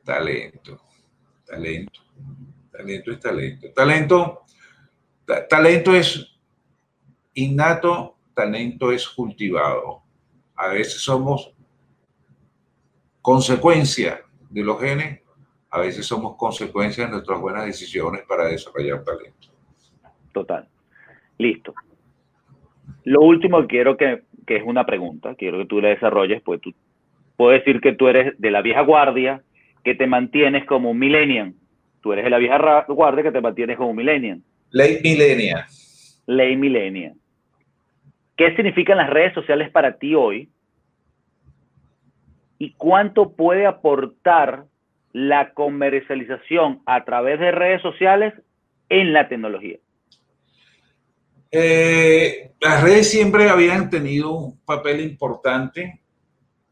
Talento. 0.03 0.81
Talento. 1.45 2.01
Talento 2.71 3.11
es 3.11 3.19
talento. 3.19 3.73
Talento, 3.73 4.41
talento 5.49 5.95
es 5.95 6.39
innato, 7.33 8.17
talento 8.33 8.91
es 8.91 9.07
cultivado. 9.07 10.03
A 10.55 10.67
veces 10.67 11.01
somos 11.01 11.53
consecuencia 13.21 14.21
de 14.49 14.63
los 14.63 14.79
genes, 14.79 15.21
a 15.69 15.79
veces 15.79 16.05
somos 16.05 16.35
consecuencia 16.35 17.05
de 17.05 17.11
nuestras 17.11 17.39
buenas 17.39 17.65
decisiones 17.65 18.23
para 18.27 18.45
desarrollar 18.45 19.03
talento. 19.03 19.49
Total. 20.33 20.67
Listo. 21.37 21.73
Lo 23.03 23.21
último 23.21 23.61
que 23.61 23.67
quiero 23.67 23.97
que, 23.97 24.21
que 24.45 24.57
es 24.57 24.63
una 24.65 24.85
pregunta, 24.85 25.35
quiero 25.35 25.59
que 25.59 25.65
tú 25.65 25.81
la 25.81 25.89
desarrolles, 25.89 26.41
pues 26.41 26.61
tú 26.61 26.73
puedo 27.37 27.51
decir 27.51 27.81
que 27.81 27.93
tú 27.93 28.07
eres 28.07 28.39
de 28.39 28.51
la 28.51 28.61
vieja 28.61 28.81
guardia, 28.81 29.41
que 29.83 29.95
te 29.95 30.07
mantienes 30.07 30.65
como 30.65 30.91
un 30.91 30.99
millennial. 30.99 31.53
Tú 32.01 32.13
eres 32.13 32.25
de 32.25 32.29
la 32.29 32.37
vieja 32.37 32.85
guardia 32.87 33.23
que 33.23 33.31
te 33.31 33.41
mantienes 33.41 33.77
como 33.77 33.91
un 33.91 33.95
millennial. 33.97 34.41
Ley 34.71 34.99
millennial. 35.03 35.65
Ley 36.27 36.55
millennial. 36.55 37.13
¿Qué 38.37 38.55
significan 38.55 38.97
las 38.97 39.09
redes 39.09 39.33
sociales 39.33 39.69
para 39.69 39.97
ti 39.97 40.15
hoy? 40.15 40.49
¿Y 42.57 42.73
cuánto 42.73 43.33
puede 43.33 43.65
aportar 43.65 44.65
la 45.13 45.53
comercialización 45.53 46.81
a 46.85 47.03
través 47.03 47.39
de 47.39 47.51
redes 47.51 47.81
sociales 47.81 48.33
en 48.89 49.13
la 49.13 49.27
tecnología? 49.27 49.77
Eh, 51.53 52.53
las 52.61 52.81
redes 52.81 53.09
siempre 53.09 53.49
habían 53.49 53.89
tenido 53.89 54.31
un 54.31 54.59
papel 54.61 55.01
importante 55.01 56.01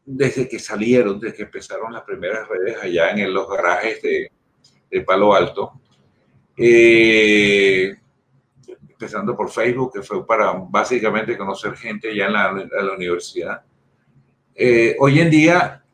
desde 0.06 0.48
que 0.48 0.58
salieron, 0.58 1.20
desde 1.20 1.36
que 1.36 1.42
empezaron 1.42 1.92
las 1.92 2.02
primeras 2.02 2.48
redes 2.48 2.78
allá 2.82 3.10
en 3.10 3.32
los 3.32 3.46
garajes 3.48 4.00
de, 4.00 4.30
Palo 5.02 5.34
Alto. 5.34 5.72
Eh, 6.56 7.94
empezando 8.88 9.36
por 9.36 9.50
Facebook, 9.50 9.92
que 9.92 10.02
fue 10.02 10.26
para 10.26 10.52
básicamente 10.52 11.36
conocer 11.36 11.76
gente 11.76 12.10
allá 12.10 12.26
en 12.26 12.32
la, 12.86 12.94
universidad. 12.96 13.62
Eh, 14.54 14.96
hoy 14.98 15.20
en 15.20 15.30
día, 15.30 15.84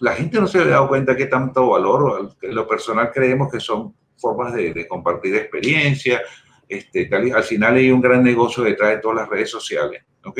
la 0.00 0.12
gente 0.12 0.40
no 0.40 0.46
se 0.46 0.58
ha 0.58 0.64
dado 0.64 0.88
cuenta 0.88 1.16
que 1.16 1.26
tanto 1.26 1.70
valor, 1.70 2.34
en 2.40 2.54
lo 2.54 2.66
personal 2.68 3.10
creemos 3.12 3.50
que 3.50 3.60
son 3.60 3.94
formas 4.16 4.54
de, 4.54 4.72
de 4.72 4.86
compartir 4.86 5.34
experiencia, 5.34 6.22
este, 6.70 7.10
al 7.12 7.42
final 7.42 7.74
hay 7.74 7.90
un 7.90 8.00
gran 8.00 8.22
negocio 8.22 8.62
detrás 8.62 8.90
de 8.90 8.98
todas 8.98 9.16
las 9.16 9.28
redes 9.28 9.50
sociales, 9.50 10.04
¿ok? 10.24 10.38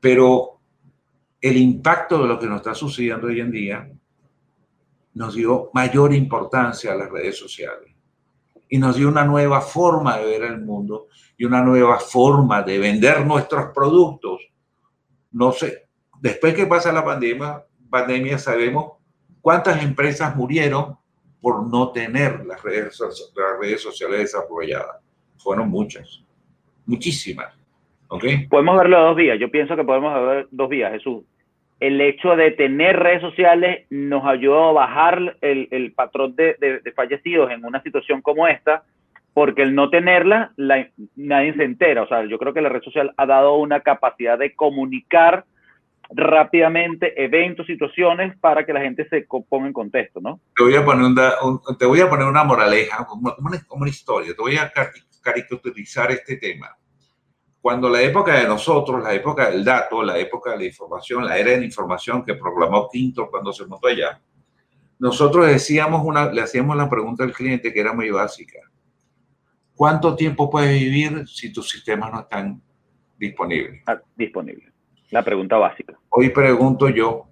Pero 0.00 0.60
el 1.40 1.56
impacto 1.56 2.20
de 2.20 2.26
lo 2.26 2.40
que 2.40 2.46
nos 2.46 2.56
está 2.56 2.74
sucediendo 2.74 3.28
hoy 3.28 3.40
en 3.40 3.52
día 3.52 3.88
nos 5.14 5.34
dio 5.36 5.70
mayor 5.74 6.12
importancia 6.12 6.92
a 6.92 6.96
las 6.96 7.08
redes 7.08 7.38
sociales 7.38 7.94
y 8.68 8.78
nos 8.78 8.96
dio 8.96 9.08
una 9.08 9.24
nueva 9.24 9.60
forma 9.60 10.18
de 10.18 10.26
ver 10.26 10.42
el 10.42 10.60
mundo 10.60 11.06
y 11.36 11.44
una 11.44 11.62
nueva 11.62 12.00
forma 12.00 12.62
de 12.62 12.80
vender 12.80 13.24
nuestros 13.24 13.66
productos. 13.72 14.40
No 15.30 15.52
sé, 15.52 15.88
después 16.20 16.52
que 16.52 16.66
pasa 16.66 16.90
la 16.90 17.04
pandemia, 17.04 17.64
pandemia 17.88 18.38
sabemos 18.38 18.94
cuántas 19.40 19.80
empresas 19.84 20.34
murieron 20.34 20.98
por 21.40 21.64
no 21.64 21.92
tener 21.92 22.44
las 22.44 22.60
redes, 22.60 22.98
las 22.98 23.60
redes 23.60 23.80
sociales 23.80 24.18
desarrolladas 24.18 24.96
fueron 25.38 25.68
muchas, 25.70 26.22
muchísimas. 26.86 27.58
¿Ok? 28.08 28.24
Podemos 28.48 28.78
verlo 28.78 29.00
dos 29.00 29.16
vías. 29.16 29.38
Yo 29.38 29.50
pienso 29.50 29.76
que 29.76 29.84
podemos 29.84 30.14
ver 30.26 30.48
dos 30.50 30.68
vías, 30.68 30.92
Jesús. 30.92 31.24
el 31.80 32.00
hecho 32.00 32.34
de 32.34 32.50
tener 32.50 32.96
redes 32.96 33.20
sociales 33.20 33.86
nos 33.90 34.24
ayudó 34.24 34.70
a 34.70 34.72
bajar 34.72 35.36
el, 35.40 35.92
patrón 35.94 36.34
de, 36.34 36.82
fallecidos 36.96 37.50
en 37.50 37.64
una 37.64 37.82
situación 37.82 38.20
como 38.22 38.48
esta, 38.48 38.82
porque 39.34 39.62
el 39.62 39.74
no 39.74 39.88
tenerla, 39.90 40.52
nadie 41.14 41.54
se 41.54 41.64
entera. 41.64 42.02
O 42.02 42.08
sea, 42.08 42.24
yo 42.24 42.38
creo 42.38 42.52
que 42.52 42.62
la 42.62 42.70
red 42.70 42.82
social 42.82 43.12
ha 43.16 43.26
dado 43.26 43.56
una 43.56 43.80
capacidad 43.80 44.38
de 44.38 44.54
comunicar 44.54 45.44
rápidamente 46.10 47.22
eventos, 47.22 47.66
situaciones 47.66 48.36
para 48.38 48.64
que 48.64 48.72
la 48.72 48.80
gente 48.80 49.06
se 49.08 49.26
ponga 49.48 49.66
en 49.66 49.72
contexto, 49.72 50.20
¿no? 50.20 50.40
Te 50.56 50.64
voy 50.64 50.74
a 50.74 50.84
poner 50.84 51.04
una, 51.04 51.32
te 51.78 51.86
voy 51.86 52.00
a 52.00 52.08
poner 52.08 52.26
una 52.26 52.44
moraleja, 52.44 53.04
como 53.04 53.34
una, 53.38 53.62
como 53.66 53.82
una 53.82 53.90
historia, 53.90 54.34
te 54.34 54.40
voy 54.40 54.56
a 54.56 54.72
caricaturizar 55.32 56.10
este 56.10 56.36
tema. 56.36 56.76
Cuando 57.60 57.88
la 57.88 58.00
época 58.00 58.34
de 58.34 58.46
nosotros, 58.46 59.02
la 59.02 59.12
época 59.12 59.50
del 59.50 59.64
dato, 59.64 60.02
la 60.02 60.16
época 60.18 60.52
de 60.52 60.58
la 60.58 60.64
información, 60.64 61.24
la 61.24 61.36
era 61.36 61.50
de 61.50 61.58
la 61.58 61.64
información 61.64 62.24
que 62.24 62.34
proclamó 62.34 62.88
Quinto 62.88 63.28
cuando 63.30 63.52
se 63.52 63.66
montó 63.66 63.88
allá, 63.88 64.20
nosotros 64.98 65.46
decíamos 65.46 66.02
una, 66.04 66.32
le 66.32 66.40
hacíamos 66.40 66.76
la 66.76 66.88
pregunta 66.88 67.24
al 67.24 67.32
cliente 67.32 67.72
que 67.72 67.80
era 67.80 67.92
muy 67.92 68.10
básica. 68.10 68.58
¿Cuánto 69.74 70.16
tiempo 70.16 70.50
puedes 70.50 70.78
vivir 70.78 71.28
si 71.28 71.52
tus 71.52 71.70
sistemas 71.70 72.12
no 72.12 72.20
están 72.20 72.60
disponibles? 73.16 73.82
Ah, 73.86 74.00
disponibles. 74.16 74.72
La 75.10 75.24
pregunta 75.24 75.56
básica. 75.56 75.98
Hoy 76.08 76.30
pregunto 76.30 76.88
yo, 76.88 77.28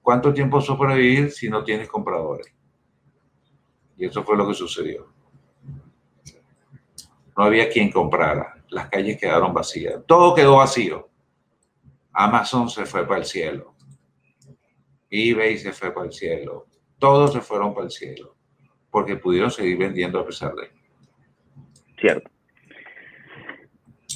¿cuánto 0.00 0.32
tiempo 0.32 0.60
sobrevivir 0.60 1.30
si 1.30 1.48
no 1.48 1.64
tienes 1.64 1.88
compradores? 1.88 2.54
Y 3.96 4.06
eso 4.06 4.22
fue 4.22 4.36
lo 4.36 4.46
que 4.46 4.54
sucedió. 4.54 5.12
No 7.36 7.44
había 7.44 7.68
quien 7.68 7.90
comprara. 7.90 8.54
Las 8.68 8.88
calles 8.88 9.18
quedaron 9.18 9.52
vacías. 9.54 10.02
Todo 10.06 10.34
quedó 10.34 10.56
vacío. 10.56 11.08
Amazon 12.12 12.68
se 12.68 12.84
fue 12.84 13.06
para 13.06 13.20
el 13.20 13.24
cielo. 13.24 13.74
eBay 15.10 15.58
se 15.58 15.72
fue 15.72 15.92
para 15.92 16.06
el 16.06 16.12
cielo. 16.12 16.66
Todos 16.98 17.32
se 17.32 17.40
fueron 17.40 17.74
para 17.74 17.86
el 17.86 17.90
cielo. 17.90 18.34
Porque 18.90 19.16
pudieron 19.16 19.50
seguir 19.50 19.78
vendiendo 19.78 20.18
a 20.20 20.26
pesar 20.26 20.54
de 20.54 20.70
Cierto. 22.00 22.30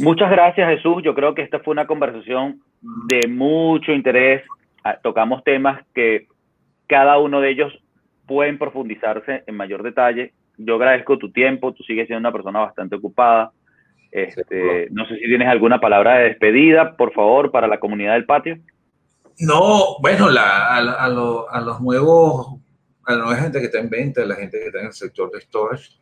Muchas 0.00 0.30
gracias, 0.30 0.68
Jesús. 0.68 1.02
Yo 1.02 1.14
creo 1.14 1.34
que 1.34 1.42
esta 1.42 1.60
fue 1.60 1.72
una 1.72 1.86
conversación 1.86 2.60
de 3.06 3.26
mucho 3.28 3.92
interés. 3.92 4.42
Ah, 4.84 4.98
tocamos 5.02 5.42
temas 5.44 5.84
que 5.94 6.26
cada 6.86 7.18
uno 7.18 7.40
de 7.40 7.50
ellos 7.50 7.72
pueden 8.26 8.58
profundizarse 8.58 9.44
en 9.46 9.56
mayor 9.56 9.82
detalle. 9.82 10.32
Yo 10.58 10.76
agradezco 10.76 11.18
tu 11.18 11.30
tiempo, 11.30 11.72
tú 11.72 11.82
sigues 11.82 12.06
siendo 12.06 12.20
una 12.20 12.32
persona 12.32 12.60
bastante 12.60 12.96
ocupada. 12.96 13.52
Este, 14.10 14.88
no 14.90 15.06
sé 15.06 15.16
si 15.16 15.24
tienes 15.24 15.48
alguna 15.48 15.80
palabra 15.80 16.18
de 16.18 16.24
despedida, 16.28 16.96
por 16.96 17.12
favor, 17.12 17.50
para 17.50 17.66
la 17.66 17.78
comunidad 17.78 18.14
del 18.14 18.24
patio. 18.24 18.58
No, 19.38 19.98
bueno, 20.00 20.28
a, 20.28 20.76
a, 20.76 21.60
los 21.60 21.80
nuevos, 21.80 22.58
a 23.04 23.12
la 23.12 23.18
nueva 23.18 23.36
gente 23.36 23.58
que 23.58 23.66
está 23.66 23.78
en 23.78 23.90
venta, 23.90 24.22
a 24.22 24.26
la 24.26 24.36
gente 24.36 24.58
que 24.58 24.66
está 24.66 24.80
en 24.80 24.86
el 24.86 24.92
sector 24.92 25.30
de 25.30 25.40
storage, 25.42 26.00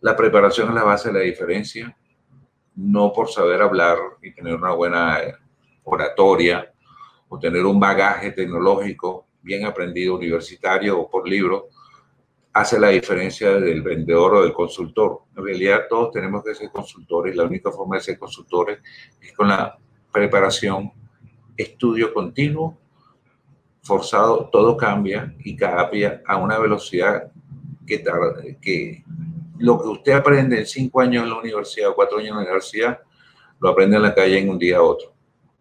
la 0.00 0.14
preparación 0.14 0.68
es 0.68 0.74
la 0.74 0.84
base 0.84 1.08
de 1.08 1.18
la 1.18 1.24
diferencia. 1.24 1.96
No 2.76 3.12
por 3.12 3.28
saber 3.28 3.60
hablar 3.60 3.98
y 4.22 4.32
tener 4.32 4.54
una 4.54 4.70
buena 4.72 5.18
oratoria 5.82 6.72
o 7.28 7.38
tener 7.38 7.64
un 7.66 7.80
bagaje 7.80 8.30
tecnológico 8.30 9.26
bien 9.42 9.64
aprendido 9.64 10.14
universitario 10.14 11.00
o 11.00 11.10
por 11.10 11.28
libro, 11.28 11.68
hace 12.58 12.80
la 12.80 12.88
diferencia 12.88 13.52
del 13.52 13.82
vendedor 13.82 14.34
o 14.34 14.42
del 14.42 14.52
consultor. 14.52 15.22
En 15.36 15.44
realidad 15.44 15.82
todos 15.88 16.10
tenemos 16.10 16.42
que 16.42 16.56
ser 16.56 16.70
consultores. 16.70 17.36
La 17.36 17.44
única 17.44 17.70
forma 17.70 17.96
de 17.96 18.02
ser 18.02 18.18
consultores 18.18 18.80
es 19.20 19.32
con 19.32 19.46
la 19.46 19.78
preparación, 20.12 20.90
estudio 21.56 22.12
continuo, 22.12 22.76
forzado, 23.80 24.48
todo 24.50 24.76
cambia 24.76 25.36
y 25.38 25.54
cambia 25.54 26.20
a 26.26 26.36
una 26.36 26.58
velocidad 26.58 27.30
que, 27.86 28.02
que 28.60 29.04
lo 29.58 29.80
que 29.80 29.88
usted 29.88 30.12
aprende 30.14 30.58
en 30.58 30.66
cinco 30.66 31.00
años 31.00 31.22
en 31.22 31.30
la 31.30 31.38
universidad 31.38 31.90
o 31.90 31.94
cuatro 31.94 32.18
años 32.18 32.30
en 32.30 32.36
la 32.38 32.42
universidad, 32.42 32.98
lo 33.60 33.68
aprende 33.68 33.96
en 33.96 34.02
la 34.02 34.14
calle 34.14 34.36
en 34.36 34.50
un 34.50 34.58
día 34.58 34.78
a 34.78 34.82
otro. 34.82 35.14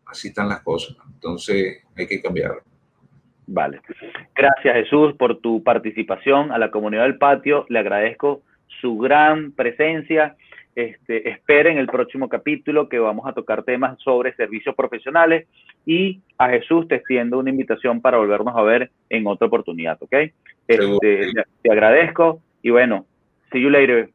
Así 0.04 0.30
están 0.30 0.50
las 0.50 0.62
cosas. 0.62 0.98
Entonces 1.14 1.78
hay 1.96 2.08
que 2.08 2.20
cambiar. 2.20 2.64
Vale. 3.48 3.80
Gracias 4.36 4.76
Jesús 4.76 5.14
por 5.14 5.40
tu 5.40 5.64
participación 5.64 6.52
a 6.52 6.58
la 6.58 6.70
comunidad 6.70 7.04
del 7.04 7.18
patio. 7.18 7.66
Le 7.70 7.80
agradezco 7.80 8.42
su 8.82 8.98
gran 8.98 9.54
presencia. 9.54 10.36
Este, 10.76 11.28
esperen 11.30 11.80
el 11.80 11.88
próximo 11.88 12.30
capítulo 12.30 12.88
que 12.88 13.00
vamos 13.00 13.26
a 13.26 13.34
tocar 13.34 13.64
temas 13.64 13.98
sobre 14.00 14.36
servicios 14.36 14.76
profesionales 14.76 15.48
y 15.88 16.22
a 16.38 16.50
Jesús 16.50 16.88
te 16.88 16.96
extiendo 16.96 17.40
una 17.40 17.50
invitación 17.50 18.00
para 18.00 18.18
volvernos 18.18 18.56
a 18.56 18.62
ver 18.62 18.92
en 19.10 19.26
otra 19.26 19.48
oportunidad, 19.48 19.98
¿ok? 20.00 20.14
Este, 20.68 21.32
te 21.64 21.72
agradezco 21.72 22.42
y 22.62 22.70
bueno, 22.70 23.08
see 23.52 23.62
you 23.62 23.72
later. 23.72 24.10